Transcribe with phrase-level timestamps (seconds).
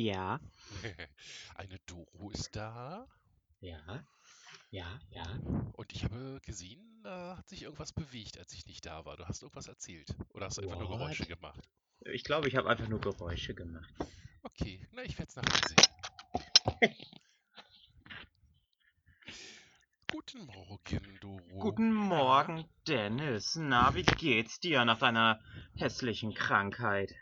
[0.00, 0.40] Ja,
[1.56, 3.06] Eine Doro ist da
[3.60, 4.02] ja,
[4.70, 5.38] ja, ja.
[5.74, 9.18] und ich habe gesehen, da hat sich irgendwas bewegt, als ich nicht da war.
[9.18, 11.28] Du hast irgendwas erzählt oder hast einfach nur Geräusche What?
[11.28, 11.68] gemacht.
[12.06, 13.92] Ich glaube, ich habe einfach nur Geräusche gemacht.
[14.42, 15.84] Okay, na, ich werde es nachher sehen.
[20.10, 21.58] Guten Morgen, Doro.
[21.58, 21.92] Guten?
[21.92, 23.54] Morgen, Dennis.
[23.56, 25.42] Na, wie geht's dir nach deiner
[25.76, 27.14] hässlichen Krankheit?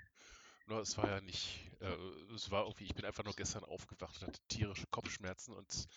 [0.67, 4.17] Na, es war ja nicht, äh, es war irgendwie, ich bin einfach nur gestern aufgewacht
[4.21, 5.89] und hatte tierische Kopfschmerzen und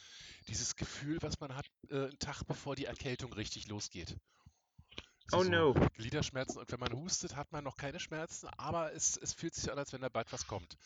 [0.47, 4.17] dieses Gefühl, was man hat, äh, einen Tag bevor die Erkältung richtig losgeht.
[5.27, 5.73] So, Oh so no.
[5.95, 9.71] Gliederschmerzen und wenn man hustet, hat man noch keine Schmerzen, aber es, es fühlt sich
[9.71, 10.77] an, als wenn da bald was kommt.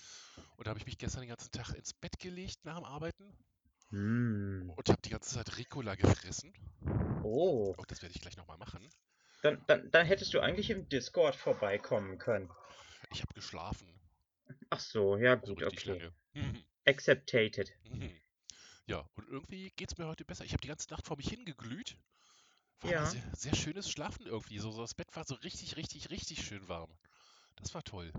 [0.57, 3.35] Und da habe ich mich gestern den ganzen Tag ins Bett gelegt nach dem Arbeiten
[3.91, 4.71] Hm.
[4.77, 6.53] und habe die ganze Zeit Ricola gefressen.
[7.23, 8.91] Oh, Oh, das werde ich gleich nochmal machen.
[9.43, 12.49] dann, dann, dann hättest du eigentlich im Discord vorbeikommen können.
[13.09, 13.94] Ich habe geschlafen,
[14.69, 16.11] Ach so, ja so gut, richtig okay.
[16.33, 16.63] lange.
[16.85, 17.71] Acceptated.
[17.89, 18.11] Mhm.
[18.87, 20.45] Ja, und irgendwie geht es mir heute besser.
[20.45, 21.97] Ich habe die ganze Nacht vor mich hingeglüht.
[22.81, 23.05] War Ja.
[23.05, 24.59] sehr, sehr schönes Schlafen irgendwie.
[24.59, 26.91] So, so das Bett war so richtig, richtig, richtig schön warm.
[27.55, 28.11] Das war toll.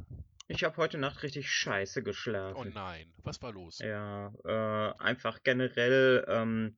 [0.48, 2.72] Ich habe heute Nacht richtig scheiße Oh geschlafen.
[2.74, 3.78] nein, was war los?
[3.78, 6.76] Ja, äh, einfach generell ähm,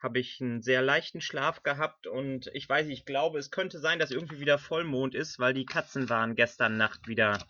[0.00, 3.98] habe ich einen sehr leichten Schlaf gehabt und ich weiß, ich glaube, es könnte sein,
[3.98, 7.44] dass irgendwie wieder Vollmond ist, weil die Katzen waren gestern Nacht wieder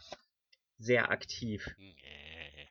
[0.78, 1.74] sehr aktiv.
[1.78, 2.68] Nee.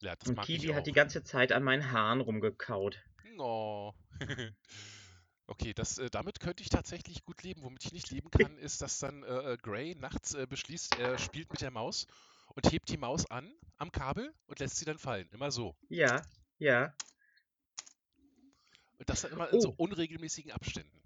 [0.00, 0.96] Ja, das Und Kiwi hat die auch.
[0.96, 2.98] ganze Zeit an meinen Haaren rumgekaut.
[3.38, 3.92] Oh.
[5.48, 7.62] Okay, das, äh, damit könnte ich tatsächlich gut leben.
[7.62, 11.18] Womit ich nicht leben kann, ist, dass dann äh, äh, Gray nachts äh, beschließt, er
[11.18, 12.06] spielt mit der Maus
[12.54, 15.28] und hebt die Maus an am Kabel und lässt sie dann fallen.
[15.32, 15.76] Immer so.
[15.88, 16.22] Ja,
[16.58, 16.94] ja.
[18.98, 21.01] Und das dann immer in so Oh, unregelmäßigen Abständen.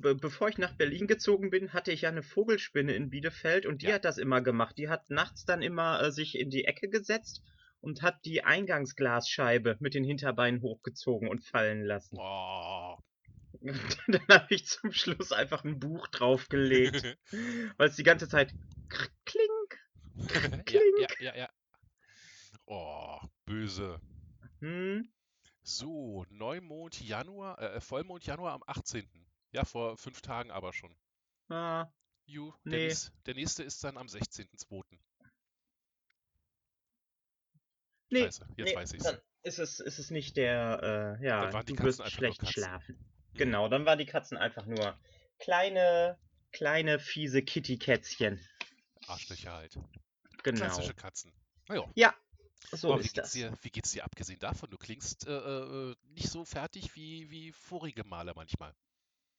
[0.00, 3.82] Be bevor ich nach Berlin gezogen bin, hatte ich ja eine Vogelspinne in Bielefeld und
[3.82, 3.94] die Ja.
[3.94, 4.76] hat das immer gemacht.
[4.78, 7.42] Die hat nachts dann immer äh, sich in die Ecke gesetzt
[7.80, 12.16] und hat die Eingangsglasscheibe mit den Hinterbeinen hochgezogen und fallen lassen.
[12.18, 12.96] Oh.
[14.08, 17.16] Dann habe ich zum Schluss einfach ein Buch draufgelegt,
[17.76, 18.52] weil es die ganze Zeit
[18.88, 19.78] kr- klink,
[20.70, 21.50] Ja, ja, ja, ja.
[22.66, 24.00] Oh, böse.
[24.60, 25.08] Hm,
[25.62, 29.06] So, Neumond Januar, äh, Vollmond Januar am 18.
[29.54, 30.96] Ja, vor fünf Tagen aber schon.
[31.48, 31.86] ah,
[32.26, 32.86] Ju, der, nee.
[32.86, 34.98] nächste, der nächste ist dann am 16.02.
[38.10, 39.04] Nee, Scheiße, jetzt nee, weiß ich's.
[39.04, 42.12] dann ist es, ist es nicht der, äh, Dann ja, waren die du Katzen wirst
[42.12, 42.96] schlecht schlafen.
[42.96, 43.38] Mhm.
[43.38, 44.98] Genau, dann waren die Katzen einfach nur
[45.38, 46.18] kleine,
[46.50, 48.44] kleine, fiese Kitty-Kätzchen.
[49.06, 49.78] Arschlöcher halt.
[50.42, 50.64] Genau.
[50.64, 51.32] Klassische Katzen.
[51.68, 51.88] Naja.
[51.94, 52.14] Ja,
[52.72, 53.32] so Aber wie ist geht's das.
[53.32, 54.68] dir, wie geht's dir abgesehen davon?
[54.70, 58.74] Du klingst äh, äh, nicht so fertig wie, wie vorige Male manchmal.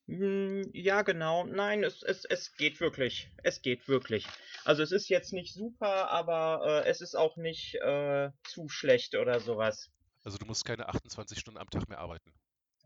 [0.07, 1.45] Hm, Ja, genau.
[1.45, 3.29] Nein, es, es, es geht wirklich.
[3.43, 4.25] Es geht wirklich.
[4.63, 9.15] Also es ist jetzt nicht super, aber äh, es ist auch nicht äh, zu schlecht
[9.15, 9.89] oder sowas.
[10.23, 12.33] Also du musst keine 28 Stunden am Tag mehr arbeiten.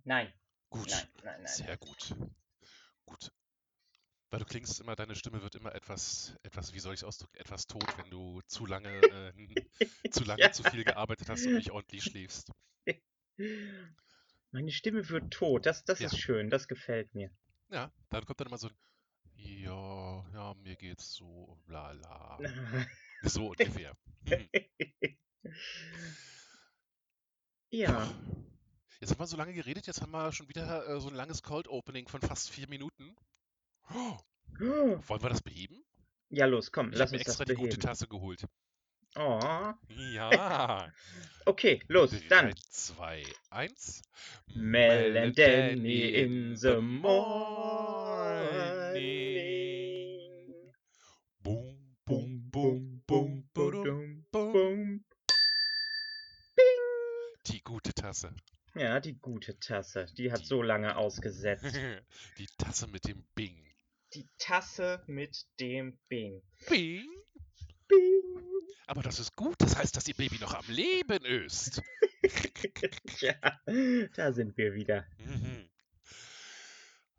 [0.03, 0.33] Nein,
[0.69, 1.47] Gut, nein, nein, nein.
[1.47, 2.15] sehr gut.
[3.05, 3.31] Gut.
[4.31, 7.37] Weil du klingst immer, deine Stimme wird immer etwas, etwas, wie soll ich es ausdrücken,
[7.37, 9.65] etwas tot, wenn du zu lange, äh,
[10.09, 10.51] zu lange Ja.
[10.51, 12.51] zu viel gearbeitet hast und nicht ordentlich schläfst.
[14.51, 15.65] Meine Stimme wird tot.
[15.65, 16.07] Das, das Ja.
[16.07, 16.49] ist schön.
[16.49, 17.29] Das gefällt mir.
[17.71, 18.75] Ja, dann kommt dann immer so ein,
[19.35, 22.39] ja, ja, mir geht's so, bla bla.
[23.23, 23.97] So ungefähr.
[24.23, 24.49] Mhm.
[27.69, 28.09] ja.
[29.01, 31.43] Jetzt haben wir so lange geredet, jetzt haben wir schon wieder äh, so ein langes
[31.43, 33.15] Cold Opening von fast vier Minuten.
[33.93, 34.17] Oh,
[34.59, 35.83] wollen wir das beheben?
[36.29, 37.81] Ja, los, komm, Ich lass habe mir uns das extra die gute beheben.
[37.81, 38.45] Tasse geholt.
[39.15, 39.73] Oh.
[39.89, 40.91] Ja.
[41.45, 42.53] Okay, los, 3, dann.
[42.69, 44.03] 2, 1.
[44.53, 47.09] Mel and Danny in the morning.
[51.41, 55.05] Boom, boom, Boom, boom, boom, boom, boom.
[57.47, 58.31] Die gute Tasse.
[58.75, 60.05] Ja, die gute Tasse.
[60.17, 61.65] Die hat Die- so lange ausgesetzt.
[62.37, 63.65] Die Tasse mit dem Bing.
[64.13, 66.43] Die Tasse mit dem Bing.
[66.67, 67.07] Bing.
[67.87, 68.21] Bing.
[68.89, 71.79] Aber das ist gut, das heißt, dass Ihr Baby noch am Leben ist.
[73.19, 73.35] ja,
[74.15, 75.05] da sind wir wieder.
[75.19, 75.69] Mhm.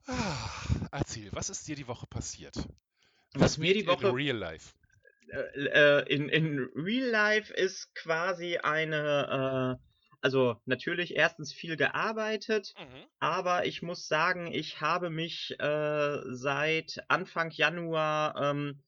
[0.08, 0.50] Ah,
[0.90, 2.56] erzähl, was ist dir die Woche passiert?
[3.34, 4.74] Was This mir die week in Woche real life.
[5.28, 9.86] äh, äh, in, in Real Life ist quasi eine, äh,
[10.22, 13.04] also natürlich erstens viel gearbeitet, Mhm.
[13.20, 18.82] aber ich muss sagen, ich habe mich äh, seit Anfang Januar, ähm,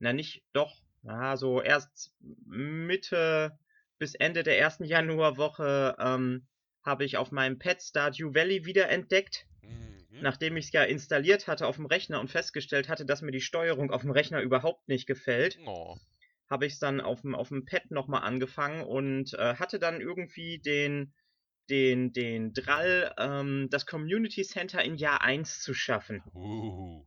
[0.00, 2.14] na nicht, doch, na, so erst
[2.46, 3.58] Mitte
[3.98, 6.46] bis Ende der ersten Januarwoche ähm,
[6.84, 10.22] habe ich auf meinem Pet Stardew Valley wiederentdeckt, Mhm.
[10.22, 13.40] nachdem ich es ja installiert hatte auf dem Rechner und festgestellt hatte, dass mir die
[13.40, 15.58] Steuerung auf dem Rechner überhaupt nicht gefällt.
[15.66, 15.96] Oh.
[16.48, 21.12] habe ich es dann auf dem Pad nochmal angefangen und äh, hatte dann irgendwie den,
[21.68, 26.22] den, den Drall, ähm, das Community Center in Jahr 1 zu schaffen.
[26.32, 27.04] Uh.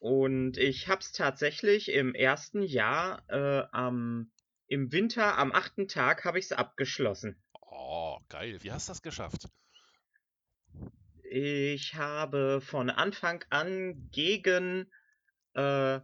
[0.00, 4.32] Und ich habe es tatsächlich im ersten Jahr äh, am,
[4.66, 7.36] im Winter, am achten Tag, habe ich es abgeschlossen.
[7.62, 8.58] Oh, geil.
[8.62, 9.48] Wie hast du das geschafft?
[11.30, 14.90] Ich habe von Anfang an gegen
[15.54, 16.00] äh,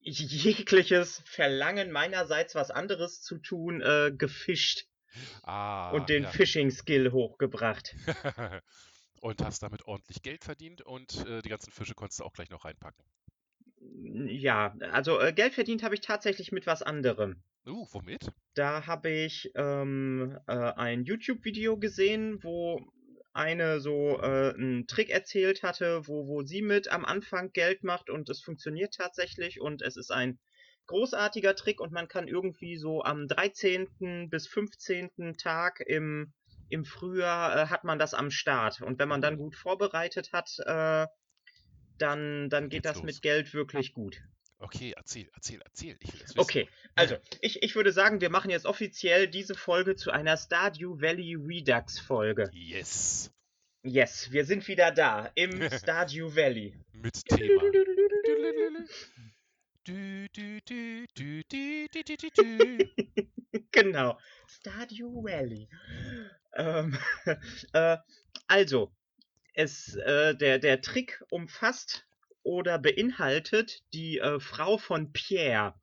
[0.00, 4.86] jegliches Verlangen meinerseits was anderes zu tun äh, gefischt
[5.44, 6.30] Ah, und den ja.
[6.30, 7.94] Fishing-Skill hochgebracht.
[9.20, 12.50] und hast damit ordentlich Geld verdient und äh, die ganzen Fische konntest du auch gleich
[12.50, 13.04] noch reinpacken.
[13.80, 17.42] Ja, also äh, Geld verdient habe ich tatsächlich mit was anderem.
[17.66, 18.32] Uh, womit?
[18.54, 22.80] Da habe ich ähm, äh, ein YouTube-Video gesehen, wo
[23.32, 28.10] eine so äh, einen Trick erzählt hatte, wo, wo sie mit am Anfang Geld macht
[28.10, 30.38] und es funktioniert tatsächlich und es ist ein
[30.86, 34.28] großartiger Trick und man kann irgendwie so am 13.
[34.30, 35.36] bis 15.
[35.36, 36.32] Tag im,
[36.68, 38.80] im Frühjahr äh, hat man das am Start.
[38.80, 41.06] Und wenn man dann gut vorbereitet hat, äh,
[41.98, 43.04] dann, dann geht das los.
[43.04, 44.22] mit Geld wirklich gut.
[44.60, 45.96] Okay, erzähl, erzähl, erzähl.
[46.36, 51.00] okay, also ich, ich würde sagen, wir machen jetzt offiziell diese Folge zu einer Stardew
[51.00, 52.50] Valley Redux Folge.
[52.52, 53.32] Yes.
[53.84, 56.74] Yes, wir sind wieder da im Stardew Valley.
[56.92, 57.62] Mit Thema.
[63.70, 64.18] genau.
[64.48, 65.68] Stardew Valley.
[66.58, 66.98] Ähm,
[67.72, 67.96] äh,
[68.46, 68.92] also,
[69.54, 72.04] es, äh, der, der Trick umfasst
[72.42, 75.74] oder beinhaltet die äh, Frau von Pierre.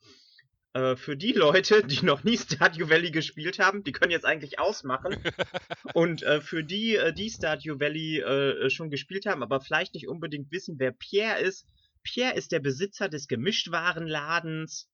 [0.74, 4.60] Äh, für die Leute, die noch nie Stardew Valley gespielt haben, die können jetzt eigentlich
[4.60, 5.16] ausmachen.
[5.94, 10.52] Und äh, für die, äh, die Stardew Valley schon gespielt haben, aber vielleicht nicht unbedingt
[10.52, 11.66] wissen, wer Pierre ist.
[12.04, 14.90] Pierre ist der Besitzer des Gemischtwarenladens,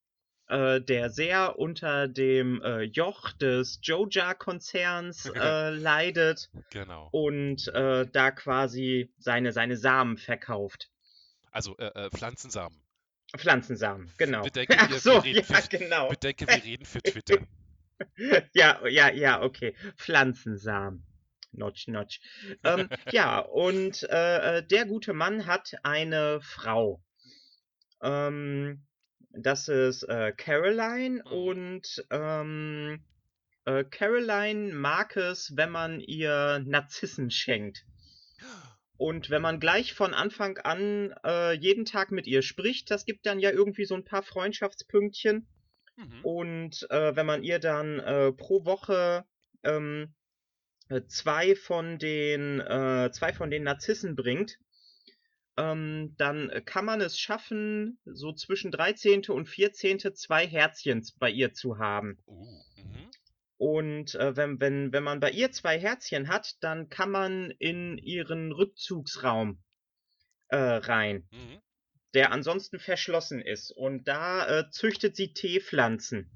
[0.52, 7.10] äh, der sehr unter dem äh, Joch des Joja-Konzerns äh, leidet Genau.
[7.12, 10.90] und äh, da quasi seine, seine Samen verkauft.
[11.52, 12.78] Also äh, äh, Pflanzensamen.
[13.38, 14.44] Pflanzensamen, genau.
[14.44, 16.10] Bedenke, wir- so, wir reden ja, für- genau.
[16.10, 17.38] Bedenke, wir reden für Twitter.
[18.54, 19.76] Ja, ja, ja, okay.
[19.96, 21.06] Pflanzensamen.
[21.52, 22.20] Notch, notch.
[22.64, 27.04] Ähm, ja, und äh, der gute Mann hat eine Frau.
[28.02, 28.84] Ähm,
[29.34, 31.32] das ist äh, Caroline Mhm.
[31.32, 33.04] und ähm,
[33.66, 37.86] äh, Caroline mag es, wenn man ihr Narzissen schenkt.
[38.98, 43.26] Und wenn man gleich von Anfang an äh, jeden Tag mit ihr spricht, das gibt
[43.26, 45.48] dann ja irgendwie so ein paar Freundschaftspünktchen.
[45.96, 46.24] Mhm.
[46.24, 49.26] Und äh, wenn man ihr dann äh, pro Woche
[49.64, 50.14] ähm,
[50.90, 54.60] äh, zwei von den äh, zwei von den Narzissen bringt,
[55.62, 59.26] ähm, dann kann man es schaffen, so zwischen 13.
[59.30, 60.00] und 14.
[60.16, 62.18] zwei Herzchen bei ihr zu haben.
[62.26, 63.12] Uh, mhm.
[63.58, 68.00] Und äh, wenn, wenn, wenn man bei ihr zwei Herzchen hat, dann kann man in
[68.00, 69.62] ihren Rückzugsraum
[70.48, 71.62] äh, rein, Mhm.
[72.16, 73.72] der ansonsten verschlossen ist.
[73.72, 76.32] Und da äh, züchtet sie Teepflanzen.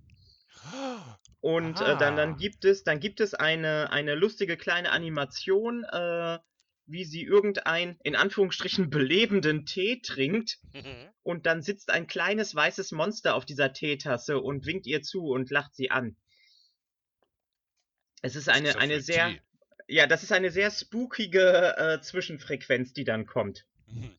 [1.42, 6.39] Und äh, dann, dann gibt es, dann gibt es eine, eine lustige kleine Animation, äh,
[6.87, 10.60] wie sie irgendein, in Anführungsstrichen, belebenden Tee trinkt.
[10.74, 11.10] Mhm.
[11.24, 15.50] Und dann sitzt ein kleines weißes Monster auf dieser Teetasse und winkt ihr zu und
[15.50, 16.15] lacht sie an.
[18.21, 19.41] Es ist eine, ist eine ein sehr, Tee?
[19.88, 23.65] ja, das ist eine sehr spookige äh, Zwischenfrequenz, die dann kommt.
[23.88, 24.15] Mhm.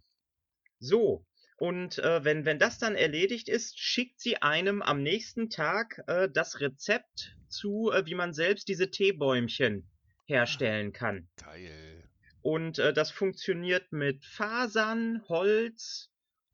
[0.79, 1.25] So,
[1.57, 6.29] und äh, wenn, wenn das dann erledigt ist, schickt sie einem am nächsten Tag äh,
[6.31, 9.89] das Rezept zu, äh, wie man selbst diese Teebäumchen
[10.27, 11.29] herstellen kann.
[11.37, 12.06] Geil.
[12.47, 16.13] Und äh, das funktioniert mit Fasern, Holz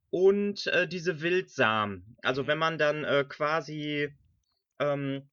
[0.09, 2.17] und äh, diese Wildsamen.
[2.23, 4.11] Also wenn man dann äh, quasi
[4.79, 5.29] ähm,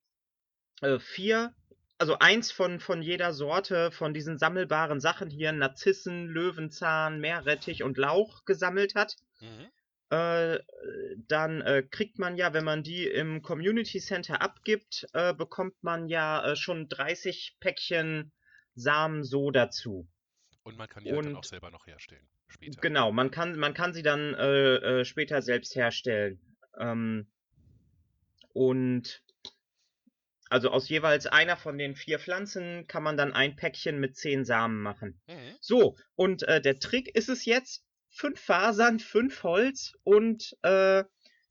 [0.82, 1.56] äh, vier,
[1.98, 7.98] also eins von, von jeder Sorte von diesen sammelbaren Sachen hier, Narzissen, Löwenzahn, Meerrettich und
[7.98, 9.68] Lauch gesammelt hat, Mhm.
[10.10, 10.60] äh,
[11.30, 16.54] dann äh, kriegt man ja, wenn man die im Community Center abgibt, bekommt man ja
[16.58, 18.34] schon 30 Päckchen
[18.76, 20.10] Samen so dazu.
[20.64, 22.28] Und man kann die halt dann auch selber noch herstellen.
[22.48, 22.82] Später.
[22.82, 26.40] Genau, man kann, man kann sie dann äh, äh, später selbst herstellen.
[26.78, 27.28] Ähm,
[28.54, 29.24] und
[30.50, 34.46] also aus jeweils einer von den vier Pflanzen kann man dann ein Päckchen mit zehn
[34.46, 35.22] Samen machen.
[35.28, 35.56] Mhm.
[35.62, 41.04] So, und äh, der Trick ist es jetzt, fünf Fasern, fünf Holz und äh,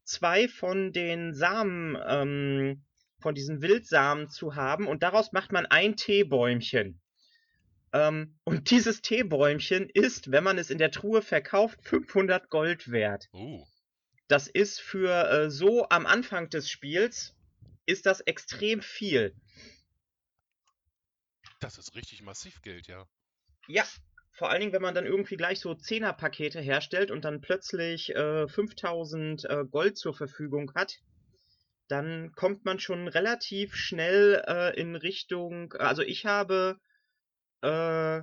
[0.04, 2.84] zwei von den Samen, ähm,
[3.20, 7.00] von diesen Wildsamen zu haben und daraus macht man ein Teebäumchen.
[7.92, 13.28] Ähm, und dieses Teebäumchen ist, wenn man es in der Truhe verkauft, 500 Gold wert.
[13.32, 13.64] Uh.
[14.28, 17.34] das ist für äh, so am Anfang des Spiels,
[17.86, 19.34] ist das extrem viel.
[21.60, 23.06] Das ist richtig massiv Geld, ja.
[23.66, 23.84] Ja,
[24.32, 28.46] vor allen Dingen, wenn man dann irgendwie gleich so Zehnerpakete herstellt und dann plötzlich äh,
[28.46, 31.00] 5000 äh, Gold zur Verfügung hat,
[31.88, 35.72] dann kommt man schon relativ schnell äh, in Richtung.
[35.72, 36.78] Also ich habe
[37.62, 38.22] äh,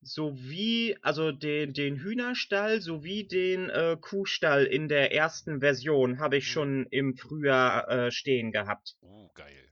[0.00, 6.48] sowie, also den, den Hühnerstall sowie den äh, Kuhstall in der ersten Version habe ich
[6.48, 6.50] Hm.
[6.50, 8.96] schon im Frühjahr äh, stehen gehabt.
[9.02, 9.70] Uh, geil.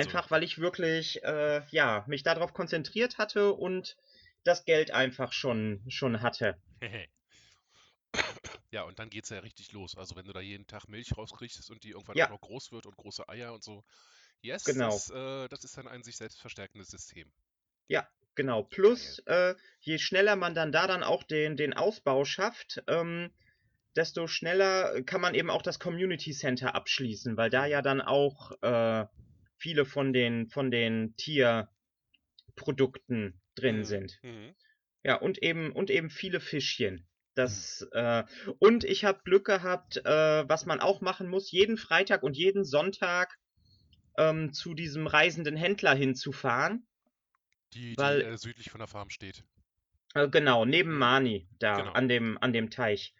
[0.00, 3.98] Also, Einfach weil ich wirklich, äh, ja, mich darauf konzentriert hatte und
[4.42, 6.56] das Geld einfach schon, schon hatte.
[8.70, 9.96] ja, und dann geht's ja richtig los.
[9.96, 12.26] Also wenn du da jeden Tag Milch rauskriegst und die irgendwann Ja.
[12.26, 13.84] auch noch groß wird und große Eier und so.
[14.42, 14.80] Yes, Genau.
[14.80, 17.32] das, äh, das ist dann ein sich selbst verstärkendes System.
[17.88, 18.62] Ja, genau.
[18.62, 23.30] Plus, äh, je schneller man dann da dann auch den, den Ausbau schafft, ähm,
[23.96, 28.52] desto schneller kann man eben auch das Community Center abschließen, weil da ja dann auch
[28.62, 29.06] äh,
[29.56, 31.68] viele von den, von den Tierprodukten
[33.54, 34.20] drin Mhm, sind.
[34.22, 34.54] mhm.
[35.04, 37.06] Ja, und eben, und eben viele Fischchen.
[37.34, 38.24] Das, äh,
[38.58, 42.64] und ich habe Glück gehabt, äh, was man auch machen muss, jeden Freitag und jeden
[42.64, 43.38] Sonntag
[44.18, 46.87] ähm, zu diesem reisenden Händler hinzufahren.
[47.74, 49.44] Die, Weil- die äh, südlich von der Farm steht.
[50.14, 50.98] Äh, genau, neben Mhm.
[50.98, 51.92] Mani, da, Genau.
[51.92, 53.14] an dem, an dem Teich.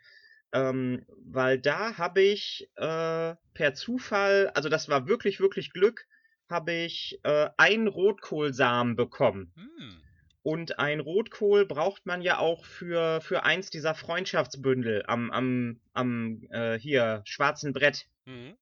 [0.52, 6.06] Ähm, weil da habe ich äh, per Zufall, also das war wirklich, wirklich Glück,
[6.48, 9.52] habe ich äh, einen Rotkohlsamen bekommen.
[9.54, 10.02] Hm.
[10.42, 16.42] Und ein Rotkohl braucht man ja auch für, für eins dieser Freundschaftsbündel am, am, am
[16.50, 18.06] äh, hier schwarzen Brett.
[18.24, 18.56] Mhm.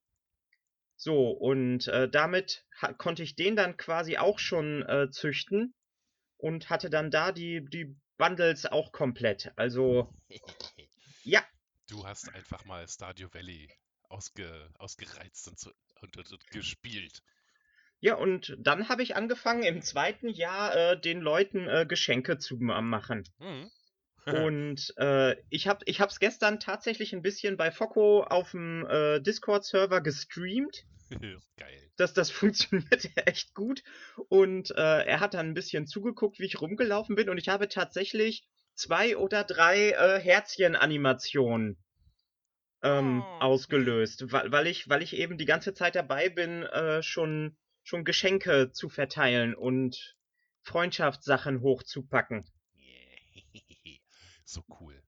[0.96, 2.64] So, und äh, damit
[2.98, 5.74] konnte ich den dann quasi auch schon äh, züchten
[6.38, 9.52] und hatte dann da die, die Bundles auch komplett.
[9.56, 10.14] Also,
[11.24, 11.42] ja,
[11.88, 13.68] Du hast einfach mal Stardew Valley
[14.08, 17.22] ausge, ausgereizt und, und, und, und gespielt.
[18.00, 22.56] ja, und dann habe ich angefangen im zweiten Jahr äh, den Leuten äh, Geschenke zu
[22.56, 23.24] ma- machen.
[23.38, 23.70] Mhm.
[24.42, 29.20] Und äh, ich habe ich hab's gestern tatsächlich ein bisschen bei Focco auf dem äh,
[29.20, 30.84] Discord-Server gestreamt.
[31.56, 31.90] Geil.
[31.96, 33.82] Das, das funktionierte echt gut.
[34.28, 37.28] Und äh, er hat dann ein bisschen zugeguckt, wie ich rumgelaufen bin.
[37.28, 41.78] Und ich habe tatsächlich zwei oder drei äh, Herzchen-Animationen
[42.82, 43.40] ähm, Oh.
[43.40, 48.04] ausgelöst, weil, weil, ich, weil ich eben die ganze Zeit dabei bin, äh, schon, schon
[48.04, 50.16] Geschenke zu verteilen und
[50.62, 52.44] Freundschaftssachen hochzupacken.
[54.46, 55.02] So cool.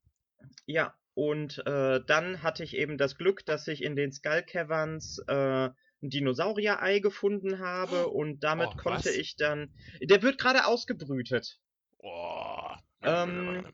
[0.67, 5.19] Ja, und äh, dann hatte ich eben das Glück, dass ich in den Skull Caverns
[5.27, 5.71] äh,
[6.03, 9.73] ein Dinosaurier-Ei gefunden habe und damit Oh, konnte ich dann.
[10.03, 11.59] Der wird gerade ausgebrütet.
[11.99, 12.71] Oh.
[13.03, 13.73] Ähm,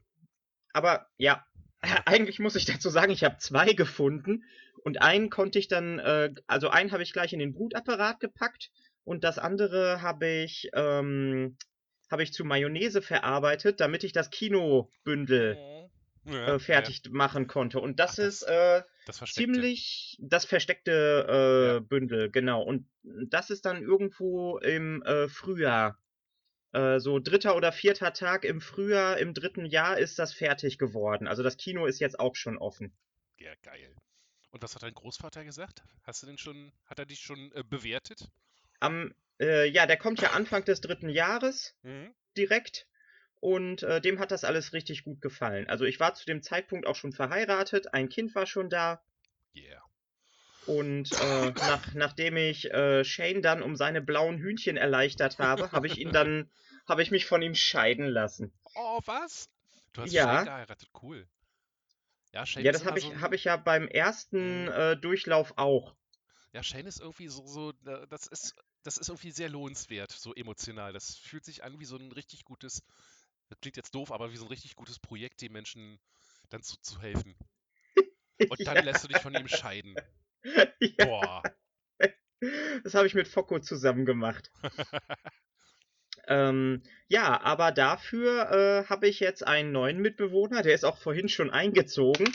[0.73, 1.45] Aber ja,
[2.07, 4.45] eigentlich muss ich dazu sagen, ich habe zwei gefunden
[4.83, 8.71] und einen konnte ich dann, äh, also einen habe ich gleich in den Brutapparat gepackt
[9.05, 11.57] und das andere habe ich, ähm,
[12.15, 15.91] habe ich zu Mayonnaise verarbeitet, damit ich das Kinobündel Oh.
[16.27, 17.81] Ja, äh, fertig machen konnte.
[17.81, 21.81] Und das, Ach, das ist äh, Das ziemlich das versteckte äh, Ja.
[21.81, 22.63] Bündel, genau.
[22.63, 25.99] Und das ist dann irgendwo im äh, Frühjahr.
[26.73, 31.27] Äh, so dritter oder vierter Tag im Frühjahr, im dritten Jahr ist das fertig geworden.
[31.27, 32.97] Also das Kino ist jetzt auch schon offen.
[33.37, 33.93] Ja, geil.
[34.53, 35.83] Und was hat dein Großvater gesagt?
[36.05, 38.31] Hast du den schon, hat er dich schon äh, bewertet?
[38.79, 42.15] Am, äh, ja, der kommt ja Anfang des dritten Jahres Mhm.
[42.37, 42.87] direkt.
[43.41, 45.69] Und äh, dem hat das alles richtig gut gefallen.
[45.69, 49.03] Also ich war zu dem Zeitpunkt auch schon verheiratet, ein Kind war schon da.
[49.55, 49.83] Yeah.
[50.67, 55.89] Und äh, nach, nachdem ich äh, Shane dann um seine blauen Hühnchen erleichtert habe, habe
[55.89, 56.51] ich ihn dann,
[56.89, 58.51] habe ich mich von ihm scheiden lassen.
[58.75, 59.51] Oh, was?
[59.93, 60.37] Du hast Ja.
[60.37, 61.29] Shane geheiratet, cool.
[62.33, 64.69] Ja, Shane Ja, das habe ich, so habe ich ja beim ersten Mhm.
[64.73, 65.95] äh, Durchlauf auch.
[66.53, 70.35] Ja, Shane ist irgendwie so, so, äh, das ist, das ist irgendwie sehr lohnenswert, so
[70.35, 70.93] emotional.
[70.93, 72.83] Das fühlt sich an wie so ein richtig gutes,
[73.49, 75.99] das klingt jetzt doof, aber wie so ein richtig gutes Projekt, den Menschen
[76.51, 77.35] dann zu, zu helfen.
[78.49, 79.95] Und dann ja, lässt du dich von ihm scheiden.
[80.81, 81.43] ja, Boah.
[82.85, 84.51] das habe ich mit Focco zusammen gemacht.
[86.27, 91.29] Ähm, ja, aber dafür äh, habe ich jetzt einen neuen Mitbewohner, der ist auch vorhin
[91.29, 92.33] schon eingezogen.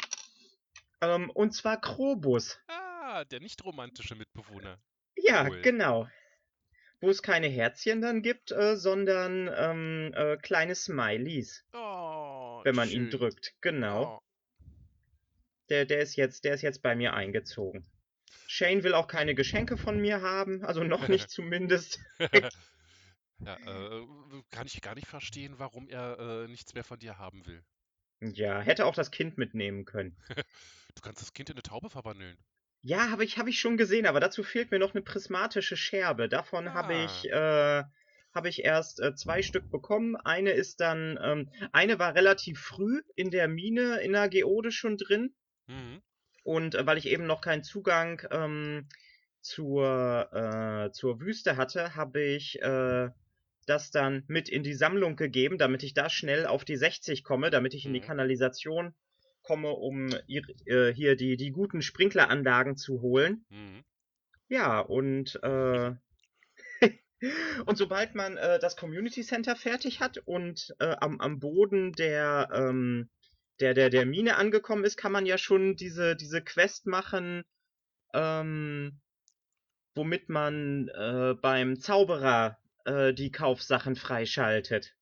[1.02, 2.60] Ähm, und zwar Krobus.
[2.68, 4.78] Ah, der nicht romantische Mitbewohner.
[5.16, 5.62] Ja, Cool.
[5.62, 6.08] genau.
[7.02, 12.90] Wo es keine Herzchen dann gibt, äh, sondern ähm, äh, kleine Smileys, Oh, wenn man
[12.90, 13.20] ihn schön.
[13.20, 13.54] drückt.
[13.62, 14.18] Genau.
[14.18, 14.20] Oh.
[15.70, 17.86] Der, der ist jetzt, der ist jetzt bei mir eingezogen.
[18.48, 22.00] Shane will auch keine Geschenke von mir haben, also noch nicht zumindest.
[23.42, 24.06] Ja, äh,
[24.52, 27.64] kann ich gar nicht verstehen, warum er äh, nichts mehr von dir haben will.
[28.20, 30.18] Ja, hätte auch das Kind mitnehmen können.
[30.96, 32.38] Du kannst das Kind in eine Taube verwandeln.
[32.82, 36.28] Ja, habe ich, hab ich schon gesehen, aber dazu fehlt mir noch eine prismatische Scherbe.
[36.30, 36.96] Davon habe Ah.
[36.96, 37.84] ich, äh,
[38.34, 40.16] habe ich erst äh, zwei Stück bekommen.
[40.18, 44.98] Eine ist dann, ähm, eine war relativ früh in der Mine in der Geode schon
[44.98, 45.36] drin.
[45.68, 46.00] Mhm.
[46.44, 48.88] Und äh, weil ich eben noch keinen Zugang ähm,
[49.42, 53.10] zur, äh, zur Wüste hatte, habe ich äh,
[53.66, 57.50] das dann mit in die Sammlung gegeben, damit ich da schnell auf die 60 komme,
[57.52, 58.02] damit ich in die Mhm.
[58.02, 58.96] Kanalisation
[59.50, 63.46] komme, um ihr, äh, hier die, die guten Sprinkleranlagen zu holen.
[63.50, 63.84] Mhm.
[64.48, 65.96] Ja, und, äh,
[67.66, 72.50] und sobald man äh, das Community Center fertig hat und äh, am, am Boden der,
[72.54, 73.10] ähm,
[73.60, 77.44] der, der, der Mine angekommen ist, kann man ja schon diese, diese Quest machen,
[78.14, 79.02] ähm,
[79.96, 84.96] womit man äh, beim Zauberer äh, die Kaufsachen freischaltet.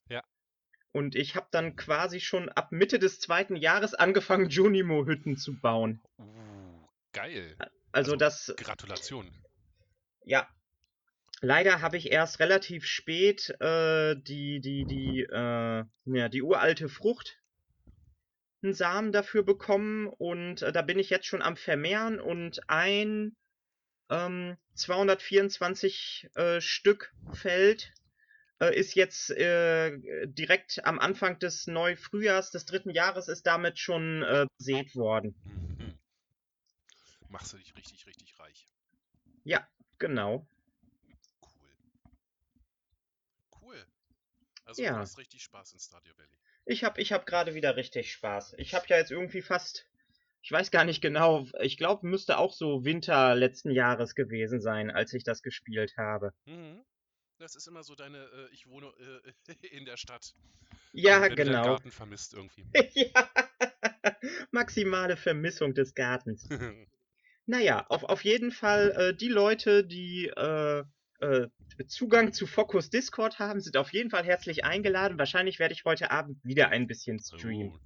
[0.91, 6.01] Und ich habe dann quasi schon ab Mitte des zweiten Jahres angefangen, Junimo-Hütten zu bauen.
[6.17, 7.55] Uh, geil.
[7.91, 9.29] Also, Also- das, Gratulation.
[10.23, 10.47] ja.
[11.39, 17.37] Leider habe ich erst relativ spät äh, die, die, die, äh, ja, die uralte Frucht
[18.63, 23.35] einen Samen dafür bekommen und äh, da bin ich jetzt schon am Vermehren und ein
[24.09, 27.93] ähm, 224 äh, Stück Feld
[28.65, 29.97] ist jetzt äh,
[30.27, 35.35] direkt am Anfang des Neufrühjahrs des dritten Jahres ist damit schon äh, besät worden.
[35.77, 35.99] Mhm.
[37.29, 38.67] Machst du dich richtig, richtig reich.
[39.43, 39.67] Ja,
[39.99, 40.47] genau.
[41.41, 41.69] Cool.
[43.61, 43.85] Cool.
[44.65, 44.93] Also Ja.
[44.93, 46.37] du hast richtig Spaß in Stardew Valley.
[46.65, 48.55] Ich habe ich hab gerade wieder richtig Spaß.
[48.57, 49.87] Ich habe ja jetzt irgendwie fast,
[50.41, 54.91] ich weiß gar nicht genau, ich glaube, müsste auch so Winter letzten Jahres gewesen sein,
[54.91, 56.33] als ich das gespielt habe.
[56.45, 56.83] Mhm.
[57.39, 58.87] Das ist immer so deine, äh, ich wohne
[59.47, 60.33] äh, in der Stadt.
[60.93, 61.63] Ja, wenn du genau.
[61.63, 62.65] Garten vermisst irgendwie.
[62.93, 63.29] ja.
[64.51, 66.47] Maximale Vermissung des Gartens.
[67.49, 70.83] Naja, auf, auf jeden Fall, äh, die Leute, die äh,
[71.21, 71.47] äh,
[71.87, 75.17] Zugang zu Focus Discord haben, sind auf jeden Fall herzlich eingeladen.
[75.17, 77.71] Wahrscheinlich werde ich heute Abend wieder ein bisschen streamen.
[77.73, 77.79] Oh,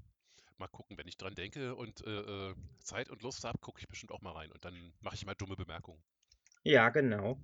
[0.57, 4.11] mal gucken, wenn ich dran denke und äh, Zeit und Lust habe, gucke ich bestimmt
[4.11, 6.01] auch mal rein und dann mache ich mal dumme Bemerkungen.
[6.63, 7.39] Ja, genau.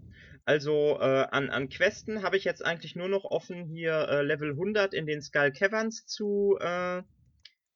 [0.46, 4.56] Also äh, an, an Questen habe ich jetzt eigentlich nur noch offen, hier äh, Level
[4.56, 7.04] 100 in den Skull Caverns zu, äh,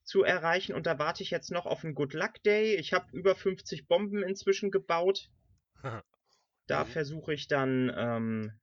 [0.03, 0.73] zu erreichen.
[0.73, 2.75] Und da warte ich jetzt noch auf einen Good Luck Day.
[2.75, 5.29] Ich habe über 50 Bomben inzwischen gebaut.
[6.65, 6.91] Da Mhm.
[6.91, 8.59] versuche ich dann, ähm,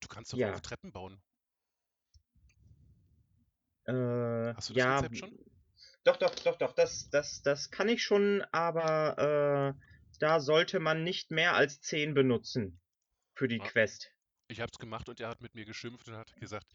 [0.00, 0.52] Du kannst doch Ja.
[0.54, 1.22] auch Treppen bauen.
[3.86, 5.30] äh, Hast du das ja, Rezept schon?
[6.04, 9.87] doch, doch, doch, doch, das, das, das kann ich schon, aber äh,
[10.18, 12.80] da sollte man nicht mehr als 10 benutzen
[13.34, 13.66] für die Ah.
[13.66, 14.12] Quest.
[14.50, 16.66] Ich habe es gemacht und er hat mit mir geschimpft und hat gesagt,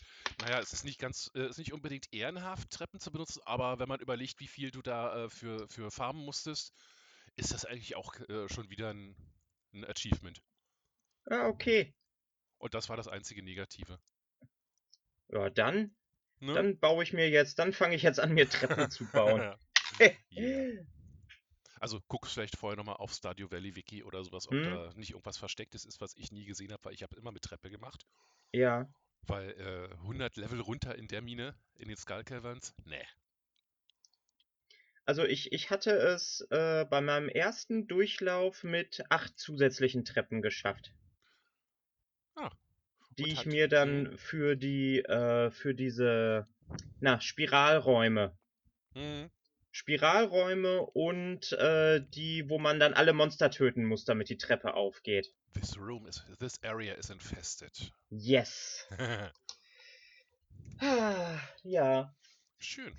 [0.42, 3.80] naja, es ist nicht ganz, äh, es ist nicht unbedingt ehrenhaft, Treppen zu benutzen, aber
[3.80, 6.74] wenn man überlegt, wie viel du da äh, für, für farmen musstest,
[7.36, 9.16] ist das eigentlich auch äh, schon wieder ein,
[9.74, 10.44] ein Achievement.
[11.26, 11.96] Ah, okay.
[12.60, 14.00] Und das war das einzige Negative.
[15.30, 15.96] Ja, dann
[16.44, 16.54] Ne?
[16.56, 19.56] Dann baue ich mir jetzt, dann fange ich jetzt an, mir Treppen zu bauen.
[20.00, 20.86] Yeah.
[21.84, 24.64] Also guck vielleicht vorher nochmal auf Stardew Valley Wiki oder sowas, ob Hm.
[24.64, 27.44] da nicht irgendwas Verstecktes ist, was ich nie gesehen habe, weil ich habe immer mit
[27.44, 28.08] Treppe gemacht.
[28.54, 28.88] Ja,
[29.28, 33.04] Weil äh, 100 Level runter in der Mine, in den Skull Caverns, nee.
[35.06, 40.92] also ich, ich hatte es äh, bei meinem ersten Durchlauf mit acht zusätzlichen Treppen geschafft.
[42.36, 42.52] Ah,
[43.18, 46.48] Die ich mir dann für die, äh, für diese,
[47.00, 48.38] na, Spiralräume.
[48.96, 49.30] Mhm.
[49.74, 55.34] Spiralräume und äh, die, wo man dann alle Monster töten muss, damit die Treppe aufgeht.
[55.56, 57.72] This room is, this area is infested.
[58.10, 58.88] Yes.
[60.80, 62.14] Ah, ja.
[62.60, 62.92] Schön.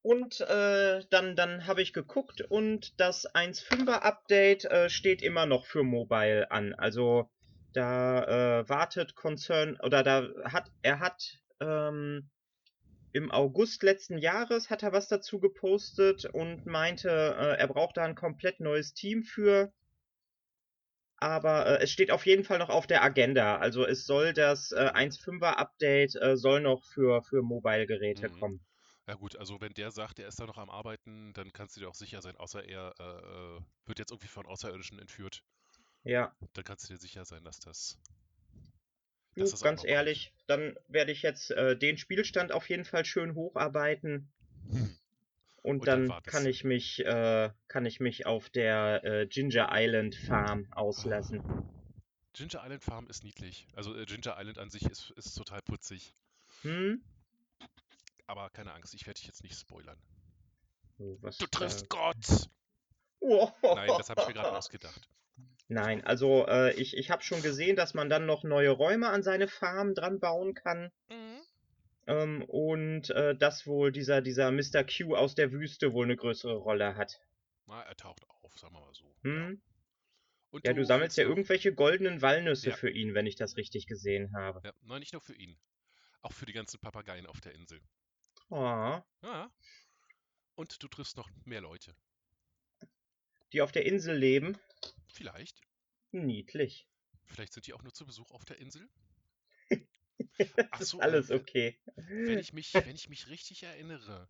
[0.00, 5.66] Und äh, dann, dann habe ich geguckt und das 1.5er Update äh, steht immer noch
[5.66, 6.74] für Mobile an.
[6.74, 7.30] Also
[7.72, 8.24] da
[8.60, 12.30] äh, wartet Concern oder da hat er hat ähm,
[13.12, 18.04] im August letzten Jahres hat er was dazu gepostet und meinte, äh, er braucht da
[18.04, 19.72] ein komplett neues Team für.
[21.16, 23.56] Aber äh, es steht auf jeden Fall noch auf der Agenda.
[23.56, 28.28] Also es soll das äh, 1.5er Update äh, soll noch für, für Mobile-Geräte Mhm.
[28.28, 28.66] kommen.
[29.08, 31.80] Ja gut, also wenn der sagt, er ist da noch am Arbeiten, dann kannst du
[31.80, 35.44] dir auch sicher sein, außer er äh, äh, wird jetzt irgendwie von Außerirdischen entführt,
[36.04, 36.36] Ja.
[36.54, 37.98] dann kannst du dir sicher sein, dass das,
[39.34, 44.30] Du, ganz ehrlich, dann werde ich jetzt äh, den Spielstand auf jeden Fall schön hocharbeiten
[44.70, 44.96] Hm.
[45.62, 49.70] und, Und dann dann kann ich mich äh, kann ich mich auf der äh, Ginger
[49.72, 51.42] Island Farm auslassen.
[52.32, 53.66] Ginger Island Farm ist niedlich.
[53.74, 56.14] Also äh, Ginger Island an sich ist, ist total putzig.
[56.62, 57.02] Hm?
[58.26, 59.98] Aber keine Angst, ich werde dich jetzt nicht spoilern.
[60.98, 62.16] Was, Du triffst Gott!
[63.24, 63.48] Oh.
[63.62, 65.08] Nein, das habe ich mir gerade ausgedacht.
[65.68, 69.22] Nein, also äh, ich, ich habe schon gesehen, dass man dann noch neue Räume an
[69.22, 70.90] seine Farm dran bauen kann.
[71.08, 71.40] Mhm.
[72.06, 74.84] Ähm, und äh, dass wohl dieser, dieser Mr.
[74.84, 77.20] Q aus der Wüste wohl eine größere Rolle hat.
[77.66, 79.14] Na, er taucht auf, sagen wir mal so.
[79.22, 79.62] Hm?
[80.50, 82.76] Und Ja, du sammelst ja irgendwelche goldenen Walnüsse Ja.
[82.76, 84.60] für ihn, wenn ich das richtig gesehen habe.
[84.64, 85.56] Ja, nein, nicht nur für ihn.
[86.20, 87.80] Auch für die ganzen Papageien auf der Insel.
[88.50, 89.50] Oh, Ja.
[90.54, 91.94] Und du triffst noch mehr Leute.
[93.52, 94.58] Die auf der Insel leben.
[95.08, 95.60] Vielleicht.
[96.10, 96.88] Niedlich.
[97.24, 98.88] Vielleicht sind die auch nur zu Besuch auf der Insel.
[100.38, 101.78] Das Ach ist so, alles äh, okay.
[101.96, 104.28] Wenn ich mich, wenn ich mich richtig erinnere,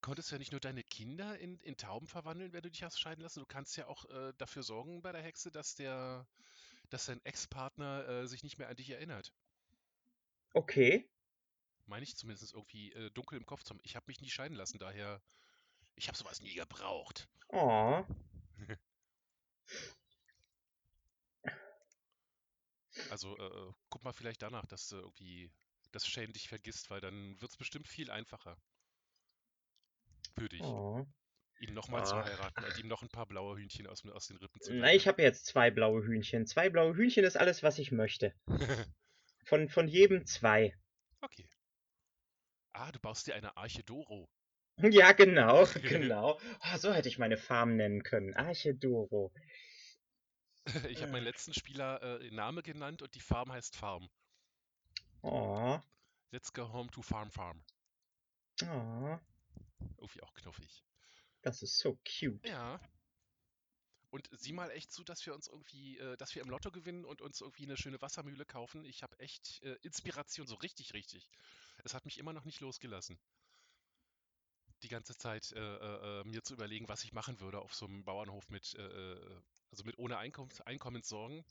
[0.00, 3.00] konntest du ja nicht nur deine Kinder in, in Tauben verwandeln, wenn du dich hast
[3.00, 3.40] scheiden lassen.
[3.40, 6.26] Du kannst ja auch äh, dafür sorgen bei der Hexe, dass der,
[6.90, 9.32] dass dein Ex-Partner äh, sich nicht mehr an dich erinnert.
[10.54, 11.10] Okay.
[11.86, 13.80] Meine ich zumindest irgendwie äh, dunkel im Kopf zu haben.
[13.82, 15.20] Ich habe mich nie scheiden lassen, daher.
[15.96, 17.28] Ich habe sowas nie gebraucht.
[17.48, 18.04] Oh.
[23.10, 25.52] Also äh, guck mal vielleicht danach, dass du irgendwie
[25.92, 28.56] das Shane dich vergisst, weil dann wird es bestimmt viel einfacher.
[30.34, 31.06] Für dich, oh.
[31.60, 32.26] ihn nochmal zu Ach.
[32.26, 35.04] heiraten und ihm noch ein paar blaue Hühnchen aus, aus den Rippen zu Na, ich
[35.04, 35.14] jagen.
[35.14, 36.46] habe jetzt zwei blaue Hühnchen.
[36.46, 38.34] Zwei blaue Hühnchen ist alles, was ich möchte.
[39.46, 40.76] Von, von jedem zwei.
[41.20, 41.48] Okay.
[42.72, 44.28] Ah, du baust dir eine Arche Doro.
[44.82, 46.38] Ja, genau, genau.
[46.60, 48.34] Oh, so hätte ich meine Farm nennen können.
[48.34, 49.32] Archedoro.
[50.88, 54.08] Ich habe meinen letzten Spieler äh, Name genannt und die Farm heißt Farm.
[55.22, 55.78] Oh,
[56.30, 57.62] Let's go home to Farm Farm.
[58.62, 59.18] oh,
[59.96, 60.84] Irgendwie auch knuffig.
[61.42, 62.44] das ist so cute.
[62.46, 62.80] Ja.
[64.10, 67.04] Und sieh mal echt zu, dass wir uns irgendwie, äh, dass wir im Lotto gewinnen
[67.04, 68.84] und uns irgendwie eine schöne Wassermühle kaufen.
[68.84, 71.30] Ich habe echt äh, Inspiration, so richtig, richtig.
[71.84, 73.18] Es hat mich immer noch nicht losgelassen.
[74.86, 77.86] Die ganze Zeit äh, äh, äh, mir zu überlegen, was ich machen würde auf so
[77.86, 78.82] einem Bauernhof mit, äh,
[79.14, 81.44] äh, also mit ohne Einkommens Einkommenssorgen,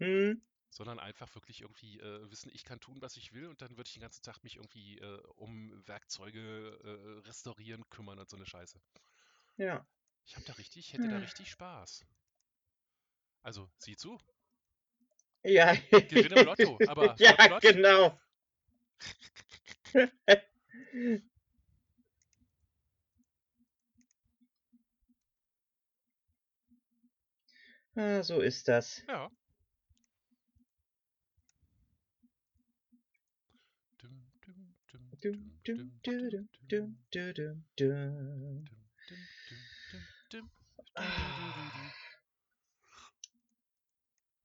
[0.00, 3.76] Hm, sondern einfach wirklich irgendwie äh, wissen, ich kann tun, was ich will und dann
[3.76, 5.00] würde ich den ganzen Tag mich irgendwie
[5.36, 8.78] um Werkzeuge restaurieren, kümmern und so eine Scheiße.
[9.58, 9.86] ja.
[10.24, 11.18] Ich habe da richtig, hätte da Hm.
[11.18, 12.04] richtig Spaß.
[13.42, 14.18] Also, sieh zu.
[15.44, 15.74] Ja.
[16.08, 17.62] Gewinne im Lotto, aber ja, flott.
[17.62, 18.18] genau.
[27.94, 29.02] Ah, so ist das.
[29.06, 29.30] Ja.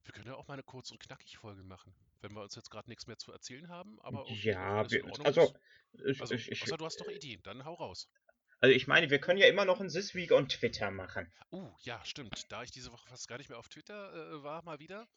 [0.04, 2.70] Wir können ja auch mal eine kurz- und knackig Folge machen, wenn wir uns jetzt
[2.70, 5.54] gerade nichts mehr zu erzählen haben, aber ja, wir, also,
[6.06, 8.10] ich, also, ich, außer du hast doch Ideen, dann hau raus
[8.60, 11.32] also ich meine, wir können ja immer noch ein This Week on Twitter machen.
[11.52, 12.52] Uh, ja, stimmt.
[12.52, 15.08] Da ich diese Woche fast gar nicht mehr auf Twitter äh, war, mal wieder,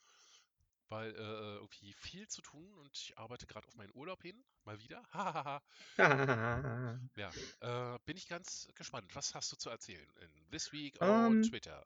[0.88, 4.78] weil äh, irgendwie viel zu tun und ich arbeite gerade auf meinen Urlaub hin, mal
[4.80, 5.02] wieder.
[5.12, 5.62] Hahaha.
[7.16, 9.14] ja, äh, bin ich ganz gespannt.
[9.14, 11.84] Was hast du zu erzählen in This Week on Ähm, Twitter?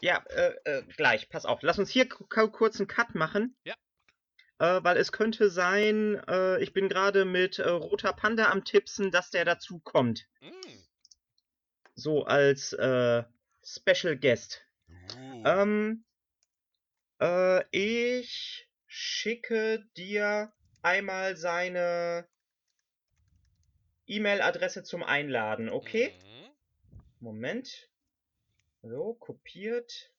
[0.00, 1.60] Ja, äh, äh, gleich, pass auf.
[1.62, 3.56] Lass uns hier ku- ku- kurz einen Cut machen.
[3.64, 3.74] Ja.
[4.58, 9.10] Äh, weil es könnte sein, äh, ich bin gerade mit äh, Roter Panda am Tippsen,
[9.10, 10.26] dass der dazu kommt.
[10.40, 10.51] Mm.
[12.02, 13.22] So als äh,
[13.62, 14.66] Special Guest.
[14.90, 16.04] Uh, Ähm,
[17.20, 22.28] äh, ich schicke dir einmal seine
[24.06, 26.12] E-Mail-Adresse zum Einladen, okay?
[26.24, 26.50] mhm.
[27.20, 27.88] Moment.
[28.82, 30.12] So, kopiert.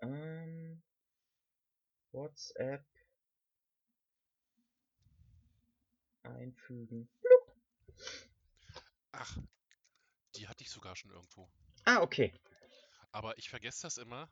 [0.00, 0.80] Ähm,
[2.12, 2.84] WhatsApp.
[6.22, 7.08] Einfügen.
[9.10, 9.36] Ach,
[10.40, 11.50] die hatte ich sogar schon irgendwo.
[11.84, 12.32] Ah, okay.
[13.12, 14.30] Aber ich vergesse das immer,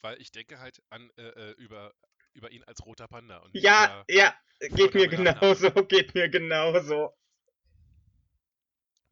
[0.00, 1.94] weil ich denke halt an äh, äh, über,
[2.32, 7.14] über ihn als roter Panda und Ja, über, ja, geht mir genauso, geht mir genauso.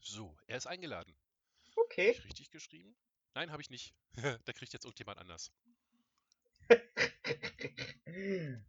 [0.01, 1.15] So, er ist eingeladen.
[1.77, 2.15] Okay.
[2.15, 2.97] Hab ich richtig geschrieben?
[3.35, 3.95] Nein, habe ich nicht.
[4.47, 5.53] da kriegt jetzt irgendjemand anders.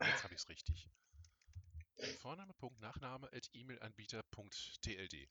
[0.00, 0.88] Jetzt habe ich es richtig.
[2.20, 5.28] Vorname, Punkt, at emailanbieter.tld.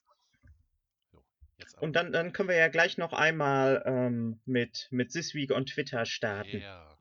[1.12, 1.24] So,
[1.58, 5.70] jetzt und dann, dann können wir ja gleich noch einmal ähm, mit, mit Siswig und
[5.70, 6.62] Twitter starten.
[6.62, 6.98] Ja.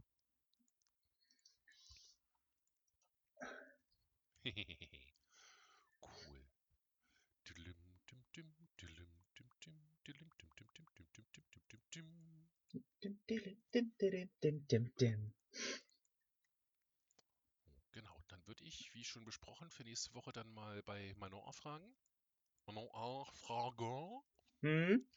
[4.45, 4.53] cool.
[13.03, 13.93] Dim, dim, dim,
[14.41, 15.35] dim, dim, dim.
[18.75, 21.95] Ich, wie schon besprochen, für nächste Woche dann mal bei Manon fragen.
[22.67, 24.23] Manon fragen.
[24.61, 25.09] Hm?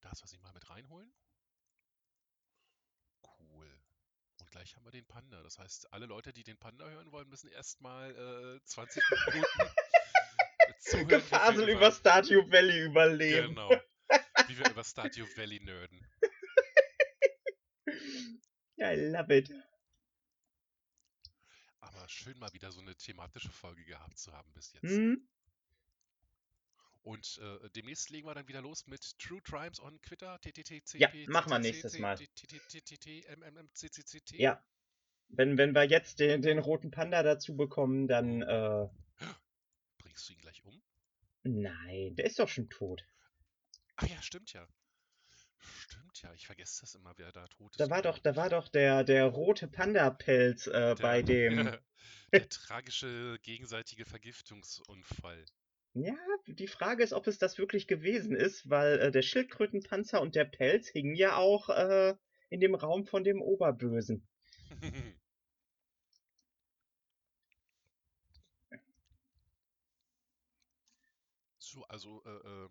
[0.00, 1.12] Das, was ich mal mit reinholen.
[3.22, 3.80] Cool.
[4.38, 5.42] Und gleich haben wir den Panda.
[5.42, 9.70] Das heißt, alle Leute, die den Panda hören wollen, müssen erstmal äh, 20 Minuten
[10.78, 11.08] zuhören.
[11.08, 13.48] Gefasel über Stardew Valley überleben.
[13.48, 13.70] Genau.
[14.48, 16.00] Wie wir über Stardew Valley nerden.
[18.78, 19.50] I love it.
[22.08, 24.82] Schön mal wieder so eine thematische Folge gehabt zu haben bis jetzt.
[24.82, 25.28] Hm?
[27.02, 30.40] Und äh, demnächst legen wir dann wieder los mit True Crimes on Twitter.
[30.94, 32.18] Ja, machen wir nächstes Mal.
[34.32, 34.60] Ja.
[35.28, 38.42] Wenn, wenn wir jetzt den, den roten Panda dazu bekommen, dann.
[38.42, 38.88] Äh,
[39.98, 40.82] Bringst du ihn gleich um?
[41.44, 43.04] nein, der ist doch schon tot.
[43.96, 44.66] Ach ja, stimmt ja.
[45.58, 47.80] Stimmt ja, ich vergesse das immer, wer da tot ist.
[47.80, 51.70] Da war doch, da war doch der, der rote Panda-Pelz äh, bei dem.
[52.32, 55.44] der tragische gegenseitige Vergiftungsunfall.
[55.94, 56.16] Ja,
[56.46, 60.44] die Frage ist, ob es das wirklich gewesen ist, weil äh, der Schildkrötenpanzer und der
[60.44, 62.14] Pelz hingen ja auch äh,
[62.50, 64.26] in dem Raum von dem Oberbösen.
[71.76, 72.68] So, also, äh, äh.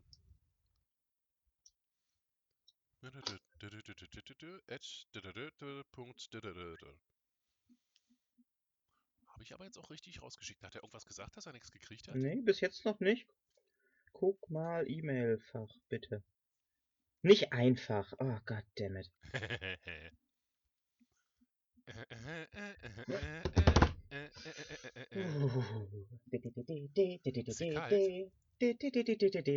[9.28, 10.64] Habe ich aber jetzt auch richtig rausgeschickt.
[10.64, 12.16] Hat er irgendwas gesagt, dass er nichts gekriegt hat?
[12.16, 13.28] Nee, bis jetzt noch nicht.
[14.14, 16.24] Guck mal E-Mail-Fach, bitte.
[17.22, 18.14] Nicht einfach.
[18.20, 19.12] Oh, goddammit.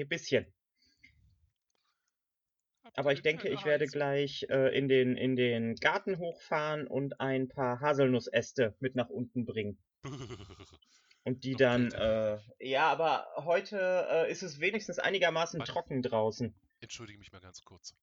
[0.09, 0.55] Bisschen.
[2.95, 7.49] Aber ich denke, ich werde gleich äh, in, den, in den Garten hochfahren und ein
[7.49, 9.79] paar Haselnussäste mit nach unten bringen.
[11.25, 16.55] Und die dann, äh, ja, aber heute äh, ist es wenigstens einigermaßen trocken draußen.
[16.81, 17.95] Entschuldige mich mal ganz kurz.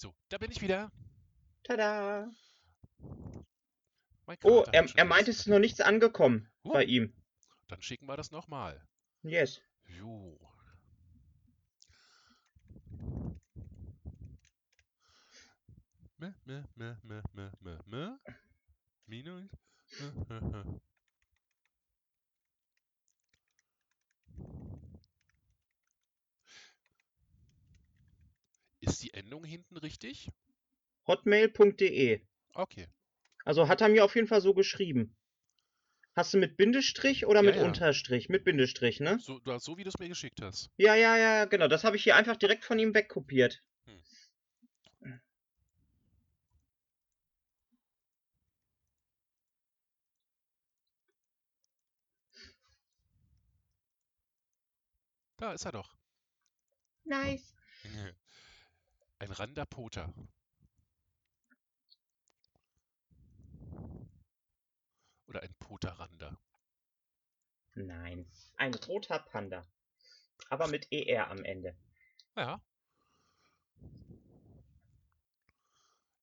[0.00, 0.92] So, da bin ich wieder.
[1.64, 2.30] Tada!
[4.26, 6.72] Mein Oh, er, er meint, es ist noch nichts angekommen Oh.
[6.72, 7.12] bei ihm.
[7.66, 8.80] Dann schicken wir das nochmal.
[9.24, 9.60] Yes.
[9.88, 10.38] Jo.
[16.20, 18.18] Me, me, me, me, me, me, me.
[19.08, 19.50] Minus.
[28.88, 30.30] Ist die Endung hinten richtig?
[31.06, 32.20] Hotmail.de.
[32.54, 32.88] Okay.
[33.44, 35.14] Also hat er mir auf jeden Fall so geschrieben.
[36.14, 37.64] Hast du mit Bindestrich oder Ja, mit ja.
[37.64, 38.28] Unterstrich?
[38.28, 39.18] Mit Bindestrich, ne?
[39.20, 40.70] So, du hast- so wie du es mir geschickt hast.
[40.76, 41.68] Ja, ja, ja, genau.
[41.68, 43.62] Das habe ich hier einfach direkt von ihm wegkopiert.
[43.86, 45.20] Hm.
[55.36, 55.96] Da ist er doch.
[57.04, 57.54] Nice.
[59.18, 60.12] Ein Randapota.
[65.26, 66.38] Oder ein Poterrander.
[67.74, 68.30] Nein.
[68.56, 69.66] Ein roter Panda.
[70.50, 71.76] Aber mit ER am Ende.
[72.36, 72.60] Ja.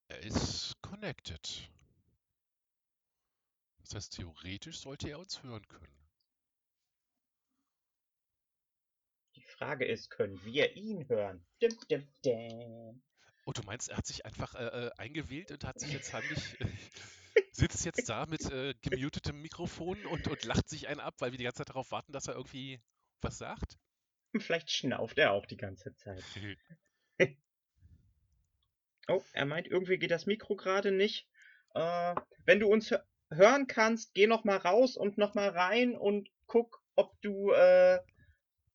[0.08, 1.70] Er ist connected.
[3.82, 6.05] Das heißt, theoretisch sollte er uns hören können.
[9.58, 11.46] Frage ist, können wir ihn hören?
[11.62, 13.02] Dim, dim, dim.
[13.46, 16.40] Oh, du meinst, er hat sich einfach äh, äh, eingewählt und hat sich jetzt heimlich,
[16.62, 16.66] äh,
[17.52, 21.38] sitzt jetzt da mit äh, gemutetem Mikrofon und, und lacht sich einen ab, weil wir
[21.38, 22.80] die ganze Zeit darauf warten, dass er irgendwie
[23.22, 23.78] was sagt?
[24.38, 26.24] Vielleicht schnauft er auch die ganze Zeit.
[29.08, 31.28] Oh, er meint, irgendwie geht das Mikro gerade nicht.
[31.76, 32.16] Äh,
[32.46, 36.30] wenn du uns hö- hören kannst, geh noch mal raus und noch mal rein und
[36.48, 38.00] guck, ob du, äh,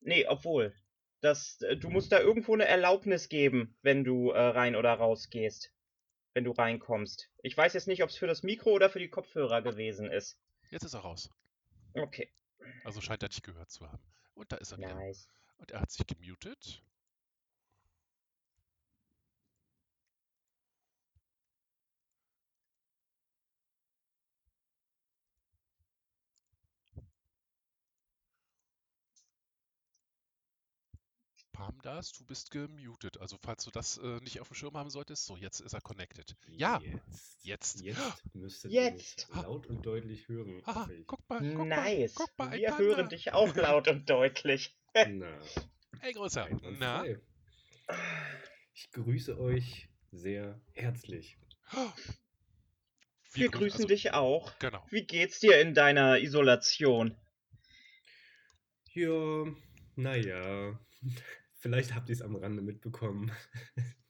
[0.00, 0.74] nee, obwohl,
[1.20, 5.30] das, äh, du musst da irgendwo eine Erlaubnis geben, wenn du äh, rein oder raus
[5.30, 5.72] gehst.
[6.32, 7.28] Wenn du reinkommst.
[7.42, 10.38] Ich weiß jetzt nicht, ob es für das Mikro oder für die Kopfhörer gewesen ist.
[10.70, 11.28] Jetzt ist er raus.
[11.94, 12.30] Okay,
[12.84, 14.02] Also scheint er dich gehört zu haben.
[14.34, 14.94] Und da ist er wieder.
[14.94, 15.28] nice.
[15.58, 16.82] Und er hat sich gemutet.
[31.60, 33.20] Palmdas, du bist gemutet.
[33.20, 35.80] Also falls du das äh, nicht auf dem Schirm haben solltest, so jetzt ist er
[35.82, 36.34] connected.
[36.48, 37.80] Ja, Jetzt, jetzt.
[37.82, 39.28] jetzt müsstet Jetzt.
[39.34, 40.58] ihr laut und deutlich hören.
[40.58, 41.06] Ich.
[41.06, 42.14] guck mal, guck Nice.
[42.14, 42.82] mal, guck mal, Wir Panda.
[42.84, 44.74] hören dich auch laut und deutlich.
[44.94, 45.38] Na,
[46.00, 46.48] Ey, Größer.
[46.78, 47.04] Na?
[48.72, 51.36] Ich grüße euch sehr herzlich.
[53.32, 54.58] Wir grüßen- grüßen also, dich auch.
[54.58, 54.84] Genau.
[54.90, 57.16] Wie geht's dir in deiner Isolation?
[58.92, 59.44] Ja,
[59.94, 60.80] naja,
[61.60, 63.30] vielleicht habt ihr es am Rande mitbekommen.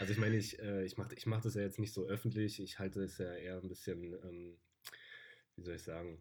[0.00, 2.58] Also ich meine, ich, äh, ich mache ich mach das ja jetzt nicht so öffentlich.
[2.58, 4.58] Ich halte es ja eher ein bisschen, ähm,
[5.56, 6.20] wie soll ich sagen,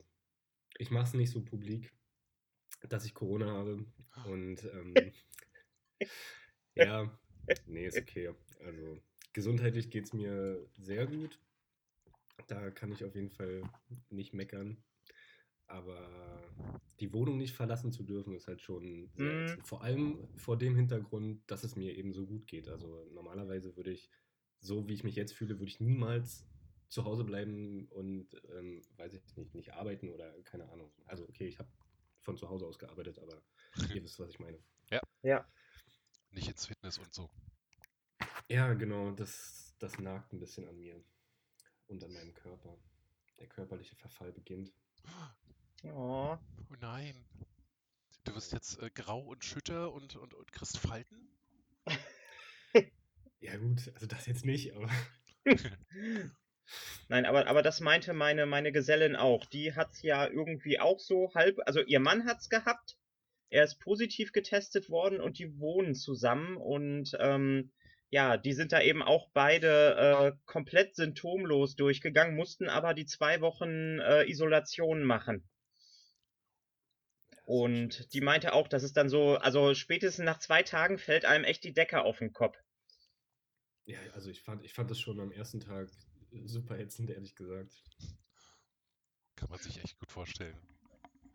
[0.77, 1.93] ich mache es nicht so publik,
[2.89, 3.85] dass ich Corona habe.
[4.25, 4.93] Und ähm,
[6.75, 7.19] ja,
[7.65, 8.33] nee, ist okay.
[8.65, 11.39] Also gesundheitlich geht es mir sehr gut.
[12.47, 13.63] Da kann ich auf jeden Fall
[14.09, 14.83] nicht meckern.
[15.71, 16.51] Aber
[16.99, 19.45] die Wohnung nicht verlassen zu dürfen, ist halt schon sehr Mhm.
[19.45, 19.67] ätzend.
[19.67, 22.67] Vor allem vor dem Hintergrund, dass es mir eben so gut geht.
[22.67, 24.09] Also normalerweise würde ich,
[24.59, 26.45] so wie ich mich jetzt fühle, würde ich niemals
[26.89, 30.91] zu Hause bleiben und, ähm, weiß ich nicht, nicht arbeiten oder keine Ahnung.
[31.05, 31.69] Also okay, ich habe
[32.19, 33.41] von zu Hause aus gearbeitet, aber
[34.01, 34.59] ihr wisst, was ich meine.
[35.23, 35.45] Ja.
[36.31, 37.29] Nicht ins Fitness und so.
[38.49, 41.01] Ja, genau, das, das nagt ein bisschen an mir
[41.87, 42.77] und an meinem Körper.
[43.39, 44.73] Der körperliche Verfall beginnt.
[45.83, 46.37] Oh.
[46.69, 47.15] Oh nein.
[48.23, 51.29] Du wirst jetzt äh, grau und schütter und, und, und kriegst Falten?
[53.41, 54.87] Ja gut, also das jetzt nicht, aber
[57.09, 59.45] Nein, aber, aber das meinte meine, meine Gesellin auch.
[59.45, 61.57] Die hat's ja irgendwie auch so halb.
[61.65, 62.97] Also ihr Mann hat's gehabt.
[63.49, 66.55] Er ist positiv getestet worden und die wohnen zusammen.
[66.55, 67.71] Und ähm,
[68.11, 73.41] ja, die sind da eben auch beide äh, komplett symptomlos durchgegangen, mussten aber die zwei
[73.41, 75.43] Wochen äh, Isolation machen.
[77.45, 81.43] Und die meinte auch, dass es dann so, also spätestens nach zwei Tagen fällt einem
[81.43, 82.57] echt die Decke auf den Kopf.
[83.85, 85.89] Ja, also ich fand, ich fand das schon am ersten Tag
[86.45, 87.83] super ätzend, ehrlich gesagt.
[89.35, 90.57] Kann man sich echt gut vorstellen.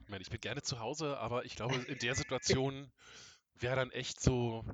[0.03, 2.90] Ich meine, ich bin gerne zu Hause, aber ich glaube, in der Situation
[3.55, 4.64] wäre dann echt so,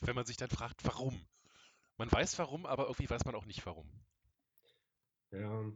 [0.00, 1.26] wenn man sich dann fragt, warum?
[1.96, 3.88] Man weiß warum, aber irgendwie weiß man auch nicht warum.
[5.30, 5.72] Ja,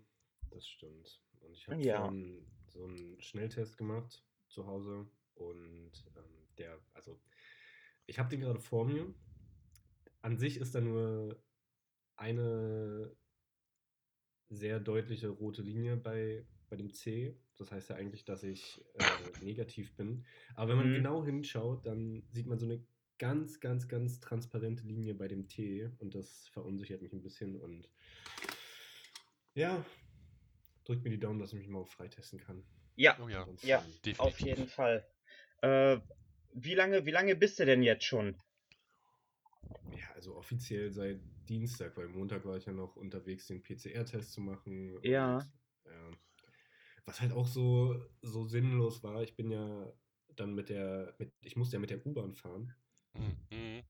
[0.51, 1.23] das stimmt.
[1.41, 2.07] Und ich habe Ja.
[2.07, 7.21] schon so einen Schnelltest gemacht zu Hause und ähm, der, also
[8.07, 9.15] ich habe den gerade vor mir.
[10.23, 11.41] An sich ist da nur
[12.17, 13.15] eine
[14.49, 17.39] sehr deutliche rote Linie bei, bei dem C.
[17.57, 20.25] Das heißt ja eigentlich, dass ich äh, negativ bin.
[20.55, 20.95] Aber wenn man Mhm.
[20.95, 22.85] genau hinschaut, dann sieht man so eine
[23.19, 27.91] ganz, ganz, ganz transparente Linie bei dem T und das verunsichert mich ein bisschen und
[29.55, 29.85] ja,
[30.85, 32.65] drückt mir die Daumen, dass ich mich mal freitesten kann.
[32.99, 34.19] Ja, Oh ja, Ja, definitiv.
[34.19, 35.07] auf jeden Fall.
[35.63, 35.99] Äh,
[36.53, 38.35] wie lange, wie lange bist du denn jetzt schon?
[39.97, 44.41] Ja, also offiziell seit Dienstag, weil Montag war ich ja noch unterwegs, den PCR-Test zu
[44.41, 44.99] machen.
[45.05, 45.37] Ja.
[45.37, 46.11] Und, ja.
[47.07, 49.93] Was halt auch so, so sinnlos war, ich bin ja
[50.35, 52.75] dann mit der, mit, ich musste ja mit der U-Bahn fahren.
[53.15, 53.85] Mhm.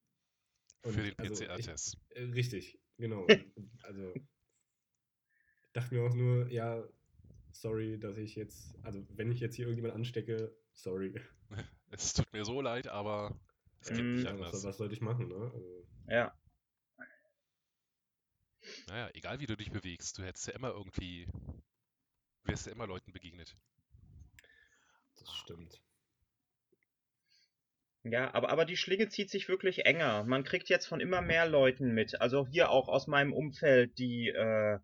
[0.82, 1.96] Und Für den also PCR-Test.
[2.10, 3.26] Äh, Richtig, genau.
[3.84, 4.14] Also
[5.72, 6.84] dachte mir auch nur, ja,
[7.60, 11.14] sorry, dass ich jetzt, also wenn ich jetzt hier irgendjemand anstecke, sorry.
[11.90, 13.34] Es tut mir so leid, aber
[13.80, 14.12] es geht Mm.
[14.12, 14.64] nicht was, anders.
[14.64, 15.50] was sollte ich machen, ne?
[15.54, 16.34] Also, Ja,
[18.88, 21.26] Naja, egal wie du dich bewegst, du hättest ja immer irgendwie,
[22.44, 23.56] wärst ja immer Leuten begegnet.
[25.16, 25.80] das stimmt.
[28.04, 30.24] ja, aber, aber die Schlinge zieht sich wirklich enger.
[30.24, 32.20] Man kriegt jetzt von immer mehr Leuten mit.
[32.20, 34.78] Also hier auch aus meinem Umfeld, die äh,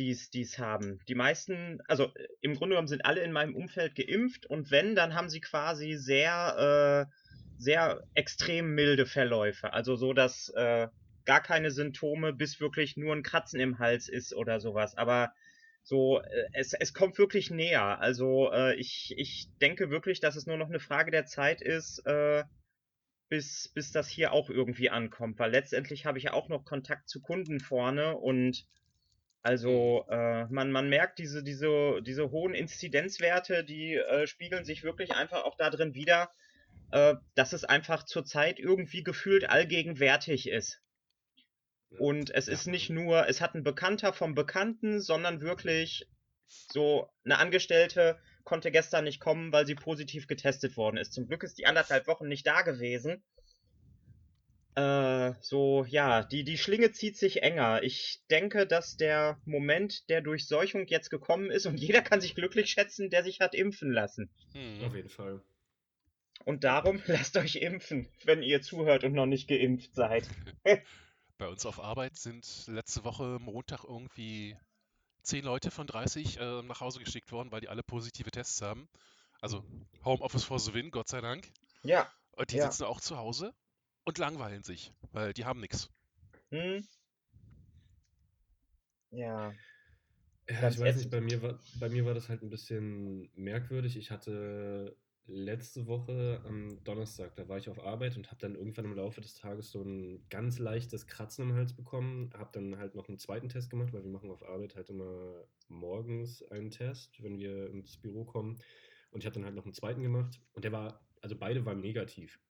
[0.00, 0.98] dies, dies haben.
[1.08, 4.94] Die meisten, also äh, im Grunde genommen sind alle in meinem Umfeld geimpft und wenn,
[4.94, 7.14] dann haben sie quasi sehr, äh,
[7.58, 9.74] sehr extrem milde Verläufe.
[9.74, 10.88] Also so, dass äh,
[11.26, 14.96] gar keine Symptome bis wirklich nur ein Kratzen im Hals ist oder sowas.
[14.96, 15.32] Aber
[15.82, 18.00] so, äh, es, es kommt wirklich näher.
[18.00, 21.98] Also äh, ich, ich denke wirklich, dass es nur noch eine Frage der Zeit ist,
[22.06, 22.44] äh,
[23.28, 25.38] bis, bis das hier auch irgendwie ankommt.
[25.38, 28.66] Weil letztendlich habe ich ja auch noch Kontakt zu Kunden vorne und
[29.42, 35.12] also äh, man, man merkt diese, diese, diese hohen Inzidenzwerte, die äh, spiegeln sich wirklich
[35.12, 36.30] einfach auch da drin wieder,
[36.92, 40.82] äh, dass es einfach zurzeit irgendwie gefühlt allgegenwärtig ist.
[41.98, 46.06] Und es ist nicht nur, es hat ein Bekannter vom Bekannten, sondern wirklich
[46.46, 51.12] so eine Angestellte konnte gestern nicht kommen, weil sie positiv getestet worden ist.
[51.12, 53.22] Zum Glück ist die anderthalb Wochen nicht da gewesen.
[54.76, 57.82] Äh, so, ja, die, die Schlinge zieht sich enger.
[57.82, 62.70] Ich denke, dass der Moment der Durchseuchung jetzt gekommen ist und jeder kann sich glücklich
[62.70, 64.30] schätzen, der sich hat impfen lassen.
[64.54, 64.84] Mhm.
[64.84, 65.42] Auf jeden Fall.
[66.44, 70.28] Und darum lasst euch impfen, wenn ihr zuhört und noch nicht geimpft seid.
[71.38, 74.56] Bei uns auf Arbeit sind letzte Woche Montag irgendwie
[75.22, 78.88] 10 Leute von 30 äh, nach Hause geschickt worden, weil die alle positive Tests haben.
[79.40, 79.64] Also
[80.04, 81.50] Homeoffice for the win, Gott sei Dank.
[81.82, 82.10] Ja.
[82.32, 82.70] Und die Ja.
[82.70, 83.54] sitzen auch zu Hause
[84.10, 85.88] und langweilen sich, weil die haben nichts.
[86.50, 86.84] Hm?
[89.10, 89.52] Ja.
[90.48, 93.96] Ja, ich weiß nicht, bei mir, war, bei mir war das halt ein bisschen merkwürdig.
[93.96, 94.96] Ich hatte
[95.26, 99.20] letzte Woche am Donnerstag, da war ich auf Arbeit und habe dann irgendwann im Laufe
[99.20, 102.32] des Tages so ein ganz leichtes Kratzen im Hals bekommen.
[102.36, 105.44] Habe dann halt noch einen zweiten Test gemacht, weil wir machen auf Arbeit halt immer
[105.68, 108.58] morgens einen Test, wenn wir ins Büro kommen.
[109.12, 111.80] Und ich habe dann halt noch einen zweiten gemacht und der war, also beide waren
[111.80, 112.40] negativ.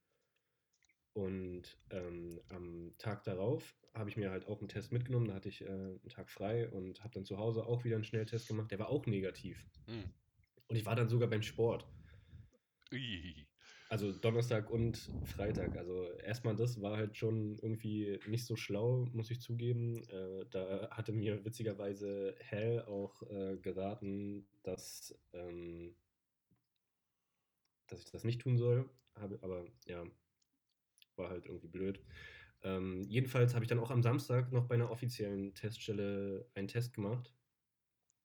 [1.13, 5.27] Und ähm, am Tag darauf habe ich mir halt auch einen Test mitgenommen.
[5.27, 8.05] Da hatte ich äh, einen Tag frei und habe dann zu Hause auch wieder einen
[8.05, 8.71] Schnelltest gemacht.
[8.71, 9.67] Der war auch negativ.
[9.87, 10.05] Hm.
[10.69, 11.87] Und ich war dann sogar beim Sport.
[12.93, 13.47] Ui.
[13.89, 15.77] Also Donnerstag und Freitag.
[15.77, 20.09] Also erstmal das war halt schon irgendwie nicht so schlau, muss ich zugeben.
[20.09, 25.97] Äh, da hatte mir witzigerweise Hell auch äh, geraten, dass, ähm,
[27.89, 28.89] dass ich das nicht tun soll.
[29.17, 30.05] Habe, aber ja,
[31.21, 32.03] war halt irgendwie blöd.
[32.63, 36.93] Ähm, jedenfalls habe ich dann auch am Samstag noch bei einer offiziellen Teststelle einen Test
[36.95, 37.33] gemacht.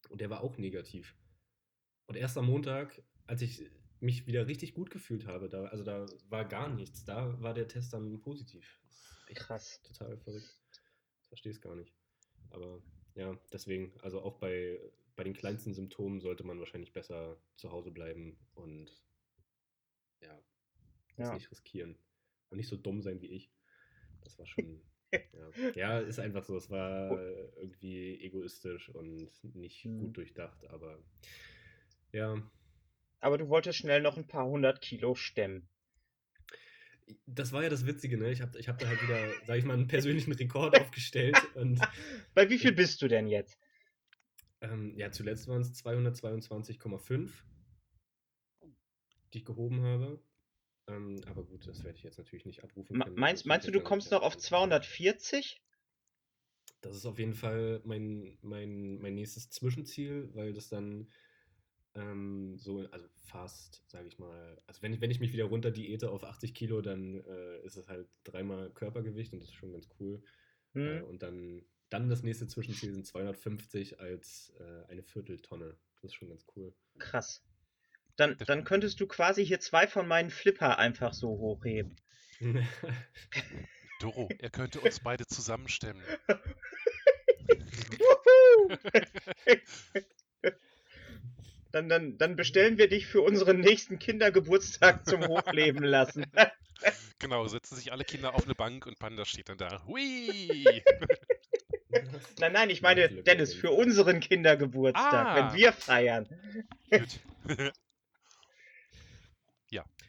[0.10, 1.16] Und der war auch negativ.
[2.08, 3.70] Und erst am Montag, als ich
[4.00, 7.68] mich wieder richtig gut gefühlt habe, da, also da war gar nichts, da war der
[7.68, 8.82] Test dann positiv.
[9.34, 9.82] Krass.
[9.84, 10.62] Total verrückt.
[11.22, 11.94] Ich verstehe es gar nicht.
[12.52, 12.82] Aber
[13.16, 14.80] ja, deswegen, also auch bei,
[15.16, 18.92] bei den kleinsten Symptomen sollte man wahrscheinlich besser zu Hause bleiben und
[20.22, 20.38] ja,
[21.16, 21.34] das Ja.
[21.34, 21.98] nicht riskieren.
[22.50, 23.52] Und nicht so dumm sein wie ich.
[24.22, 24.82] Das war schon.
[25.14, 25.52] ja.
[25.76, 26.58] ja, ist einfach so.
[26.58, 27.20] Es war
[27.58, 29.98] irgendwie egoistisch und nicht Hm.
[29.98, 31.00] gut durchdacht, aber
[32.12, 32.42] ja,
[33.20, 35.68] Aber du wolltest schnell noch ein paar hundert Kilo stemmen.
[37.28, 38.32] das war ja das Witzige, ne?
[38.32, 41.80] Ich habe ich hab da halt wieder, sag ich mal, einen persönlichen Rekord aufgestellt und
[42.36, 43.58] Bei wie viel bist du denn jetzt?
[44.62, 47.44] ähm, ja, zuletzt waren es 222,5,
[49.34, 50.20] die ich gehoben habe.
[50.88, 53.16] Ähm, aber gut, das werde ich jetzt natürlich nicht abrufen können.
[53.16, 55.62] Meinst, meinst du, du kommst noch auf 240?
[56.82, 61.10] Das ist auf jeden Fall mein, mein, mein nächstes Zwischenziel, weil das dann
[61.96, 65.72] ähm, so, also fast, sage ich mal, also wenn ich, wenn ich mich wieder runter
[65.72, 69.72] diete auf 80 Kilo, dann äh, ist es halt dreimal Körpergewicht und das ist schon
[69.72, 70.22] ganz cool.
[70.84, 71.04] Äh, Hm?
[71.04, 75.78] und dann, dann das nächste Zwischenziel sind 250 als äh, eine Vierteltonne.
[75.96, 76.76] Das ist schon ganz cool.
[77.00, 77.44] Krass.
[78.18, 81.96] Dann, dann könntest du quasi hier zwei von meinen Flipper einfach so hochheben.
[84.00, 86.02] Doro, er könnte uns beide zusammenstemmen.
[87.98, 88.76] Wuhu!
[91.72, 96.26] dann, dann, dann bestellen wir dich für unseren nächsten Kindergeburtstag zum Hochleben lassen.
[97.20, 99.84] Genau, setzen sich alle Kinder auf eine Bank und Panda steht dann da.
[99.88, 100.82] Hui!
[102.40, 105.36] Nein, nein, ich meine, Dennis, für unseren Kindergeburtstag, Ah.
[105.36, 106.28] wenn wir feiern.
[106.90, 107.20] Gut.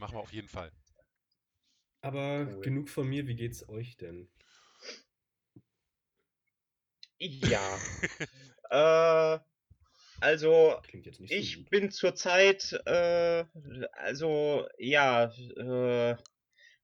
[0.00, 0.70] Machen wir auf jeden Fall.
[2.02, 2.62] Aber Cool.
[2.62, 4.28] genug von mir, wie geht's euch denn?
[7.18, 7.78] Ja.
[8.70, 9.38] äh,
[10.20, 11.70] also, Klingt jetzt nicht so Ich gut.
[11.70, 13.44] bin zurzeit, äh,
[13.92, 15.24] also ja,
[15.56, 16.16] äh,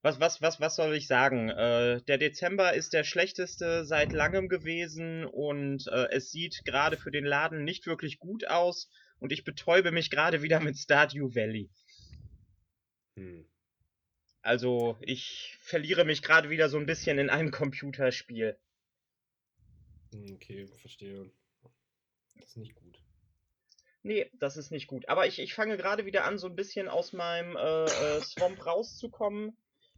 [0.02, 1.48] was, was, was, was soll ich sagen?
[1.48, 7.10] Äh, der Dezember ist der schlechteste seit langem gewesen und äh, es sieht gerade für
[7.10, 11.70] den Laden nicht wirklich gut aus und ich betäube mich gerade wieder mit Stardew Valley.
[13.16, 13.44] Hm.
[14.42, 18.58] Also ich verliere mich gerade wieder so ein bisschen in einem Computerspiel.
[20.12, 21.30] Hm, Okay, verstehe.
[22.36, 23.00] Das ist nicht gut.
[24.02, 25.08] Nee, das ist nicht gut.
[25.08, 28.64] Aber ich, ich fange gerade wieder an, so ein bisschen aus meinem äh, äh, Swamp
[28.66, 29.56] rauszukommen.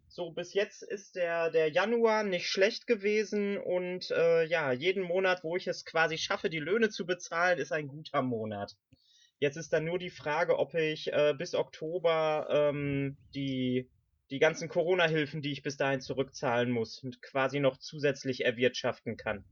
[0.09, 5.43] So, bis jetzt ist der, der Januar nicht schlecht gewesen und äh, ja, jeden Monat,
[5.43, 8.77] wo ich es quasi schaffe, die Löhne zu bezahlen, ist ein guter Monat.
[9.39, 13.91] Jetzt ist dann nur die Frage, ob ich äh, bis Oktober ähm, die,
[14.31, 19.45] die ganzen Corona-Hilfen, die ich bis dahin zurückzahlen muss, quasi noch zusätzlich erwirtschaften kann.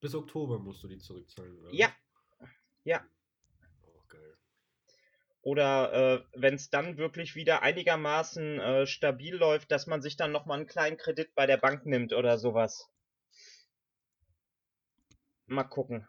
[0.00, 1.74] Bis Oktober musst du die zurückzahlen, oder?
[1.74, 1.92] Ja.
[2.84, 3.04] Ja.
[3.82, 4.36] Oh, geil.
[5.42, 10.32] Oder äh, wenn es dann wirklich wieder einigermaßen äh, stabil läuft, dass man sich dann
[10.32, 12.88] nochmal einen kleinen Kredit bei der Bank nimmt oder sowas.
[15.46, 16.06] Mal gucken.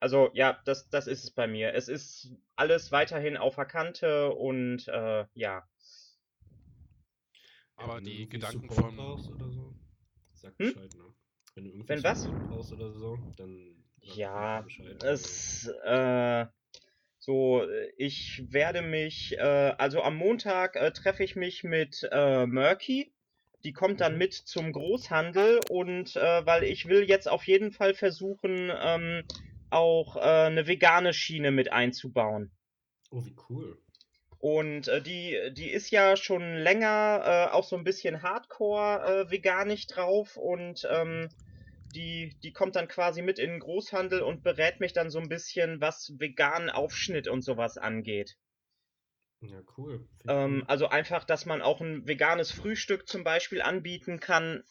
[0.00, 1.74] Also ja, das, das ist es bei mir.
[1.74, 5.66] Es ist alles weiterhin auf der Kante und äh, ja.
[7.76, 8.96] Aber wenn du die irgendwie Gedanken Support von.
[8.96, 9.74] brauchst oder so,
[10.32, 10.74] sag Hm?
[10.74, 11.14] Bescheid, ne?
[11.54, 12.24] Wenn du irgendwie Wenn was?
[12.24, 14.96] Support brauchst oder so, dann sag Ja, Bescheid.
[15.02, 16.46] es, äh,
[17.18, 17.64] So,
[17.98, 19.42] ich werde mich, äh,
[19.78, 23.12] also am Montag äh, treffe ich mich mit äh, Murky.
[23.64, 24.18] Die kommt dann Mhm.
[24.18, 29.24] mit zum Großhandel und äh, weil ich will jetzt auf jeden Fall versuchen, ähm,
[29.70, 32.50] auch äh, eine vegane Schiene mit einzubauen.
[33.10, 33.78] Oh, wie cool.
[34.40, 39.30] Und äh, die, die ist ja schon länger äh, auch so ein bisschen hardcore äh,
[39.30, 41.28] veganisch drauf und ähm,
[41.94, 45.28] die, die kommt dann quasi mit in den Großhandel und berät mich dann so ein
[45.28, 48.36] bisschen, was veganen Aufschnitt und sowas angeht.
[49.40, 50.06] Ja, cool.
[50.26, 54.62] Ähm, also einfach, dass man auch ein veganes Frühstück zum Beispiel anbieten kann.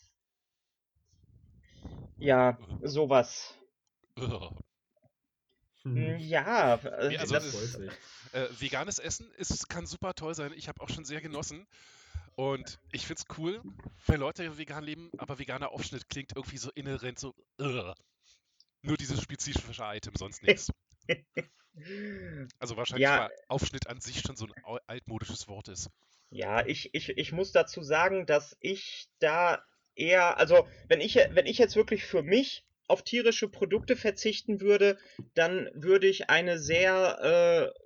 [2.20, 3.58] Ja, sowas.
[5.96, 5.98] Ugh.
[6.14, 6.20] Hm.
[6.20, 7.92] Ja, äh, Ja, also Das sich.
[8.34, 10.54] Äh, veganes Essen ist, kann super toll sein.
[10.56, 11.66] Ich habe auch schon sehr genossen.
[12.36, 13.62] Und ich finde es cool,
[14.06, 17.34] wenn Leute vegan leben, aber veganer Aufschnitt klingt irgendwie so inhärent so.
[17.60, 17.94] Ugh.
[18.84, 20.72] Nur dieses spezifische Item, sonst nichts.
[22.60, 23.20] Also wahrscheinlich, Ja.
[23.26, 25.92] weil Aufschnitt an sich schon so ein altmodisches Wort ist.
[26.32, 29.64] Ja, ich, ich, ich muss dazu sagen, dass ich da
[29.94, 34.98] eher, also wenn ich, wenn ich jetzt wirklich für mich auf tierische Produkte verzichten würde,
[35.36, 37.80] dann würde ich eine sehr äh,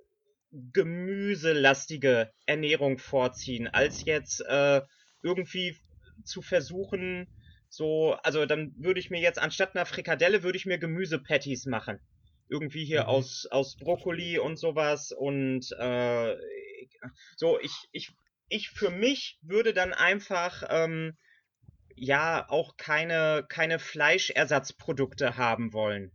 [0.72, 4.82] gemüselastige Ernährung vorziehen, als jetzt äh,
[5.22, 5.76] irgendwie
[6.24, 7.26] zu versuchen,
[7.68, 12.00] so, also dann würde ich mir jetzt anstatt einer Frikadelle, würde ich mir Gemüsepatties machen.
[12.48, 13.08] Irgendwie hier Mhm.
[13.08, 16.36] aus, aus Brokkoli und sowas und äh,
[17.36, 18.10] so, ich, ich,
[18.48, 21.16] ich für mich würde dann einfach ähm,
[21.96, 26.12] ja auch keine, keine Fleischersatzprodukte haben wollen.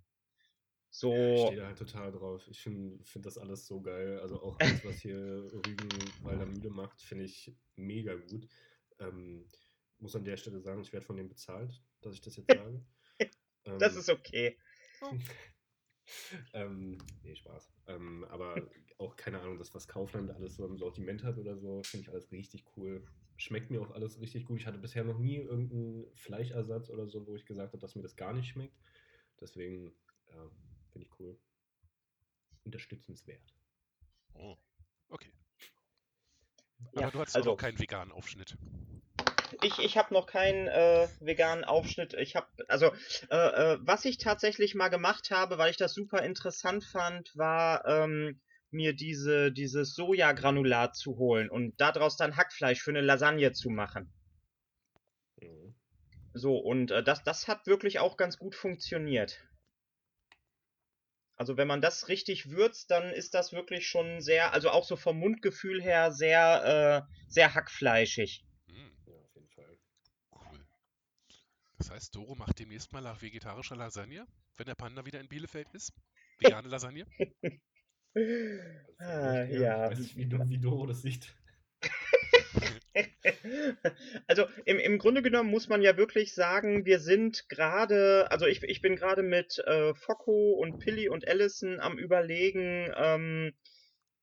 [1.33, 2.47] Ich So, stehe da halt total drauf.
[2.49, 4.19] Ich finde find das alles so geil.
[4.19, 8.47] Also auch alles, was hier Rügenwalder Mühle macht, finde ich mega gut.
[8.99, 9.45] Ähm,
[9.99, 12.83] muss an der Stelle sagen, ich werde von dem bezahlt, dass ich das jetzt sage.
[13.77, 14.57] das Ähm, ist okay.
[16.53, 17.71] ähm, nee, Spaß.
[17.87, 21.83] Ähm, aber auch keine Ahnung, das, was Kaufland alles so im Sortiment hat oder so,
[21.83, 23.03] finde ich alles richtig cool.
[23.37, 24.59] Schmeckt mir auch alles richtig gut.
[24.59, 28.01] Ich hatte bisher noch nie irgendeinen Fleischersatz oder so, wo ich gesagt habe, dass mir
[28.01, 28.75] das gar nicht schmeckt.
[29.39, 29.93] Deswegen
[30.29, 30.49] ja,
[30.91, 31.37] finde ich cool.
[32.63, 33.53] Unterstützenswert.
[34.33, 34.57] Oh,
[35.09, 35.31] okay.
[36.93, 38.57] Ja, Aber du hast also- auch noch keinen veganen Aufschnitt.
[39.61, 42.13] Ich, ich habe noch keinen äh, veganen Aufschnitt.
[42.13, 42.91] Ich habe, also,
[43.29, 43.35] äh,
[43.73, 48.41] äh, was ich tatsächlich mal gemacht habe, weil ich das super interessant fand, war ähm,
[48.71, 54.11] mir diese, dieses Sojagranulat zu holen und daraus dann Hackfleisch für eine Lasagne zu machen.
[55.41, 55.73] Mhm.
[56.33, 59.43] So, und äh, das, das hat wirklich auch ganz gut funktioniert.
[61.35, 64.95] Also wenn man das richtig würzt, dann ist das wirklich schon sehr, also auch so
[64.95, 68.43] vom Mundgefühl her sehr, äh, sehr hackfleischig.
[68.67, 69.77] Hm, Ja, auf jeden Fall.
[70.31, 70.65] cool.
[71.77, 75.69] Das heißt, Doro macht demnächst mal nach vegetarischer Lasagne, wenn der Panda wieder in Bielefeld
[75.73, 75.93] ist?
[76.39, 77.05] Vegane Lasagne?
[78.17, 79.85] Also Ah, vielleicht, ja.
[79.85, 81.33] Ich weiß nicht, wie, Du- wie Doro das sieht.
[84.27, 88.63] Also im, im Grunde genommen muss man ja wirklich sagen, wir sind gerade, also ich,
[88.63, 93.53] ich bin gerade mit äh, Focko und Pilly und Allison am überlegen, ähm,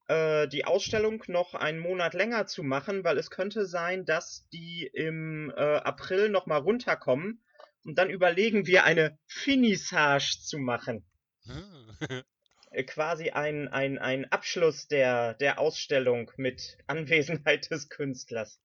[0.09, 4.91] äh, die Ausstellung noch einen Monat länger zu machen, weil es könnte sein, dass die
[4.93, 7.43] im äh, April nochmal runterkommen
[7.85, 11.05] und dann überlegen wir eine Finissage zu machen.
[12.75, 18.61] Äh, quasi ein, ein, ein Abschluss der, der Ausstellung mit Anwesenheit des Künstlers.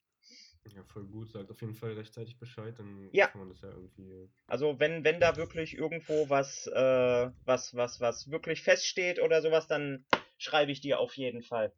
[0.76, 1.32] Ja, voll gut.
[1.32, 3.28] Sagt auf jeden Fall rechtzeitig Bescheid, dann Ja.
[3.28, 4.30] kann man das ja irgendwie.
[4.47, 9.68] Also wenn, wenn da wirklich irgendwo was, äh, was, was, was wirklich feststeht oder sowas,
[9.68, 10.05] dann
[10.38, 11.74] schreibe ich dir auf jeden Fall.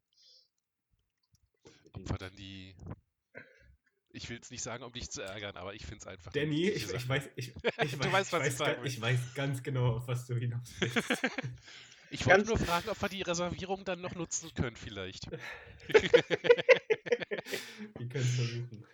[1.93, 2.75] Ob wir dann die.
[4.13, 6.34] Ich will es nicht sagen, um dich zu ärgern, aber ich finde es einfach.
[6.34, 8.88] Danny, ich, ich weiß, ich, ich, Du weiß, weißt, ich ich, weiß, will.
[8.88, 11.23] ich weiß ganz genau, auf was du hinaus willst.
[12.12, 15.30] Ich wollte nur fragen, ob wir die Reservierung dann noch nutzen können, vielleicht.
[17.97, 18.86] Wir können es versuchen.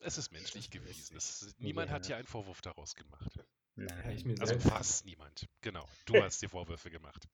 [0.00, 1.16] Es ist menschlich gewesen.
[1.16, 2.08] Es, niemand hat Ja.
[2.08, 3.38] hier einen Vorwurf daraus gemacht.
[3.76, 4.68] Ja, ich mir Also selbst.
[4.68, 5.46] fast niemand.
[5.62, 5.86] Genau.
[6.06, 7.28] Du hast dir Vorwürfe gemacht.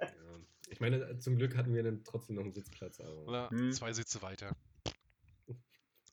[0.00, 0.08] Ja.
[0.68, 3.24] Ich meine, zum Glück hatten wir dann trotzdem noch einen Sitzplatz, aber.
[3.30, 3.72] Na, Hm.
[3.72, 4.54] Zwei Sitze weiter.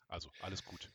[0.08, 0.92] Also, alles gut.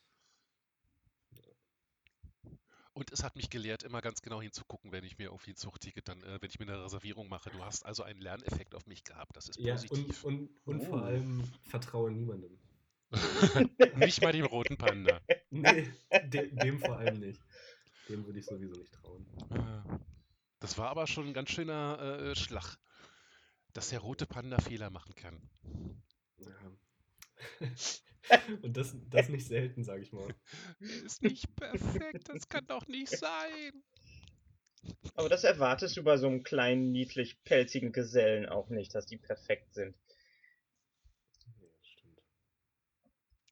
[3.00, 6.06] Und es hat mich gelehrt, immer ganz genau hinzugucken, wenn ich mir irgendwie ein Zugticket
[6.06, 7.48] dann, äh, wenn ich mir eine Reservierung mache.
[7.48, 9.34] Du hast also einen Lerneffekt auf mich gehabt.
[9.34, 10.22] Das ist Ja, positiv.
[10.22, 11.04] und, und, und vor Oh.
[11.04, 12.58] allem vertraue niemandem.
[13.96, 15.18] nicht mal dem roten Panda.
[15.50, 15.88] Nee,
[16.26, 17.40] de, dem vor allem nicht.
[18.10, 19.26] Dem würde ich sowieso nicht trauen.
[19.50, 19.98] Äh,
[20.60, 22.76] Das war aber schon ein ganz schöner äh, Schlag,
[23.72, 25.40] dass der rote Panda Fehler machen kann.
[26.36, 26.48] Ja.
[28.62, 30.34] Und das, das nicht selten, sage ich mal.
[31.04, 33.82] Ist nicht perfekt, das kann doch nicht sein.
[35.14, 39.18] Aber das erwartest du bei so einem kleinen, niedlich pelzigen Gesellen auch nicht, dass die
[39.18, 39.94] perfekt sind.
[41.82, 42.22] Stimmt.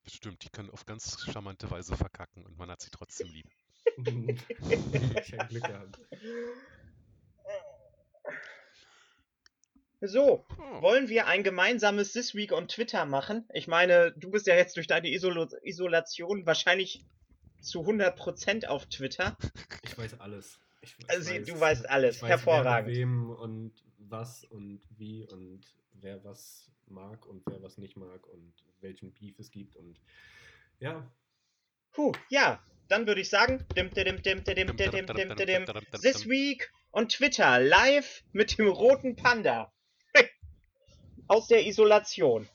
[0.06, 3.46] Stimmt, die können auf ganz charmante Weise verkacken und man hat sie trotzdem lieb.
[3.96, 6.00] ich habe Glück gehabt.
[10.00, 10.44] So,
[10.80, 13.48] wollen wir ein gemeinsames This Week on Twitter machen?
[13.52, 17.04] Ich meine, du bist ja jetzt durch deine Isol Isolation wahrscheinlich
[17.60, 19.36] zu 100% auf Twitter.
[19.82, 20.60] Ich weiß alles.
[20.82, 22.88] Ich, ich also, du weißt alles, weiß, hervorragend.
[22.90, 25.62] Wer wem und was und wie und
[25.94, 29.98] wer was mag und wer was nicht mag und welchen Beef es gibt und
[30.78, 31.10] ja.
[31.92, 34.12] Puh, ja, dann würde ich sagen, dim, dim,
[36.00, 39.72] this week on Twitter live mit dem roten Panda.
[41.28, 42.48] Aus der Isolation.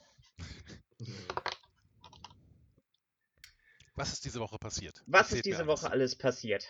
[3.94, 5.02] Was ist diese Woche passiert?
[5.06, 5.68] Was Erzählt ist diese alles.
[5.82, 6.68] Woche alles passiert?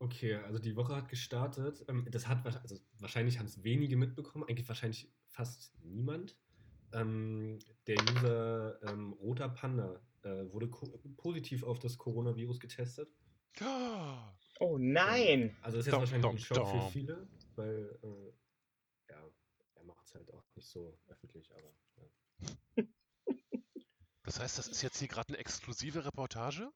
[0.00, 1.84] okay, also die Woche hat gestartet.
[1.88, 6.36] Ähm, das hat also wahrscheinlich haben es wenige mitbekommen, eigentlich wahrscheinlich fast niemand.
[6.92, 7.58] Ähm,
[7.88, 10.68] der User ähm, Roter Panda äh, wurde
[11.16, 13.12] positiv auf das Coronavirus getestet.
[13.60, 15.56] Ah, Oh nein!
[15.62, 16.90] Also ist jetzt Dom, wahrscheinlich dom, ein Schock für dom.
[16.90, 18.32] viele, weil äh,
[20.08, 22.84] es halt auch nicht so öffentlich, aber ja.
[24.22, 26.70] Das heißt, das ist jetzt hier gerade eine exklusive Reportage?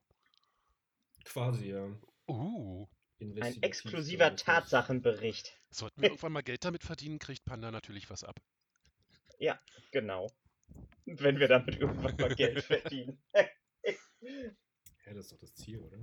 [1.24, 1.86] quasi ja.
[2.26, 2.88] Uh,
[3.20, 4.34] Ein exklusiver.
[4.34, 5.52] Tatsachenbericht.
[5.70, 8.40] sollten wir irgendwann mal Geld damit verdienen, kriegt Panda natürlich was ab.
[9.92, 10.32] Genau.
[11.04, 13.22] Wenn wir damit irgendwann mal Geld verdienen.
[13.32, 15.98] Ja, das ist doch das Ziel, oder?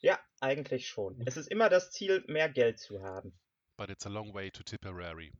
[0.00, 1.20] Ja, eigentlich schon.
[1.26, 3.38] Es ist immer das Ziel, mehr Geld zu haben.
[3.76, 5.32] But it's a long way to Tipperary.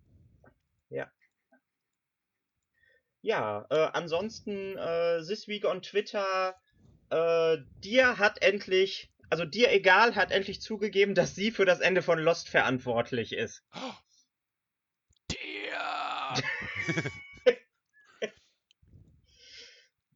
[3.22, 6.54] Ja, äh, ansonsten, äh, This Week on Twitter,
[7.10, 12.02] äh, dir hat endlich, also dir egal, hat endlich zugegeben, dass sie für das Ende
[12.02, 13.62] von Lost verantwortlich ist.
[13.74, 13.92] Oh,
[15.32, 16.34] der!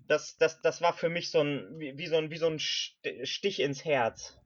[0.06, 2.58] Das, das, das war für mich so ein, wie, wie so ein, wie so ein
[2.58, 4.38] St- Stich ins Herz.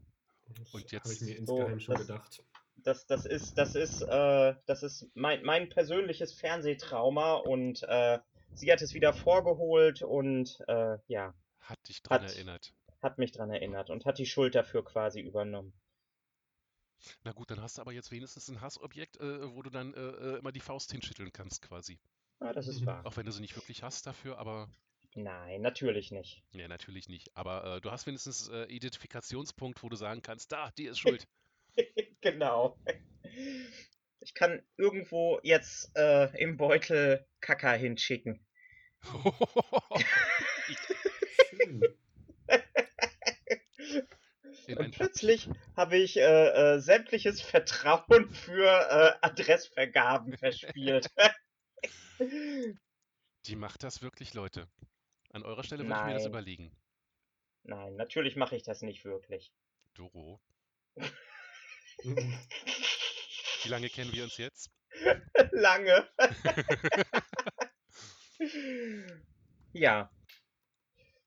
[0.48, 2.42] Und habe jetzt- ich mir so, insgeheim schon das- gedacht.
[2.84, 8.18] Das, das ist, das ist, äh, das ist mein, mein persönliches Fernsehtrauma und äh,
[8.54, 12.74] sie hat es wieder vorgeholt und äh, ja, Hat dich dran Hat- erinnert.
[13.00, 15.72] hat mich dran erinnert und hat die Schuld dafür quasi übernommen.
[17.24, 20.00] Na gut, dann hast du aber jetzt wenigstens ein Hassobjekt, äh, wo du dann äh,
[20.00, 21.98] äh, immer die Faust hinschütteln kannst quasi.
[22.40, 23.04] Ja, das ist wahr.
[23.06, 24.68] Auch wenn du sie nicht wirklich hast dafür, aber
[25.14, 26.42] Nein, natürlich nicht.
[26.52, 27.34] ja, natürlich nicht.
[27.36, 31.26] Aber äh, du hast wenigstens äh, Identifikationspunkt, wo du sagen kannst, da, die ist schuld.
[32.20, 32.78] genau.
[34.20, 38.46] Ich kann irgendwo jetzt äh, im Beutel Kaka hinschicken.
[44.76, 51.10] Und plötzlich habe ich äh, äh, sämtliches Vertrauen für äh, Adressvergaben verspielt.
[53.46, 54.68] Die macht das wirklich, Leute.
[55.30, 56.70] An eurer Stelle würde ich mir das überlegen.
[57.64, 59.52] Nein, natürlich mache ich das nicht wirklich.
[59.94, 60.40] Doro.
[62.04, 64.70] Wie lange kennen wir uns jetzt?
[65.52, 66.06] Lange.
[69.72, 70.10] ja.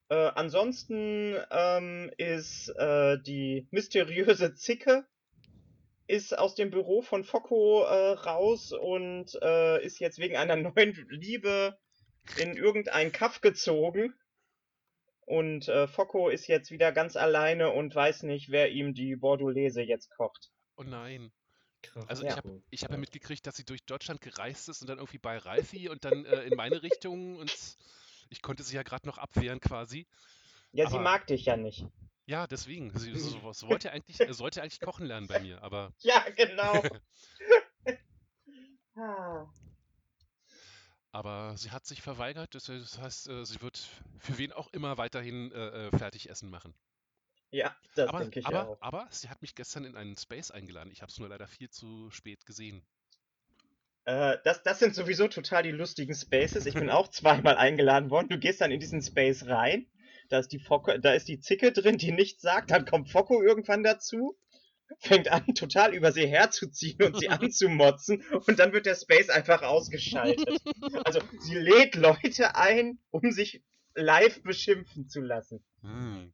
[0.09, 5.07] Äh, ansonsten ähm, ist äh, die mysteriöse Zicke
[6.07, 10.93] ist aus dem Büro von Focco äh, raus und äh, ist jetzt wegen einer neuen
[11.09, 11.77] Liebe
[12.37, 14.13] in irgendein Kaff gezogen.
[15.25, 19.81] Und äh, Focco ist jetzt wieder ganz alleine und weiß nicht, wer ihm die Bordelaise
[19.81, 20.51] jetzt kocht.
[20.77, 21.31] Oh nein.
[21.81, 22.05] Krass.
[22.07, 22.31] Also Ja.
[22.31, 25.19] ich habe ich hab ja mitgekriegt, dass sie durch Deutschland gereist ist und dann irgendwie
[25.19, 27.77] bei Ralfi und dann äh, in meine Richtung und
[28.29, 30.07] ich konnte sie ja gerade noch abwehren quasi.
[30.71, 31.85] Ja, sie Aber- mag dich ja nicht.
[32.27, 32.89] Ja, deswegen.
[32.97, 36.25] Sie, so, so, so wollte eigentlich, äh, sollte eigentlich kochen lernen bei mir, aber Ja,
[36.35, 36.81] genau.
[38.95, 39.45] ah.
[41.11, 43.77] Aber sie hat sich verweigert, das heißt, äh, sie wird
[44.19, 46.73] für wen auch immer weiterhin äh, äh, Fertigessen machen.
[47.55, 48.81] Ja, das aber, denke ich aber, auch.
[48.81, 50.91] aber sie hat mich gestern in einen Space eingeladen.
[50.91, 52.85] Ich habe es nur leider viel zu spät gesehen.
[54.03, 56.65] Äh, das, das sind sowieso total die lustigen Spaces.
[56.65, 58.27] Ich bin auch zweimal eingeladen worden.
[58.27, 59.87] Du gehst dann in diesen Space rein.
[60.27, 62.71] Da ist die Focke, da ist die Zicke drin, die nichts sagt.
[62.71, 64.37] Dann kommt Focko irgendwann dazu.
[64.99, 68.21] Fängt an, total über sie herzuziehen und sie anzumotzen.
[68.47, 70.61] Und dann wird der Space einfach ausgeschaltet.
[71.05, 75.63] Also, sie lädt Leute ein, um sich live beschimpfen zu lassen.
[75.81, 76.33] Hm.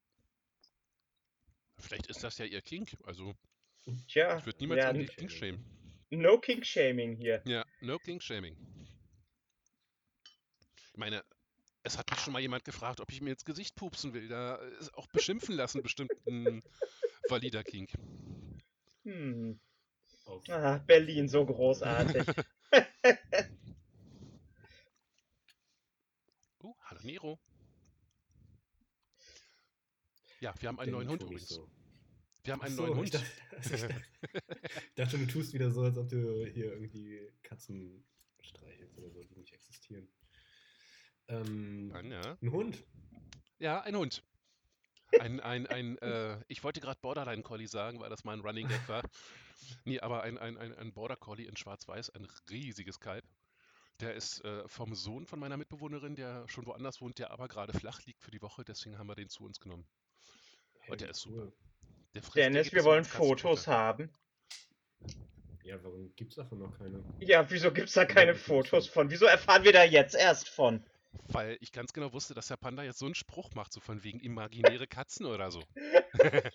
[1.81, 2.95] Vielleicht ist das ja ihr Kink.
[3.03, 3.33] Also,
[4.07, 4.93] Tja, ich würde niemals ja.
[4.93, 5.65] Kink schämen.
[6.09, 7.41] no King-Shaming hier.
[7.45, 8.55] Ja, no Kink Shaming.
[10.91, 11.23] Ich meine,
[11.83, 14.27] es hat mich schon mal jemand gefragt, ob ich mir ins Gesicht pupsen will.
[14.27, 16.61] Da ist auch beschimpfen lassen bestimmt ein
[17.27, 17.91] valider Kink.
[19.03, 19.59] Hm.
[20.25, 22.23] Auf Ah, Berlin, so großartig.
[26.59, 27.39] Oh, hallo Nero.
[30.41, 31.49] Ja, wir haben einen Den neuen Hund übrigens.
[31.49, 31.69] so.
[32.43, 33.05] Wir haben einen so, neuen Hund.
[33.61, 33.95] ich, dachte,
[34.33, 38.03] ich dachte, du tust wieder so, als ob du hier irgendwie Katzen
[38.41, 40.07] streichelst oder so, die nicht existieren.
[41.27, 42.37] Ähm, Dann, ja.
[42.41, 42.83] ein Hund.
[43.59, 44.23] Ja, ein Hund.
[45.19, 48.67] Ein, ein, ein, äh, ich wollte gerade Borderline Collie sagen, weil das mal ein Running
[48.67, 49.03] Gag war.
[49.85, 53.25] Nee, aber ein, ein, ein, ein Border Collie in Schwarz-Weiß, ein riesiges Kalb.
[53.99, 57.73] Der ist äh, vom Sohn von meiner Mitbewohnerin, der schon woanders wohnt, der aber gerade
[57.73, 59.85] flach liegt für die Woche, deswegen haben wir den zu uns genommen.
[60.91, 61.51] Hey, der ist super.
[62.13, 63.05] Der Dennis, wir wollen.
[63.05, 64.09] Fotos haben.
[65.63, 67.01] Ja, warum gibt's davon noch keine?
[67.19, 69.09] Ja, wieso gibt's da keine Ja, Fotos von?
[69.09, 70.83] Wieso erfahren wir da jetzt erst von?
[71.29, 74.03] Weil ich ganz genau wusste, dass der Panda jetzt so einen Spruch macht, so von
[74.03, 75.63] wegen imaginäre Katzen oder so.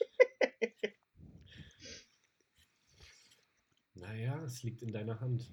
[3.95, 5.51] Naja, es liegt in deiner Hand.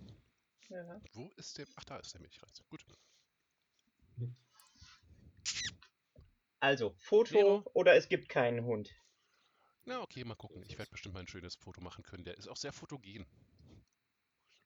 [0.68, 1.02] Ja.
[1.14, 1.66] Wo ist der?
[1.78, 2.62] Ach, da ist der Milchreis.
[2.70, 2.86] Gut.
[6.64, 7.70] Also, Foto Nero.
[7.74, 8.90] oder es gibt keinen Hund.
[9.84, 10.64] Na, okay, mal gucken.
[10.70, 12.24] Ich werde bestimmt mal ein schönes Foto machen können.
[12.24, 13.26] Der ist auch sehr fotogen.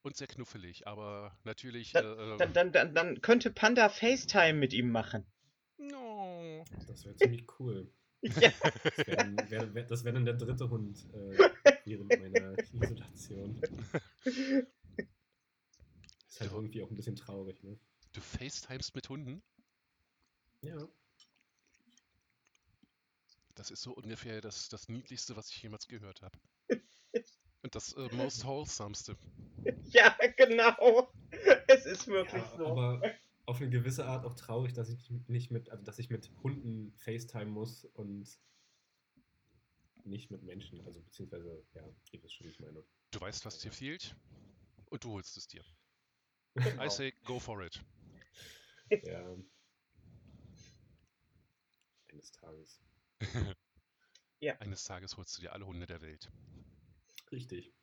[0.03, 1.93] Und sehr knuffelig, aber natürlich.
[1.93, 5.25] Da- äh, Dann, dann, dann, dann könnte Panda FaceTime mit ihm machen.
[5.77, 6.63] no.
[6.85, 7.91] Das wäre ziemlich cool.
[8.23, 11.49] Ja, Das wäre wär, wär, wär dann der dritte Hund äh,
[11.85, 13.59] während meiner Isolation.
[16.27, 17.79] Ist halt irgendwie auch ein bisschen traurig, ne?
[18.13, 19.41] Du FaceTimest mit Hunden?
[20.61, 20.77] Ja.
[23.57, 26.37] Das ist so ungefähr das, das Niedlichste, was ich jemals gehört habe.
[27.63, 29.17] Und das äh, most wholesomeste.
[29.85, 31.11] ja, genau.
[31.67, 32.67] Es ist wirklich ja so.
[32.67, 33.01] aber
[33.47, 36.93] auf eine gewisse Art auch traurig, dass ich nicht mit, also dass ich mit Hunden
[36.97, 38.29] FaceTime muss und
[40.03, 40.79] nicht mit Menschen.
[40.85, 42.83] Also beziehungsweise, ja, ihr wisst schon, wie ich meine.
[43.09, 44.15] Du weißt, was dir fehlt
[44.85, 45.63] und du holst es dir.
[46.53, 46.85] Genau.
[46.85, 47.83] I say, go for it.
[49.03, 49.35] Ja.
[52.11, 52.79] Eines Tages.
[54.59, 56.31] Eines Tages holst du dir alle Hunde der Welt.
[57.31, 57.73] Richtig.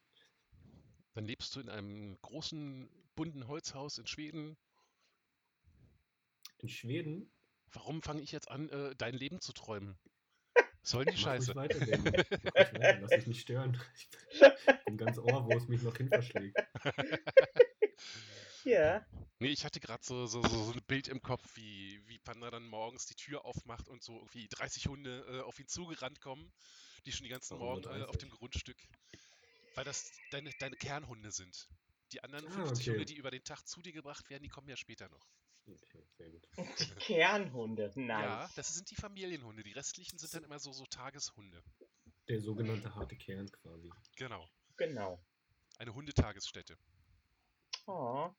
[1.14, 4.57] Dann lebst du in einem großen, bunten Holzhaus in Schweden.
[6.59, 7.30] In Schweden
[7.74, 9.99] Warum fange ich jetzt an, äh, dein Leben zu träumen?
[10.82, 11.53] Soll die Mach Scheiße.
[11.55, 13.01] Mach ruhig weiter.
[13.01, 13.80] Lass dich nicht stören.
[14.30, 16.57] Ich bin ganz ohr, wo es mich noch hin verschlägt.
[18.64, 19.05] Ja.
[19.41, 22.51] Nee, ich hatte gerade so, so, so, so ein Bild im Kopf, wie, wie Panda
[22.51, 26.53] dann morgens die Tür aufmacht und so irgendwie 30 Hunde äh, auf ihn zugerannt kommen,
[27.05, 28.18] die schon die ganzen Morgen äh, auf 30?
[28.20, 28.76] dem Grundstück.
[29.74, 31.68] Weil das deine, deine Kernhunde sind.
[32.12, 32.91] Die anderen Ah, 50 okay.
[32.93, 35.26] Hunde, die über den Tag zu dir gebracht werden, die kommen ja später noch.
[35.66, 36.47] Okay, sehr gut.
[36.57, 37.91] Die Kernhunde.
[37.97, 38.22] Nice.
[38.22, 39.62] Ja, das sind die Familienhunde.
[39.62, 41.62] Die restlichen sind dann immer so, so Tageshunde.
[42.28, 43.91] Der sogenannte harte Kern quasi.
[44.16, 44.49] Genau.
[44.76, 45.18] Genau.
[45.78, 46.76] Eine Hundetagesstätte.
[47.87, 48.30] Oh.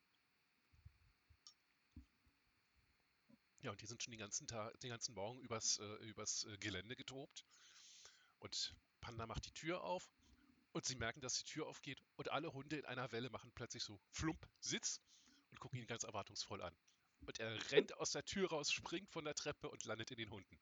[3.66, 6.56] Ja, und die sind schon den ganzen Tag, den ganzen Morgen übers, äh, übers äh,
[6.60, 7.44] Gelände getobt.
[8.38, 10.08] Und Panda macht die Tür auf
[10.74, 13.82] und sie merken, dass die Tür aufgeht und alle Hunde in einer Welle machen plötzlich
[13.82, 15.02] so flump Sitz
[15.50, 16.76] und gucken ihn ganz erwartungsvoll an.
[17.22, 20.30] Und er rennt aus der Tür raus, springt von der Treppe und landet in den
[20.30, 20.60] Hunden.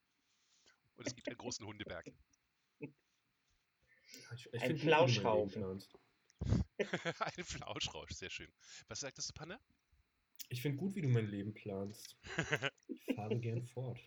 [0.95, 2.09] Und es gibt einen großen Hundeberg.
[2.79, 5.93] Ich, ich Ein planst.
[7.19, 8.53] Ein Flauschrausch, sehr schön.
[8.87, 9.59] Was sagtest du, Panda?
[10.49, 12.15] Ich finde gut, wie du mein Leben planst.
[13.15, 13.99] Fahre gern fort.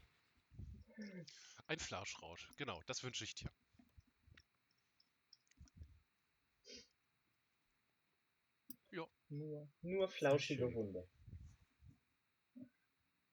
[1.66, 3.50] Ein Flauschrausch, genau, das wünsche ich dir.
[9.28, 10.72] Nur, nur flauschige.
[10.72, 11.08] Hunde.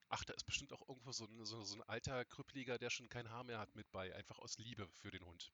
[0.08, 3.08] Ach, da ist bestimmt auch irgendwo so ein, so, so ein alter Krüppeliger, der schon
[3.10, 5.52] kein Haar mehr hat mit bei, einfach aus Liebe für den Hund.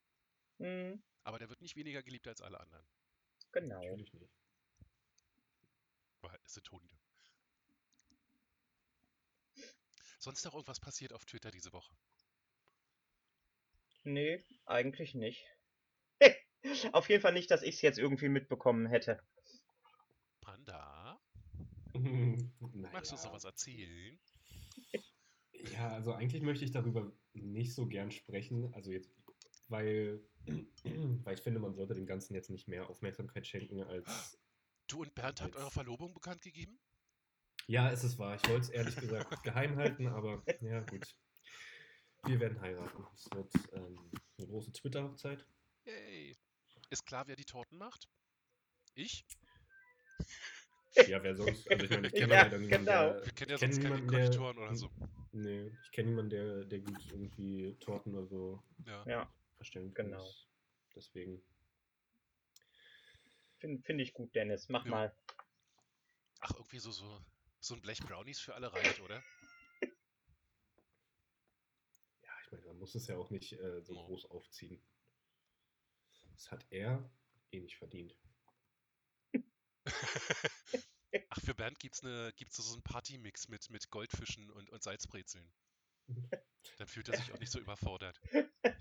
[0.59, 2.87] Hm, Aber der wird nicht weniger geliebt als alle anderen,
[3.53, 3.81] genau.
[3.81, 4.33] Natürlich nicht.
[6.23, 7.00] weil es sind Hunde.
[10.21, 11.93] Sonst noch irgendwas passiert auf Twitter diese Woche?
[14.05, 15.45] Nee, eigentlich nicht.
[16.93, 19.23] Auf jeden Fall nicht, dass ich es jetzt irgendwie mitbekommen hätte.
[20.43, 21.19] Panda,
[21.95, 22.39] naja.
[22.93, 24.19] magst du uns noch was erzählen?
[25.73, 28.73] Ja, also eigentlich möchte ich darüber nicht so gern sprechen.
[28.73, 29.11] Also jetzt,
[29.69, 34.41] weil, weil ich finde, man sollte dem Ganzen jetzt nicht mehr Aufmerksamkeit schenken als.
[34.87, 35.61] Du und Bernd habt Jetzt.
[35.61, 36.81] eure Verlobung bekannt gegeben?
[37.71, 38.35] Ja, es ist wahr.
[38.35, 41.15] Ich wollte es ehrlich gesagt geheim halten, aber ja, gut.
[42.25, 43.07] Wir werden heiraten.
[43.15, 45.47] Es wird ähm, eine große Twitter-Hochzeit.
[45.85, 46.37] Yay.
[46.91, 48.09] Ist klar, wer die Torten macht?
[48.95, 49.25] Ich?
[51.07, 51.71] Ja, wer sonst?
[51.71, 53.13] Also ich meine, ich kenne Ja, leider niemanden, genau.
[53.13, 53.25] der.
[53.27, 54.91] Wir kennen ja ich kenn sonst keine Konditoren oder so.
[55.31, 59.05] Nee, ich kenne niemanden, der, der gut irgendwie Torten oder so Ja.
[59.07, 60.07] Ja, erstellen kann.
[60.07, 60.29] Genau.
[60.97, 61.41] Deswegen.
[63.59, 64.69] Finde find ich gut, Dennis.
[64.69, 64.91] Mach Ja.
[64.91, 65.17] mal.
[66.41, 67.21] Ach, irgendwie so, so,
[67.61, 69.25] so ein Blech Brownies für alle reicht, oder?
[72.23, 74.07] Ja, ich meine, man muss es ja auch nicht äh, so Oh.
[74.07, 74.83] groß aufziehen.
[76.33, 77.11] Das hat er
[77.53, 78.19] eh nicht verdient.
[81.29, 85.53] Ach, für Bernd gibt's eine, gibt's so einen Partymix mit, mit Goldfischen und, und Salzbrezeln.
[86.77, 88.21] Dann fühlt er sich auch nicht so überfordert.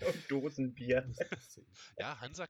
[0.05, 1.09] Und Dosenbier.
[1.97, 2.47] Ja, Hansa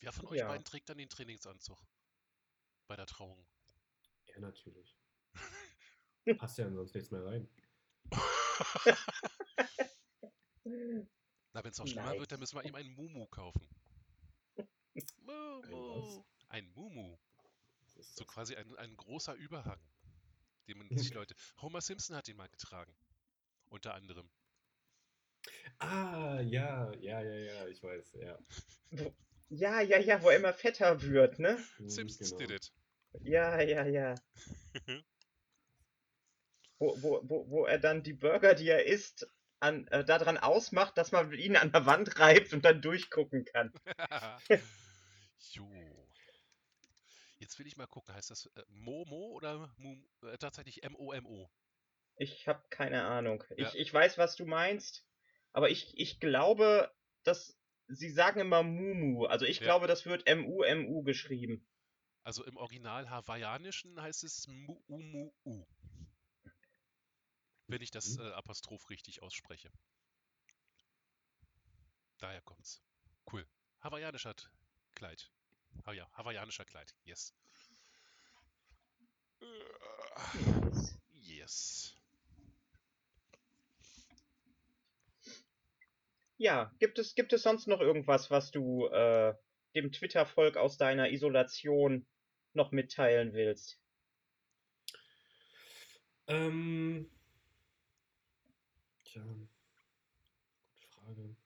[0.00, 0.48] Wer von euch Ja.
[0.48, 1.78] beiden trägt dann den Trainingsanzug?
[2.86, 3.46] Bei der Trauung.
[4.26, 4.96] ja, natürlich.
[6.38, 7.48] Passt ja sonst nichts mehr rein.
[11.52, 13.68] Na, wenn es auch schlimmer wird, dann müssen wir ihm einen Mumu kaufen.
[15.18, 16.24] Mumu.
[16.48, 17.18] Ein Mumu.
[18.00, 19.80] So quasi ein, ein großer Überhang,
[20.68, 21.34] den man sich Leute.
[21.60, 22.94] Homer Simpson hat ihn mal getragen.
[23.68, 24.30] Unter anderem.
[25.78, 28.38] Ah, ja, ja, ja, ja, ich weiß, ja.
[29.50, 31.58] Ja, ja, ja, wo er immer fetter wird, ne?
[31.78, 32.38] Simpsons genau.
[32.38, 32.72] did it.
[33.22, 34.14] Ja, ja, ja.
[36.78, 39.26] wo, wo, wo, wo er dann die Burger, die er isst,
[39.58, 43.72] an, äh, daran ausmacht, dass man ihn an der Wand reibt und dann durchgucken kann.
[45.52, 45.68] jo.
[47.38, 51.50] Jetzt will ich mal gucken, heißt das äh, Momo oder Mu, äh, tatsächlich M-O-M-O?
[52.16, 53.42] Ich habe keine Ahnung.
[53.56, 53.68] Ja.
[53.68, 55.04] Ich, ich weiß, was du meinst,
[55.52, 56.90] aber ich, ich glaube,
[57.24, 57.59] dass
[57.90, 59.26] sie sagen immer Mumu.
[59.26, 59.64] Also ich Ja.
[59.64, 61.66] glaube, das wird M-U-M-U geschrieben.
[62.22, 65.66] Also im Original Hawaiianischen heißt es Mu-U-Mu-U.
[67.66, 68.20] Wenn ich das Mhm.
[68.22, 69.70] äh, Apostroph richtig ausspreche.
[72.18, 72.82] Daher kommt's.
[73.32, 73.46] Cool.
[73.80, 74.34] Hawaiianischer
[74.94, 75.30] Kleid.
[75.84, 76.94] Ah ja, hawaiianischer Kleid.
[77.04, 77.34] Yes.
[81.12, 81.94] Yes.
[86.40, 89.34] Ja, gibt es, gibt es sonst noch irgendwas, was du äh,
[89.74, 92.06] dem Twitter-Volk aus deiner Isolation
[92.54, 93.78] noch mitteilen willst?
[96.28, 97.10] Ähm.
[99.04, 99.22] Tja.
[99.22, 101.36] Gute Frage.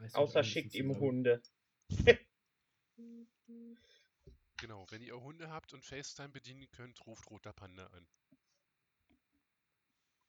[0.00, 0.98] Mich Außer schickt ihm.
[0.98, 1.40] Hunde.
[4.56, 8.08] Genau, wenn ihr Hunde habt und FaceTime bedienen könnt, ruft Roter Panda an.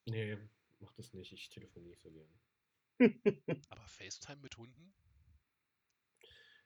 [0.06, 0.38] Nee,
[0.78, 1.32] mach das nicht.
[1.32, 2.30] Ich telefoniere nicht so gerne.
[3.70, 4.94] Aber FaceTime mit Hunden?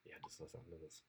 [0.05, 1.05] Ja, das ist was anderes.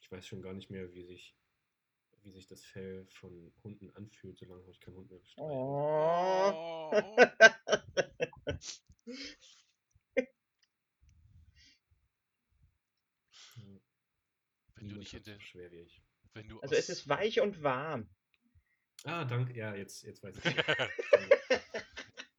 [0.00, 1.36] Ich weiß schon gar nicht mehr, wie sich,
[2.22, 5.50] wie sich das Fell von Hunden anfühlt, solange habe ich keinen Hund mehr gestreichelt.
[5.50, 6.90] Oh.
[14.74, 16.02] Wenn du nicht so der, schwer wie ich.
[16.62, 18.08] Also es ist weich und warm.
[19.04, 19.54] Ah, danke.
[19.56, 20.44] Ja, jetzt, jetzt weiß ich.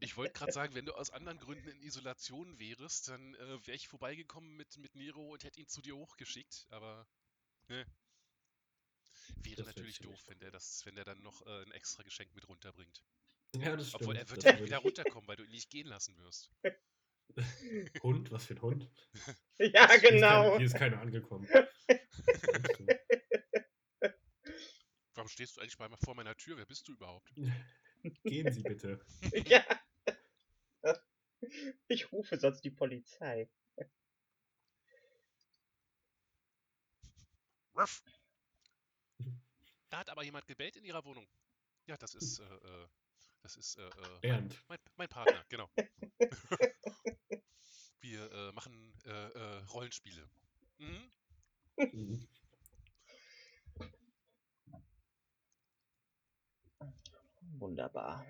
[0.04, 3.76] Ich wollte gerade sagen, wenn du aus anderen Gründen in Isolation wärst, dann äh, wäre
[3.76, 7.08] ich vorbeigekommen mit, mit Nero und hätte ihn zu dir hochgeschickt, aber
[7.68, 7.86] ne.
[9.44, 12.34] Wäre Das natürlich doof, wenn der das, wenn der dann noch äh, ein extra Geschenk
[12.34, 13.04] mit runterbringt.
[13.58, 14.02] ja, das stimmt.
[14.02, 16.50] Obwohl er wird ja würd wieder runterkommen, weil du ihn nicht gehen lassen wirst.
[18.02, 18.32] Hund?
[18.32, 18.90] Was für ein Hund?
[19.60, 20.58] Ja, Hier ist kein- genau.
[20.58, 21.48] Hier ist keiner angekommen.
[25.22, 26.58] Warum stehst du eigentlich bei, vor meiner Tür?
[26.58, 27.32] Wer bist du überhaupt?
[28.24, 29.06] Gehen Sie bitte.
[29.46, 29.64] Ja.
[31.88, 33.48] Ich rufe sonst die Polizei.
[37.76, 38.04] Ruff.
[39.90, 41.28] Da hat aber jemand gebellt in ihrer Wohnung.
[41.86, 42.88] Ja, das ist, äh, äh,
[43.44, 44.64] das ist, äh, äh, mein, Bernd.
[44.70, 45.70] mein, mein Partner, genau.
[48.00, 50.28] Wir äh, machen äh, äh, Rollenspiele.
[50.80, 51.12] Mhm.
[57.62, 58.26] Wunderbar.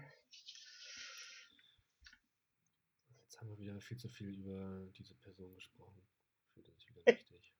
[3.21, 6.05] Jetzt haben wir wieder viel zu viel über diese Person gesprochen.
[6.43, 7.55] Ich finde das wieder wichtig.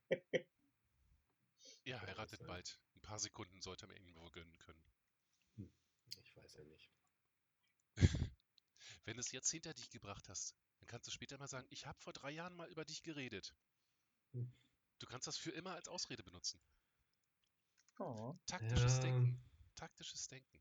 [1.85, 2.77] Ihr Ja, heiratet bald.
[2.95, 4.83] Ein paar Sekunden sollte man wohl gönnen können.
[6.19, 6.91] Ich weiß ja nicht.
[9.05, 11.85] Wenn du es jetzt hinter dich gebracht hast, dann kannst du später mal sagen, ich
[11.85, 13.55] habe vor drei Jahren mal über dich geredet.
[14.33, 14.53] Hm.
[14.99, 16.61] Du kannst das für immer als Ausrede benutzen.
[17.97, 18.35] Oh.
[18.45, 19.41] Taktisches Ja, Denken.
[19.75, 20.60] Taktisches Denken.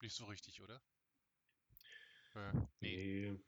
[0.00, 0.80] Nicht so richtig, oder?
[2.34, 3.38] Äh, nee, Nee.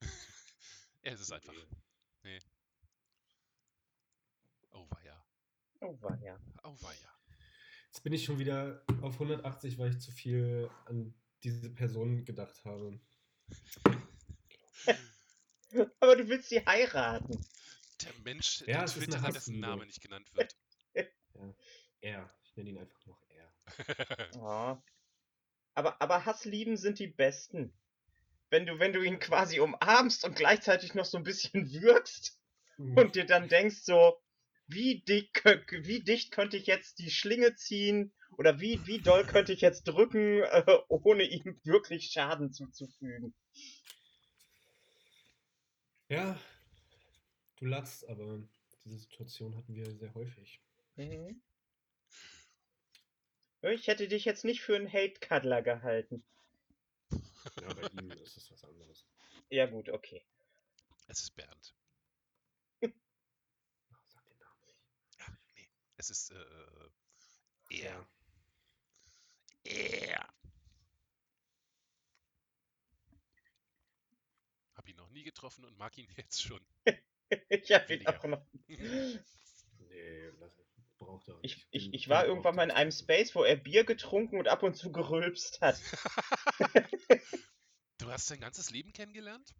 [1.02, 1.52] es ist einfach.
[2.22, 2.38] nee.
[4.72, 5.24] Oh weia.
[5.80, 6.38] Oh, war ja.
[6.64, 7.18] Oh weia.
[7.86, 12.64] Jetzt bin ich schon wieder auf 180, weil ich zu viel an diese Person gedacht
[12.64, 12.98] habe.
[16.00, 17.44] Aber du willst sie heiraten.
[18.02, 19.60] Der Mensch, Ja, der es ist eine Twitterer, dessen.
[19.60, 20.56] Name nicht genannt wird.
[20.94, 21.04] Ja,
[21.34, 21.54] Ja.
[22.00, 22.34] Er.
[22.44, 23.54] Ich nenne ihn einfach noch er.
[24.34, 24.82] Ja.
[25.74, 27.72] Aber, aber Hasslieben sind die besten.
[28.50, 32.38] Wenn du, wenn du ihn quasi umarmst und gleichzeitig noch so ein bisschen würgst
[32.76, 34.20] und dir dann denkst so,
[34.66, 39.52] wie dick, wie dicht könnte ich jetzt die Schlinge ziehen oder wie, wie doll könnte
[39.52, 43.34] ich jetzt drücken, äh, ohne ihm wirklich Schaden zuzufügen.
[46.08, 46.38] Ja,
[47.56, 48.42] du lachst, aber
[48.84, 50.60] diese Situation hatten wir sehr häufig.
[50.96, 51.40] Mhm.
[53.62, 56.24] Ich hätte dich jetzt nicht für einen Hate-Cuddler gehalten.
[57.60, 59.06] Ja, bei ihm ist es was anderes.
[59.50, 60.24] Ja gut, okay.
[61.06, 61.74] Es ist Bernd.
[62.80, 64.80] Sag den Namen nicht.
[65.18, 65.68] Ach, nee.
[65.96, 66.44] Es ist äh,
[67.70, 67.92] er.
[67.92, 68.08] Ja.
[69.64, 70.34] Er.
[74.74, 76.60] Hab ihn noch nie getroffen und mag ihn jetzt schon.
[77.48, 78.18] Ich hab ihn Weniger.
[78.20, 78.46] auch noch.
[79.88, 80.58] Nee, lass,
[81.04, 84.38] braucht er Ich, ich, ich war irgendwann mal in einem Space, wo er Bier getrunken
[84.38, 85.80] und ab und zu gerülpst hat.
[87.98, 89.54] du hast sein ganzes Leben kennengelernt?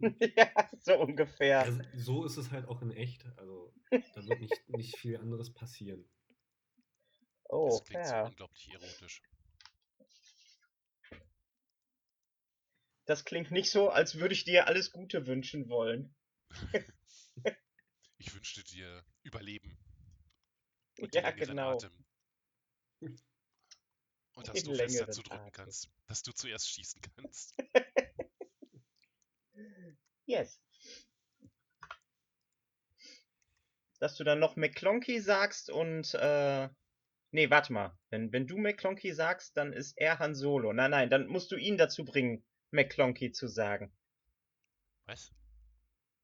[0.36, 1.66] ja, so ungefähr.
[1.66, 3.24] Ja, so ist es halt auch in echt.
[3.36, 6.04] Also, da wird nicht, nicht viel anderes passieren.
[7.44, 8.24] Oh, das klingt ja.
[8.24, 9.22] so unglaublich erotisch.
[13.06, 16.14] Das klingt nicht so, als würde ich dir alles Gute wünschen wollen.
[18.16, 19.76] Ich wünschte dir Überleben.
[21.00, 21.72] Und Ja, genau.
[21.72, 21.90] Atem.
[23.00, 25.52] Und dass du längeren zudrücken Atem.
[25.52, 25.90] kannst.
[26.06, 27.54] Dass du zuerst schießen kannst.
[30.26, 30.58] Yes.
[34.00, 36.68] Dass du dann noch McClonky sagst und, äh,
[37.30, 37.98] nee, warte mal.
[38.10, 40.72] Wenn, wenn du McClonky sagst, dann ist er Han Solo.
[40.72, 43.92] Nein, nein, dann musst du ihn dazu bringen, McClonky zu sagen.
[45.06, 45.30] Was?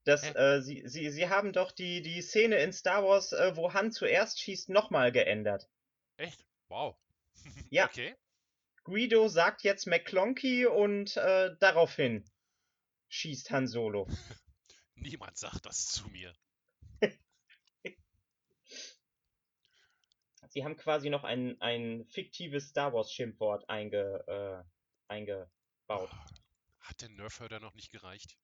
[0.04, 0.30] Das, Hä?
[0.30, 3.92] äh, sie, sie, sie haben doch die, die Szene in Star Wars, äh, wo Han
[3.92, 5.68] zuerst schießt, nochmal geändert.
[6.16, 6.44] Echt?
[6.68, 6.96] Wow.
[7.70, 7.86] Ja.
[7.86, 8.16] Okay.
[8.84, 12.24] Guido sagt jetzt McClonky und äh, daraufhin
[13.08, 14.08] schießt Han Solo.
[14.94, 16.34] Niemand sagt das zu mir.
[20.48, 24.64] Sie haben quasi noch ein, ein fiktives Star Wars Schimpfwort einge, äh,
[25.06, 25.48] eingebaut.
[26.10, 26.26] Ah,
[26.80, 28.36] Hat der Nerfhörder noch nicht gereicht?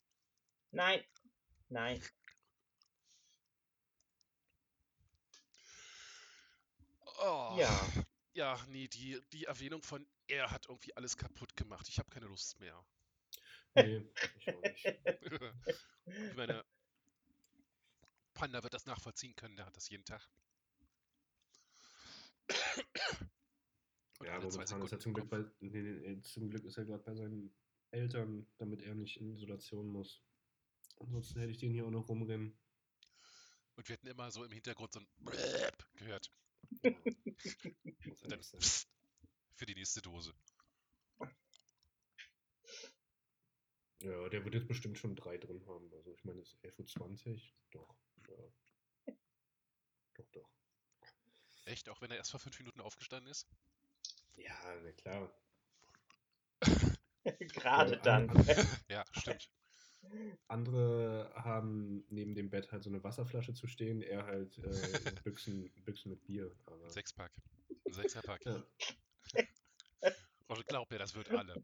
[0.70, 1.02] Nein,
[1.68, 2.02] nein.
[7.18, 7.88] Oh, Ja.
[8.34, 11.88] Ja, nee, die, die Erwähnung von er hat irgendwie alles kaputt gemacht.
[11.88, 12.84] Ich habe keine Lust mehr.
[13.74, 14.02] Nee,
[14.38, 14.84] ich auch nicht.
[16.06, 16.62] ich meine,
[18.34, 20.28] Panda wird das nachvollziehen können, der hat das jeden Tag.
[24.18, 26.64] Und Ja, alle aber zwei momentan ist er zum Glück, bei, nee, nee, zum Glück
[26.64, 27.54] ist er gerade bei seinen
[27.90, 30.22] Eltern, damit er nicht in Isolation muss.
[31.01, 32.57] Ansonsten hätte ich den hier auch noch rumrennen.
[33.76, 35.09] Und wir hätten immer so im Hintergrund so ein
[35.97, 36.30] gehört.
[36.82, 38.42] Dann
[39.55, 40.34] für die nächste Dose.
[44.01, 45.92] ja, der wird jetzt bestimmt schon drei drin haben.
[45.94, 47.40] Also ich meine, es ist 11.20 Uhr.
[47.70, 47.97] Doch.
[48.28, 49.14] Ja.
[50.14, 50.51] Doch, doch.
[51.66, 51.88] Echt?
[51.88, 53.47] Auch wenn er erst vor fünf Minuten aufgestanden ist?
[54.36, 55.34] Ja, na klar.
[57.40, 58.30] Gerade dann.
[58.30, 58.47] an-
[58.88, 59.51] Ja, stimmt.
[60.48, 64.62] Andere haben neben dem Bett halt so eine Wasserflasche zu stehen, er halt äh,
[65.24, 66.52] Büchsen, Büchsen mit Bier.
[66.66, 67.32] Aber, Sechspack.
[67.86, 68.44] Ein Sechserpack.
[68.44, 68.62] ja.
[70.48, 71.62] Und glaub mir, das wird alle.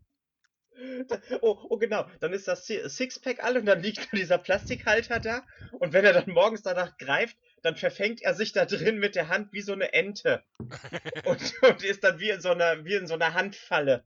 [1.43, 5.21] Oh, oh genau, dann ist das Si- Sixpack all und dann liegt nur dieser Plastikhalter
[5.21, 5.47] da
[5.79, 9.29] und wenn er dann morgens danach greift, dann verfängt er sich da drin mit der
[9.29, 10.43] Hand wie so eine Ente
[11.27, 14.03] und, und ist dann wie in so einer, wie in so einer Handfalle.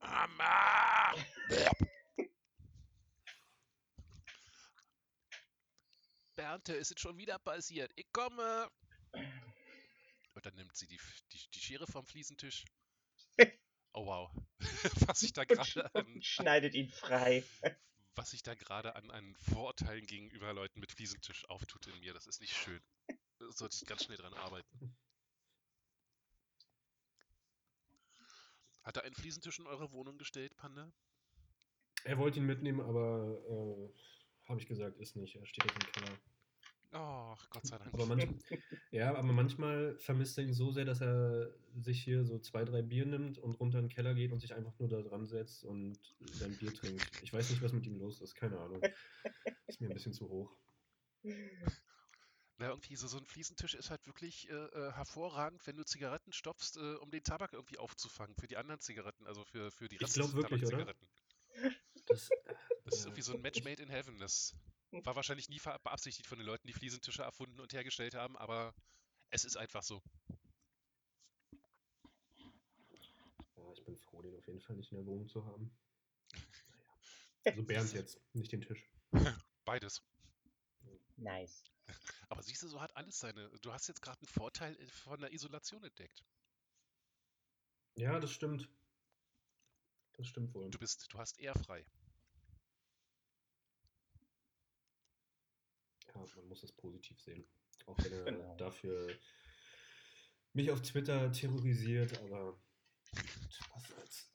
[0.00, 1.14] Mama!
[6.42, 7.92] Bernte, es ist schon wieder passiert.
[7.94, 8.68] Ich komme.
[10.34, 10.98] Und dann nimmt sie die,
[11.32, 12.64] die, die Schere vom Fliesentisch.
[13.94, 14.30] Oh wow.
[15.06, 17.44] Was sich da gerade an, schneidet ihn frei.
[18.14, 22.26] was sich da gerade an, an Vorurteilen gegenüber Leuten mit Fliesentisch auftut in mir, das
[22.26, 22.80] ist nicht schön.
[23.38, 24.96] Da sollte ich ganz schnell dran arbeiten.
[28.82, 30.90] Hat er einen Fliesentisch in eure Wohnung gestellt, Panda?
[32.04, 35.36] Er wollte ihn mitnehmen, aber äh, habe ich gesagt, ist nicht.
[35.36, 36.18] Er steht jetzt im Keller.
[36.94, 37.94] Oh, Gott sei Dank.
[37.94, 38.38] Aber manchmal,
[38.90, 42.82] ja, aber manchmal vermisst er ihn so sehr, dass er sich hier so zwei, drei
[42.82, 45.64] Bier nimmt und runter in den Keller geht und sich einfach nur da dran setzt
[45.64, 45.98] und
[46.32, 47.08] sein Bier trinkt.
[47.22, 48.82] Ich weiß nicht, was mit ihm los ist, keine Ahnung.
[49.66, 50.54] Ist mir ein bisschen zu hoch.
[52.58, 56.32] Na, irgendwie so, so ein Fliesentisch ist halt wirklich äh, äh, hervorragend, wenn du Zigaretten
[56.32, 59.96] stopfst, äh, um den Tabak irgendwie aufzufangen für die anderen Zigaretten, also für, für die
[59.98, 60.94] Ich glaub wirklich, oder?
[62.06, 62.28] Das,
[62.84, 63.06] Das ist ja.
[63.06, 64.18] irgendwie so ein Match made in heaven.
[64.18, 64.54] Das
[64.92, 68.74] war wahrscheinlich nie beabsichtigt von den Leuten, die Fliesentische erfunden und hergestellt haben, aber
[69.30, 70.02] Es ist einfach so.
[73.56, 75.70] Ja, ich bin froh, den auf jeden Fall nicht in der Wohnung zu haben.
[76.68, 76.98] Naja.
[77.44, 78.90] Also Bernd jetzt, nicht den Tisch.
[79.64, 80.02] Beides.
[81.16, 81.64] Nice.
[82.28, 83.50] Aber siehst du, so hat alles seine.
[83.62, 86.24] Du hast jetzt gerade einen Vorteil von der Isolation entdeckt.
[87.96, 88.68] Ja, das stimmt.
[90.14, 90.70] Das stimmt wohl.
[90.70, 91.84] Du bist, du hast eher frei.
[96.14, 97.46] Ja, man muss es positiv sehen.
[97.86, 98.56] Auch wenn er Genau.
[98.56, 99.08] dafür
[100.52, 102.58] mich auf Twitter terrorisiert, aber
[103.74, 104.30] was soll's.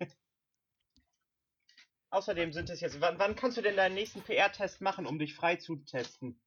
[2.09, 2.99] Außerdem sind es jetzt.
[3.01, 6.41] Wann, wann kannst du denn deinen nächsten PR-Test machen, um dich frei zu testen?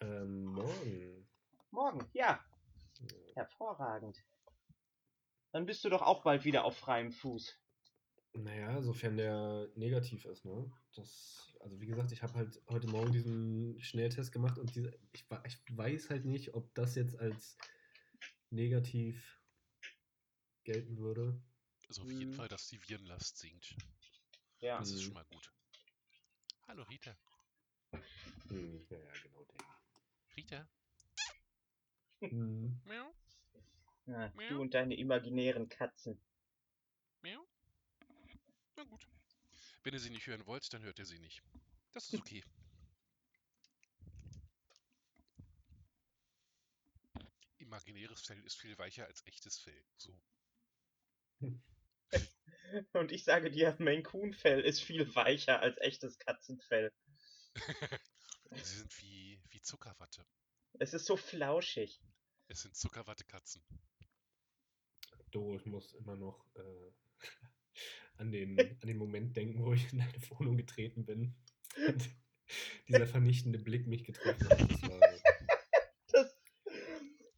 [0.00, 1.28] Ähm, morgen.
[1.70, 2.44] Morgen, ja.
[3.00, 3.34] Ja.
[3.34, 4.22] Hervorragend.
[5.52, 7.58] Dann bist du doch auch bald wieder auf freiem Fuß.
[8.34, 10.72] Naja, sofern der negativ ist, ne?
[10.94, 15.26] Das, also wie gesagt, ich habe halt heute Morgen diesen Schnelltest gemacht und diese, ich,
[15.46, 17.58] ich weiß halt nicht, ob das jetzt als
[18.50, 19.42] negativ
[20.64, 21.42] gelten würde.
[21.88, 22.36] Also auf jeden Mhm.
[22.36, 23.76] Fall, dass die Virenlast sinkt.
[24.60, 24.78] Ja.
[24.78, 25.02] Das ist Mhm.
[25.02, 25.52] schon mal gut.
[26.66, 27.16] Hallo Rita.
[28.48, 29.60] Hm, ja, ja, genau, der.
[30.36, 30.68] Rita.
[32.30, 32.80] Hm.
[32.84, 33.12] Miau,
[34.06, 34.48] Ja, Miau.
[34.48, 36.20] du und deine imaginären Katzen.
[37.22, 37.51] miau.
[38.82, 39.06] Na gut.
[39.84, 41.40] Wenn ihr sie nicht hören wollt, dann hört ihr sie nicht.
[41.92, 42.42] Das ist okay.
[47.58, 49.84] Imaginäres Fell ist viel weicher als echtes Fell.
[49.96, 50.20] So.
[52.92, 56.92] Und ich sage dir, Maine Coon Fell ist viel weicher als echtes Katzenfell.
[58.50, 60.26] Sie sind wie, wie Zuckerwatte.
[60.80, 62.02] Es ist so flauschig.
[62.48, 63.62] Es sind Zuckerwatte-Katzen.
[65.30, 66.92] Do, ich muss immer noch äh,
[68.22, 71.34] an, den, an den Moment denken, wo ich in deine Wohnung getreten bin.
[71.86, 72.08] Und
[72.88, 74.60] dieser vernichtende Blick mich getroffen hat.
[74.60, 75.00] Das war,
[76.12, 76.36] Das,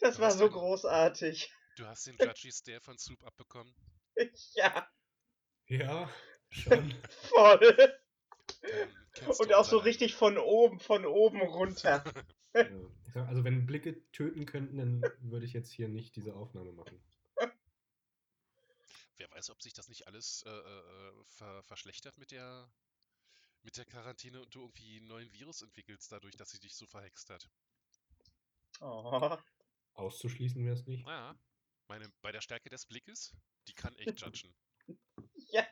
[0.00, 1.52] das war so einen- großartig.
[1.76, 3.74] Du hast den Judgy Stare von Soup abbekommen.
[4.54, 4.88] Ja,
[5.66, 6.08] ja,
[6.50, 6.94] schon.
[7.08, 7.76] voll.
[9.38, 12.04] Und auch so richtig von oben, von oben runter.
[13.16, 13.24] Ja.
[13.26, 17.00] Also wenn Blicke töten könnten, dann würde ich jetzt hier nicht diese Aufnahme machen.
[19.16, 22.68] Wer weiß, ob sich das nicht alles äh, äh, ver verschlechtert mit der,
[23.62, 26.86] mit der Quarantäne und du irgendwie einen neuen Virus entwickelst, dadurch, dass sie dich so
[26.86, 27.48] verhext hat.
[28.80, 29.36] Oh.
[29.94, 31.06] Auszuschließen wäre es nicht.
[31.06, 31.38] Naja,
[31.88, 33.34] meine, bei der Stärke des Blickes,
[33.68, 34.54] die kann echt judgen.
[35.50, 35.66] Ja.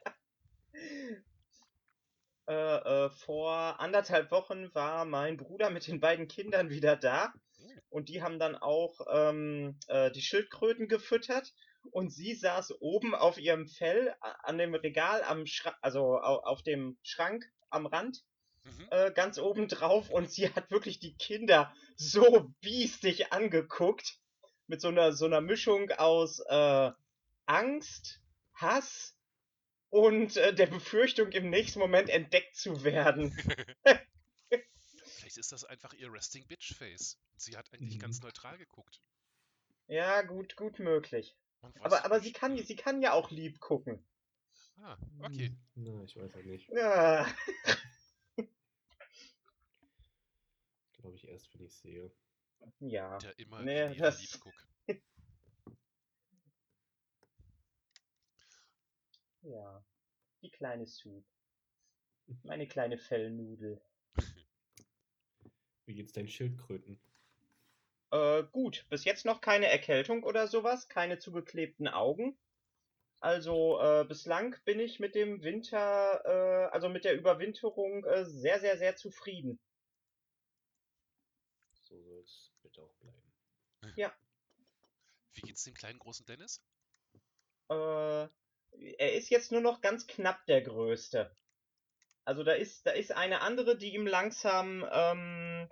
[2.46, 7.32] Äh, äh, vor anderthalb Wochen war mein Bruder mit den beiden Kindern wieder da.
[7.56, 7.80] Hm.
[7.88, 11.52] Und die haben dann auch ähm, äh, die Schildkröten gefüttert.
[11.90, 16.62] Und sie saß oben auf ihrem Fell an dem Regal am Schrank, also au auf
[16.62, 18.24] dem Schrank am Rand,
[18.64, 18.86] Mhm.
[18.90, 20.08] äh, ganz oben drauf.
[20.10, 24.18] Und sie hat wirklich die Kinder so biestig angeguckt.
[24.68, 26.90] Mit so einer, so einer Mischung aus äh,
[27.46, 28.20] Angst,
[28.54, 29.16] Hass
[29.90, 33.36] und äh, der Befürchtung, im nächsten Moment entdeckt zu werden.
[35.04, 37.18] Vielleicht ist das einfach ihr Resting Bitch Face.
[37.36, 38.00] Sie hat eigentlich Mhm.
[38.02, 39.02] ganz neutral geguckt.
[39.88, 41.36] Ja, gut, gut möglich.
[41.80, 42.24] Aber, aber nicht.
[42.26, 44.04] sie kann, sie kann ja auch lieb gucken.
[44.78, 45.54] Ah, okay.
[45.74, 46.68] Hm, Na, ich weiß halt nicht.
[46.70, 47.26] Ja.
[50.94, 52.10] Glaube ich erst, wenn ich sehe.
[52.80, 53.18] Ja.
[53.18, 54.54] Der immer Nee, das- Liebguck.
[59.42, 59.84] Ja.
[60.42, 61.24] Die kleine Sue.
[62.44, 63.80] Meine kleine Fellnudel.
[65.86, 67.00] Wie geht's deinen Schildkröten?
[68.12, 68.86] Äh, gut.
[68.90, 70.88] Bis jetzt noch keine Erkältung oder sowas.
[70.88, 72.38] Keine zugeklebten Augen.
[73.20, 78.60] Also, äh, bislang bin ich mit dem Winter, äh, also mit der Überwinterung äh, sehr,
[78.60, 79.58] sehr, sehr zufrieden.
[81.82, 83.22] So soll es bitte auch bleiben.
[85.34, 86.62] Wie geht's dem kleinen großen Dennis?
[87.70, 88.26] Äh,
[88.98, 91.34] er ist jetzt nur noch ganz knapp der Größte.
[92.24, 95.68] Also da ist, da ist eine andere, die ihm langsam, ähm,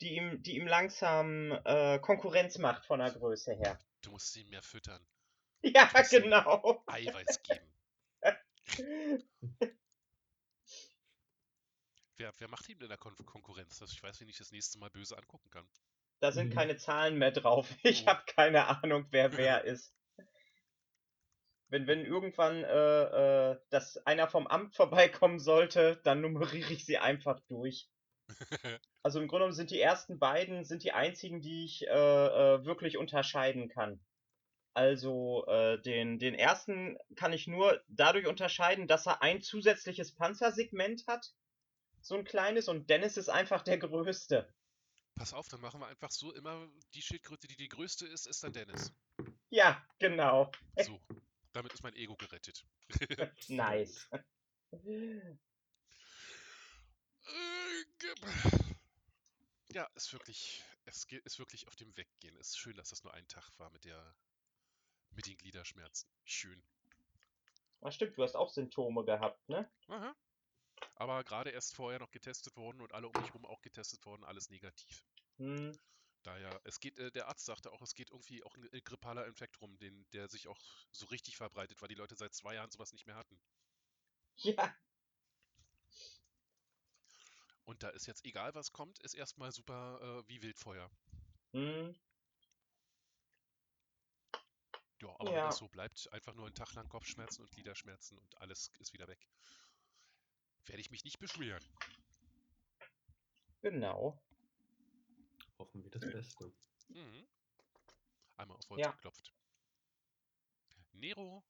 [0.00, 3.78] die ihm, die ihm langsam äh, Konkurrenz macht von der Größe her.
[4.02, 5.06] Du musst ihn mehr füttern.
[5.62, 6.84] Ja, musst ihm genau.
[6.86, 7.72] Eiweiß geben.
[12.18, 14.78] Wer, wer macht ihm denn da Kon Konkurrenz, dass ich weiß, wen ich das nächste
[14.78, 15.66] Mal böse angucken kann?
[16.20, 16.52] Da sind Mhm.
[16.52, 17.68] keine Zahlen mehr drauf.
[17.82, 18.06] Ich Oh.
[18.06, 19.94] habe keine Ahnung, wer wer ist.
[21.68, 26.98] Wenn, wenn irgendwann äh, äh, dass einer vom Amt vorbeikommen sollte, dann nummeriere ich sie
[26.98, 27.88] einfach durch.
[29.04, 32.64] Also im Grunde genommen sind die ersten beiden sind die einzigen, die ich äh, äh,
[32.64, 34.00] wirklich unterscheiden kann.
[34.74, 41.06] Also äh, den, den ersten kann ich nur dadurch unterscheiden, dass er ein zusätzliches Panzersegment
[41.06, 41.32] hat.
[42.02, 44.52] So ein kleines und Dennis ist einfach der größte.
[45.14, 48.44] Pass auf, dann machen wir einfach so immer die Schildkröte, die die größte ist, ist
[48.44, 48.92] dann Dennis.
[49.50, 50.52] Ja, genau.
[50.80, 51.00] So,
[51.52, 52.64] damit ist mein Ego gerettet.
[53.48, 54.08] Nice.
[57.28, 57.84] Äh,
[59.72, 62.36] Ja, ist wirklich, es ist wirklich auf dem Weggehen.
[62.36, 64.14] Es ist schön, dass das nur ein Tag war mit der,
[65.10, 66.08] mit den Gliederschmerzen.
[66.24, 66.62] Schön.
[67.82, 69.70] Ach stimmt, du hast auch Symptome gehabt, ne?
[69.88, 70.16] Aha.
[70.96, 74.24] Aber gerade erst vorher noch getestet worden und alle um mich rum auch getestet worden,
[74.24, 75.04] alles negativ.
[75.36, 75.78] Hm.
[76.22, 79.26] Daher, es geht, äh, der Arzt sagte auch, es geht irgendwie auch ein äh, grippaler
[79.26, 80.58] Infekt rum, den, der sich auch
[80.90, 83.40] so richtig verbreitet, weil die Leute seit zwei Jahren sowas nicht mehr hatten.
[84.36, 84.74] Ja.
[87.68, 90.90] Und da ist jetzt egal, was kommt, ist erstmal super äh, wie Wildfeuer.
[91.52, 91.94] Hm.
[95.02, 95.46] Ja, aber wenn Ja.
[95.48, 99.06] das so bleibt, einfach nur einen Tag lang Kopfschmerzen und Gliederschmerzen und alles ist wieder
[99.06, 99.28] weg.
[100.64, 101.62] Werde ich mich nicht beschweren.
[103.60, 104.18] Genau.
[105.58, 106.50] Hoffen wir das Beste.
[106.88, 107.26] Mhm.
[108.38, 108.92] Einmal auf Holz Ja.
[108.92, 109.34] geklopft.
[110.94, 111.44] Nero.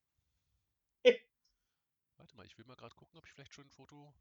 [2.17, 4.13] Warte mal, ich will mal gerade gucken, ob ich vielleicht schon ein Foto.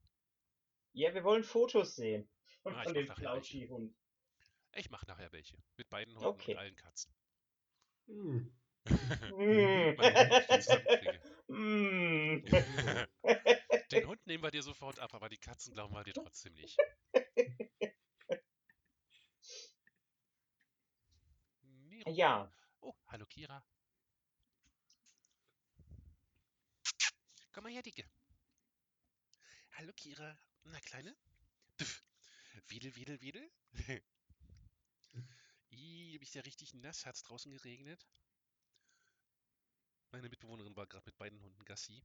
[0.97, 2.27] Ja, wir wollen Fotos sehen.
[2.63, 3.51] Von, Ah, ich von mach dem nachher welche.
[3.59, 3.95] Flauschi-Hund.
[4.73, 5.55] Ich mache nachher welche.
[5.75, 6.53] Mit beiden Hunden Okay.
[6.53, 7.13] und allen Katzen.
[8.07, 8.47] Mm.
[11.47, 12.45] Mm.
[13.91, 16.75] Den Hund nehmen wir dir sofort ab, aber die Katzen glauben wir dir trotzdem nicht.
[21.61, 22.09] Nero.
[22.11, 22.51] Ja,
[22.81, 23.63] Oh, hallo Kira.
[27.51, 28.03] Komm mal her, Dicke.
[29.73, 30.37] Hallo Kira.
[30.71, 31.15] Na, Kleine?
[31.79, 32.03] Pff.
[32.67, 33.49] Wedel, wedel, wedel.
[35.69, 37.05] Ih, du bist ja richtig nass.
[37.05, 38.05] Hat's draußen geregnet?
[40.11, 42.03] Meine Mitbewohnerin war gerade mit beiden Hunden Gassi.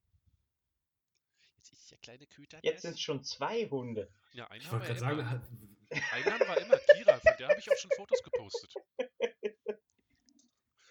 [1.56, 4.12] Jetzt ist der kleine Köter jetzt sind es schon zwei Hunde.
[4.32, 5.24] Ja, einen Ich haben wollte wir gerade immer.
[5.30, 5.42] sagen,
[5.90, 6.78] hat- Einen haben wir immer.
[6.94, 8.74] Kira, von der habe ich auch schon Fotos gepostet.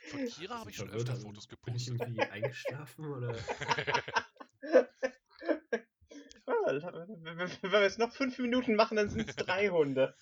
[0.09, 1.99] Von Kira habe ich schon öfter Fotos Bin ich gepostet.
[1.99, 3.35] irgendwie eingeschlafen oder?
[6.79, 10.15] Wenn wir jetzt noch fünf Minuten machen, dann sind es drei Hunde.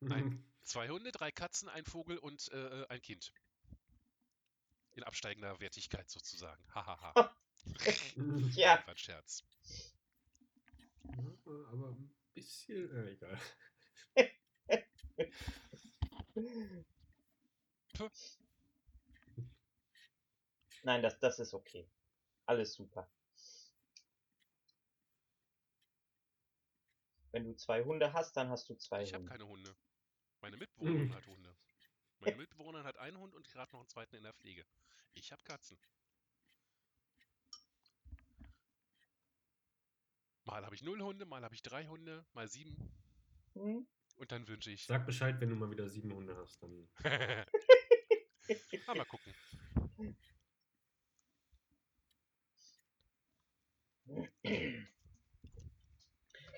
[0.00, 0.44] Nein.
[0.64, 3.32] Zwei Hunde, drei Katzen, ein Vogel und äh, ein Kind.
[4.92, 6.62] In absteigender Wertigkeit sozusagen.
[6.74, 7.34] Hahaha.
[8.54, 8.82] Ja.
[8.84, 9.42] War ein Scherz.
[11.02, 12.94] Aber ein bisschen.
[12.94, 13.40] Äh, egal.
[20.82, 21.88] Nein, das, das ist okay.
[22.44, 23.08] Alles super.
[27.34, 29.32] Wenn du zwei Hunde hast, dann hast du zwei Ich habe Hunde.
[29.32, 29.76] keine Hunde.
[30.40, 31.56] Meine Mitbewohnerin hat Hunde.
[32.20, 34.64] Meine Mitbewohnerin hat einen Hund und gerade noch einen zweiten in der Pflege.
[35.14, 35.76] Ich habe Katzen.
[40.44, 42.76] Mal habe ich null Hunde, mal habe ich drei Hunde, mal sieben.
[43.54, 43.84] Hm?
[44.14, 44.86] Und dann wünsche ich.
[44.86, 46.62] Sag Bescheid, wenn du mal wieder sieben Hunde hast.
[46.62, 46.88] Dann
[48.86, 49.34] ah, mal gucken.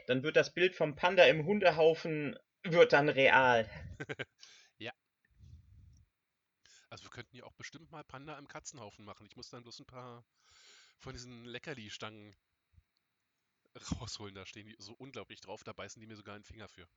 [0.07, 3.69] Dann wird das Bild vom Panda im Hundehaufen wird dann real.
[6.89, 9.27] Also wir könnten ja auch bestimmt mal Panda im Katzenhaufen machen.
[9.27, 10.24] Ich muss dann bloß ein paar
[10.99, 12.35] von diesen Leckerli-Stangen
[14.01, 14.35] rausholen.
[14.35, 16.89] Da stehen die so unglaublich drauf, da beißen die mir sogar einen Finger für.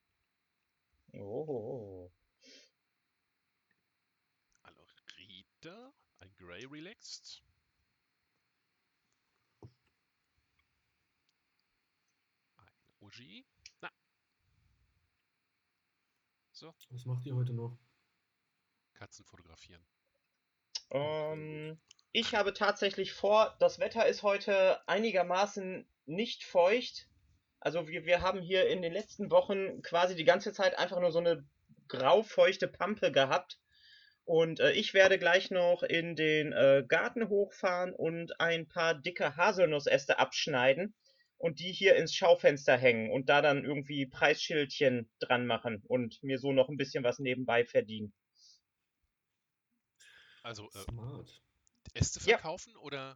[1.14, 2.11] Oh.
[4.64, 4.86] Hallo
[5.18, 7.44] Rita, ein Grey Relaxed.
[13.10, 13.45] Ein Uji.
[13.81, 13.90] Na.
[16.52, 17.77] So, was macht ihr heute noch?
[18.94, 19.81] Katzen fotografieren.
[20.91, 21.80] Ähm,
[22.11, 27.07] ich habe tatsächlich vor, das Wetter ist heute einigermaßen nicht feucht.
[27.60, 31.11] Also wir, wir haben hier in den letzten Wochen quasi die ganze Zeit einfach nur
[31.11, 31.48] so eine
[31.88, 33.60] graufeuchte Pampe gehabt.
[34.26, 39.36] Und äh, ich werde gleich noch in den äh, Garten hochfahren und ein paar dicke
[39.36, 40.94] Haselnussäste abschneiden
[41.39, 46.37] und die hier ins Schaufenster hängen und da dann irgendwie Preisschildchen dran machen und mir
[46.37, 48.13] so noch ein bisschen was nebenbei verdienen.
[50.43, 51.97] Also äh.
[51.99, 52.37] Äste Ja.
[52.37, 53.15] verkaufen oder?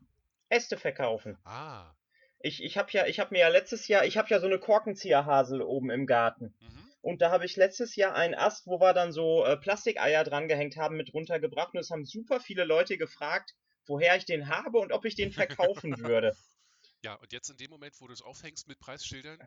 [0.50, 1.38] Äste verkaufen.
[1.44, 1.94] Ah.
[2.40, 4.60] Ich, ich habe ja, ich habe mir ja letztes Jahr, ich habe ja so eine
[4.60, 6.56] Korkenzieherhasel oben im Garten.
[6.60, 6.92] Mhm.
[7.02, 10.48] Und da habe ich letztes Jahr einen Ast, wo wir dann so äh, Plastikeier dran
[10.48, 11.74] gehängt haben, mit runtergebracht.
[11.74, 13.56] Und es haben super viele Leute gefragt,
[13.86, 16.36] woher ich den habe und ob ich den verkaufen würde.
[17.04, 19.38] Ja, und jetzt in dem Moment, wo du es aufhängst mit Preisschildern,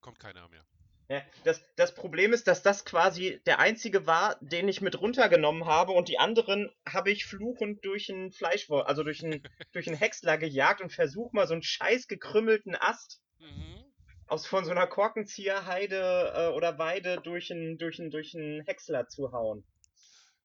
[0.00, 0.64] kommt keiner mehr.
[1.08, 5.66] Ja, das, das Problem ist, dass das quasi der einzige war, den ich mit runtergenommen
[5.66, 9.96] habe und die anderen habe ich fluchend durch einen Fleischwolf, also durch einen, durch einen
[9.96, 13.84] Häcksler gejagt und versuch mal so einen scheiß gekrümmelten Ast Mhm.
[14.28, 19.08] aus von so einer Korkenzieherheide äh, oder Weide durch einen durch einen, durch einen Häcksler
[19.08, 19.64] zu hauen.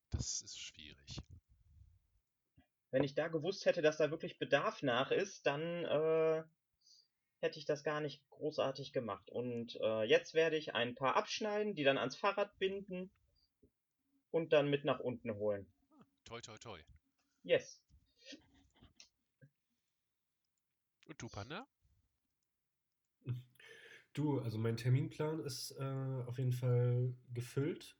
[0.10, 1.20] Das ist schwierig.
[2.92, 6.44] Wenn ich da gewusst hätte, dass da wirklich Bedarf nach ist, dann äh,
[7.40, 9.30] hätte ich das gar nicht großartig gemacht.
[9.30, 13.12] Und äh, jetzt werde ich ein paar abschneiden, die dann ans Fahrrad binden
[14.32, 15.68] und dann mit nach unten holen.
[16.26, 16.80] Toi, toi, toi.
[17.44, 17.82] Yes.
[21.08, 21.66] Und du, Panda?
[24.14, 27.96] Du, also mein Terminplan ist äh, auf jeden Fall gefüllt.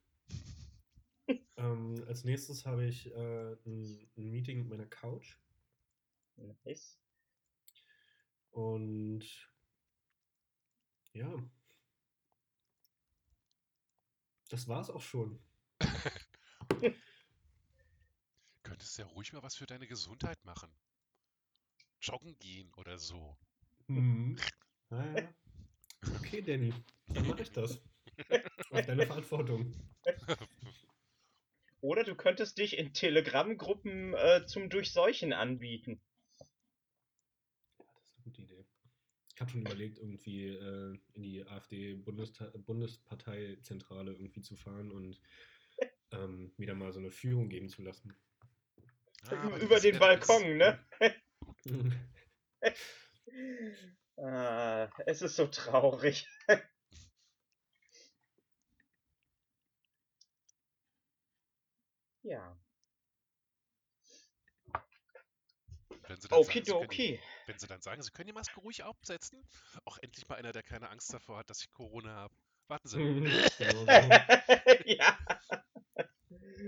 [1.58, 5.36] Ähm, als nächstes habe ich äh, ein, ein Meeting mit meiner Couch
[6.64, 6.98] Nice.
[8.50, 9.24] und
[11.12, 11.34] ja,
[14.48, 15.40] das war's auch schon.
[18.62, 20.70] Könntest ja ruhig mal was für deine Gesundheit machen.
[22.00, 23.36] Joggen gehen oder so.
[23.88, 24.36] Mhm.
[24.90, 25.34] Naja.
[26.16, 26.72] Okay, Danny,
[27.08, 27.80] dann mache ich das.
[28.70, 29.74] Auf deine Verantwortung.
[31.80, 36.02] Oder du könntest dich in Telegram-Gruppen äh, zum Durchseuchen anbieten.
[37.78, 38.66] Ja, das ist eine gute Idee.
[39.34, 45.20] Ich habe schon überlegt, irgendwie äh, in die AfD-Bundesparteizentrale irgendwie zu fahren und
[46.10, 48.12] ähm, wieder mal so eine Führung geben zu lassen.
[49.28, 50.84] Ah, Über den Balkon, ne?
[54.20, 56.26] Ah, es ist so traurig.
[62.28, 62.56] Ja.
[66.06, 68.82] Wenn sie dann sagen, sie können, wenn sie dann sagen, sie können die Maske ruhig
[68.84, 69.44] absetzen.
[69.84, 72.34] Auch endlich mal einer, der keine Angst davor hat, dass ich Corona habe.
[72.68, 72.96] Warten Sie.
[73.58, 73.84] genau
[74.86, 75.18] ja.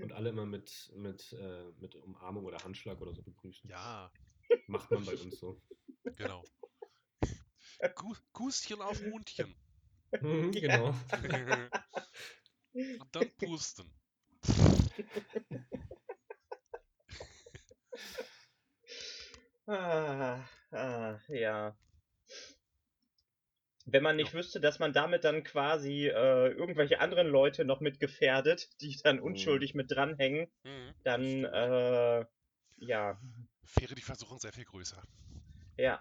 [0.03, 3.69] Und alle immer mit, mit, äh, mit Umarmung oder Handschlag oder so begrüßen.
[3.69, 4.11] Ja,
[4.67, 5.61] Macht man bei uns so.
[6.17, 6.45] genau.
[7.95, 9.55] Gu Gustchen auf Mundchen.
[10.21, 10.95] Mhm, genau.
[12.73, 13.91] Und dann pusten.
[19.67, 21.75] Ah, ah, ja.
[23.87, 27.99] Wenn man nicht wüsste, dass man damit dann quasi äh, irgendwelche anderen Leute noch mit
[27.99, 29.23] gefährdet, die dann Mhm.
[29.23, 30.95] unschuldig mit dranhängen, Mhm.
[31.03, 32.25] dann äh,
[32.79, 33.21] ja,
[33.77, 35.03] Wäre die Versuchung sehr viel größer.
[35.77, 36.01] ja.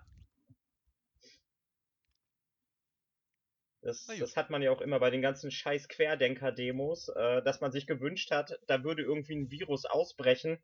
[3.81, 7.72] Das, das hat man ja auch immer bei den ganzen scheiß Querdenker-Demos, äh, dass man
[7.72, 10.61] sich gewünscht hat, da würde irgendwie ein Virus ausbrechen.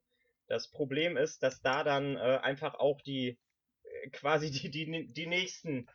[0.48, 3.38] Das Problem ist, dass da dann äh, einfach auch die
[3.84, 5.88] äh, quasi die, die, die nächsten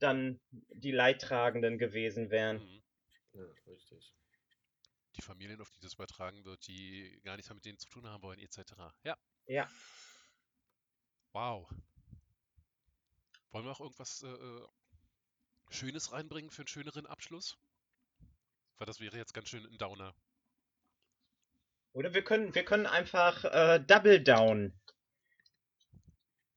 [0.00, 2.58] dann die Leidtragenden gewesen wären.
[2.58, 2.82] Mhm.
[3.34, 4.12] Ja, richtig.
[5.16, 8.06] Die Familien, auf die das übertragen wird, die gar nichts mehr mit denen zu tun
[8.08, 8.72] haben wollen, etc.
[9.04, 9.16] Ja.
[9.46, 9.68] Ja.
[11.32, 11.68] Wow.
[13.52, 14.66] Wollen wir auch irgendwas äh, äh,
[15.70, 17.58] Schönes reinbringen für einen schöneren Abschluss?
[18.78, 20.14] Weil das wäre jetzt ganz schön ein Downer.
[21.92, 24.72] Oder wir können, wir können einfach äh, Double Down.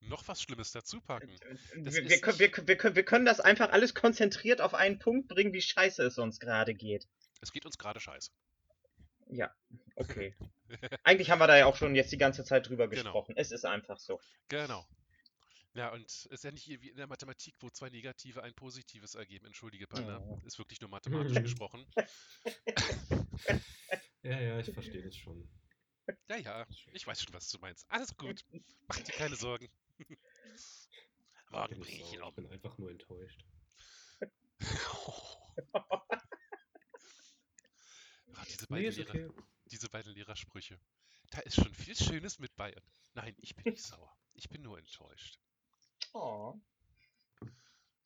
[0.02, 1.30] Noch was Schlimmes dazu packen.
[1.30, 5.30] Wir, wir, können, wir, wir, können, wir können das einfach alles konzentriert auf einen Punkt
[5.30, 7.08] bringen, wie scheiße es uns gerade geht.
[7.42, 8.32] Es geht uns gerade scheiße.
[9.30, 9.54] Ja,
[9.96, 10.36] okay.
[11.04, 13.04] Eigentlich haben wir da ja auch schon jetzt die ganze Zeit drüber Genau.
[13.04, 13.36] gesprochen.
[13.38, 14.20] Es ist einfach so.
[14.50, 14.86] Genau.
[15.76, 19.16] Ja, und es ist ja nicht wie in der Mathematik, wo zwei Negative ein Positives
[19.16, 19.48] ergeben.
[19.48, 20.20] Entschuldige, Panda.
[20.20, 20.40] Oh.
[20.46, 21.86] Ist wirklich nur mathematisch gesprochen.
[24.22, 25.50] Ja, ja, ich verstehe das schon.
[26.30, 27.86] Ja, ja, ich weiß schon, was du meinst.
[27.90, 28.46] Alles gut.
[28.88, 29.70] Mach dir keine Sorgen.
[31.50, 33.46] Morgen bringe ich ihn ich bin einfach nur enttäuscht.
[38.36, 39.44] Ah, diese, Nee, beiden ist Lehrer, okay.
[39.66, 40.80] diese beiden Lehrersprüche.
[41.30, 42.76] Da ist schon viel Schönes mit bei.
[43.14, 44.12] Nein, ich bin nicht sauer.
[44.34, 45.40] Ich bin nur enttäuscht.
[46.14, 46.60] Oh.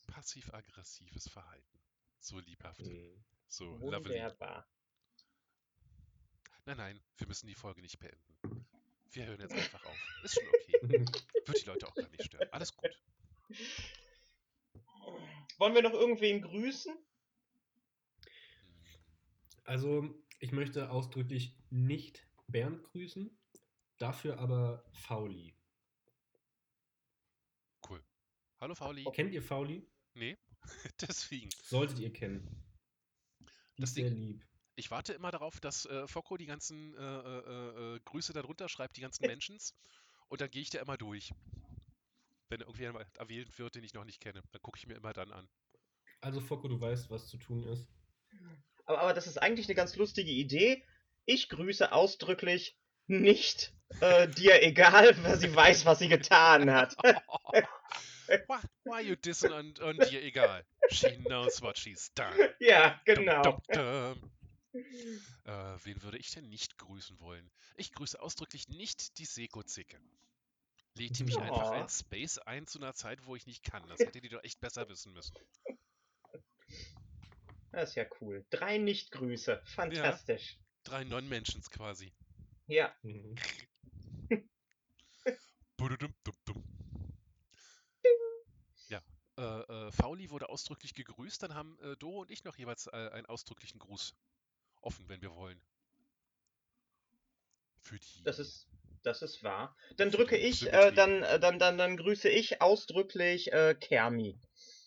[0.07, 1.79] Passiv-aggressives Verhalten.
[2.19, 2.81] So liebhaft.
[2.81, 3.23] Mhm.
[3.47, 4.15] So lovely.
[4.15, 4.67] Wunderbar.
[6.65, 8.67] Nein, nein, wir müssen die Folge nicht beenden.
[9.11, 9.97] Wir hören jetzt einfach auf.
[10.23, 10.81] Ist schon okay.
[11.45, 12.49] Wird die Leute auch gar nicht stören.
[12.51, 12.91] Alles gut.
[15.57, 16.95] Wollen wir noch irgendwen grüßen?
[19.63, 23.37] Also, ich möchte ausdrücklich nicht Bernd grüßen,
[23.97, 25.55] dafür aber Fauli.
[27.89, 28.03] Cool.
[28.59, 29.03] Hallo Fauli.
[29.13, 29.87] Kennt ihr Fauli?
[30.13, 30.37] Nee,
[31.01, 31.49] deswegen.
[31.63, 32.63] Solltet ihr kennen.
[33.77, 34.43] Die Das ist sehr Ding- lieb.
[34.79, 38.95] Ich warte immer darauf, dass äh, Focko die ganzen äh, äh, äh, Grüße darunter schreibt,
[38.97, 39.75] die ganzen Mentions.
[40.27, 41.31] Und dann gehe ich da immer durch.
[42.49, 45.31] Wenn irgendwer erwähnt wird, den ich noch nicht kenne, dann gucke ich mir immer dann
[45.31, 45.49] an.
[46.21, 47.87] Also, Focko, du weißt, was zu tun ist.
[48.85, 50.83] Aber, aber das ist eigentlich eine ganz lustige Idee.
[51.25, 52.77] Ich grüße ausdrücklich
[53.07, 56.95] nicht äh, dir egal, weil sie weiß, was sie getan hat.
[58.27, 60.65] Why, why you dissing und, und dir egal.
[60.89, 62.33] She knows what she's done.
[62.59, 63.41] Ja, Dum, genau.
[63.41, 64.31] dum, dum.
[65.45, 67.49] Äh, wen würde ich denn nicht grüßen wollen?
[67.77, 69.99] Ich grüße ausdrücklich nicht die Seko-Zicke.
[70.95, 71.81] Legt die mich einfach Oh.
[71.81, 73.87] in Space ein zu einer Zeit, wo ich nicht kann.
[73.87, 75.35] Das hätte die doch echt besser wissen müssen.
[77.71, 78.45] Das ist ja cool.
[78.49, 79.61] Drei Nichtgrüße.
[79.65, 80.57] Fantastisch.
[80.83, 82.13] Drei Non-Mentions quasi.
[82.67, 82.95] Ja.
[83.03, 83.35] Mhm.
[85.77, 86.63] Bududum-dum-dum.
[88.89, 89.01] Ja,
[89.37, 93.09] äh, äh, Fauli wurde ausdrücklich gegrüßt, dann haben äh, Doro und ich noch jeweils äh,
[93.11, 94.15] einen ausdrücklichen Gruß
[94.81, 95.61] offen, wenn wir wollen.
[97.81, 98.23] Für die.
[98.23, 98.67] Das ist,
[99.03, 99.75] das ist wahr.
[99.95, 104.39] Dann drücke ich, äh, dann, äh, dann, dann, dann grüße ich ausdrücklich äh, Kermi.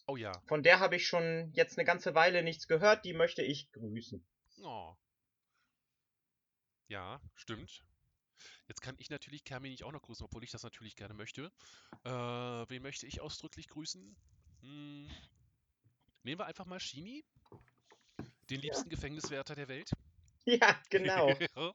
[0.07, 0.33] Oh ja.
[0.47, 3.05] Von der habe ich schon jetzt eine ganze Weile nichts gehört.
[3.05, 4.27] Die möchte ich grüßen.
[4.63, 4.97] Oh.
[6.89, 7.85] Ja, stimmt.
[8.67, 11.53] Jetzt kann ich natürlich Kermi nicht auch noch grüßen, obwohl ich das natürlich gerne möchte.
[12.05, 14.17] Äh, wen möchte ich ausdrücklich grüßen?
[14.61, 15.09] Hm.
[16.23, 17.25] Nehmen wir einfach mal Shimi,
[18.51, 19.91] den liebsten Gefängniswärter der Welt.
[20.45, 21.35] Ja, genau.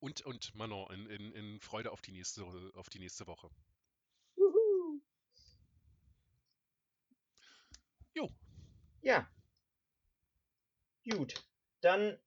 [0.00, 2.44] und, und Manon in, in, in Freude auf die nächste,
[2.74, 3.50] auf die nächste Woche.
[4.36, 5.00] Juhu.
[8.14, 8.30] Jo.
[9.02, 9.30] Ja.
[11.08, 11.34] Gut.
[11.80, 12.18] Dann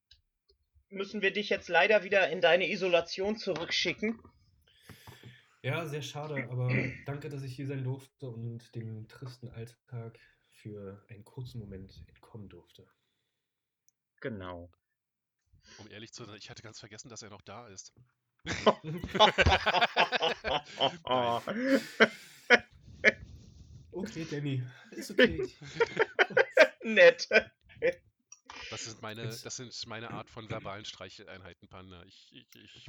[0.90, 4.22] müssen wir dich jetzt leider wieder in deine Isolation zurückschicken.
[5.64, 6.70] Ja, sehr schade, aber
[7.06, 10.20] danke, dass ich hier sein durfte und dem tristen Alltag
[10.50, 12.88] für einen kurzen Moment entkommen durfte.
[14.22, 14.72] Genau.
[15.78, 17.94] Um ehrlich zu sein, ich hatte ganz vergessen, dass er noch da ist.
[23.94, 25.48] Okay, Danny, ist okay.
[26.84, 27.28] Nett.
[28.70, 32.02] Das sind meine, das sind meine Art von verbalen Streicheleinheiten, Panda.
[32.06, 32.88] Ich, ich, ich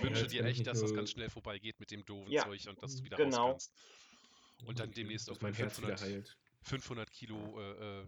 [0.00, 2.82] wünsche dir echt, nicht dass das ganz schnell vorbeigeht mit dem doofen Ja, Zeug und
[2.82, 3.52] dass du wieder genau.
[3.52, 4.68] raus kannst.
[4.68, 6.38] Und dann demnächst auf mein mein Herz wieder 500 heilt.
[6.62, 8.06] 500 Kilo äh, äh,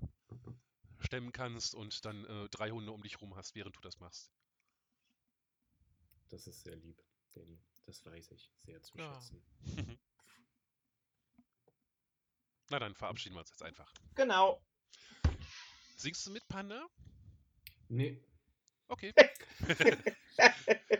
[1.01, 4.31] stemmen kannst und dann äh, drei Hunde um dich rum hast, während du das machst.
[6.29, 7.03] Das ist sehr lieb,
[7.35, 7.61] Danny.
[7.87, 9.13] Das weiß ich sehr zu Ja.
[9.21, 9.45] schätzen.
[12.71, 13.93] Na dann verabschieden wir uns jetzt einfach.
[14.15, 14.63] Genau.
[15.97, 16.87] Singst du mit, Panda?
[17.89, 18.23] Nee,
[18.89, 19.13] Okay.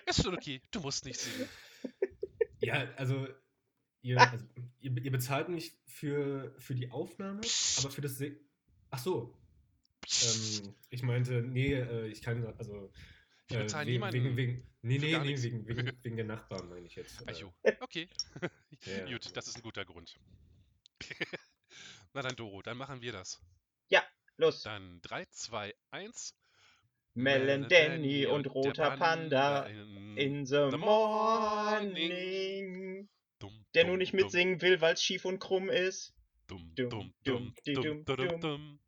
[0.07, 0.61] Ist schon okay.
[0.71, 1.49] Du musst nicht singen.
[2.61, 3.29] ja, also
[4.03, 4.45] ihr, also,
[4.81, 7.41] ihr, ihr bezahlt mich für, für die Aufnahme,
[7.79, 8.37] aber für das Se
[8.91, 9.37] Ach so,
[10.23, 12.93] ähm, ich meinte, nee, äh, ich kann, also
[13.49, 16.27] Wir äh, bezahlen wegen, niemanden wegen, wegen, nee, nee, gar nee, wegen, wegen, wegen der
[16.27, 17.23] Nachbarn meine ich jetzt.
[17.23, 17.53] äh, Ajo.
[17.81, 18.09] Okay.
[18.41, 19.13] Ja, ja.
[19.13, 20.19] Gut, das ist ein guter Grund.
[22.13, 23.43] Na dann, Doro, dann machen wir das.
[24.37, 24.63] Los.
[24.63, 26.35] Dann 3, 2, 1.
[27.15, 29.67] Melon Danny und roter Panda
[30.17, 32.29] in, the morning.
[33.75, 36.15] Der nur nicht mitsingen will, weil es schief und krumm ist.
[36.47, 38.79] Dumm, dumm, dumm, dumm, dumm, di dumm,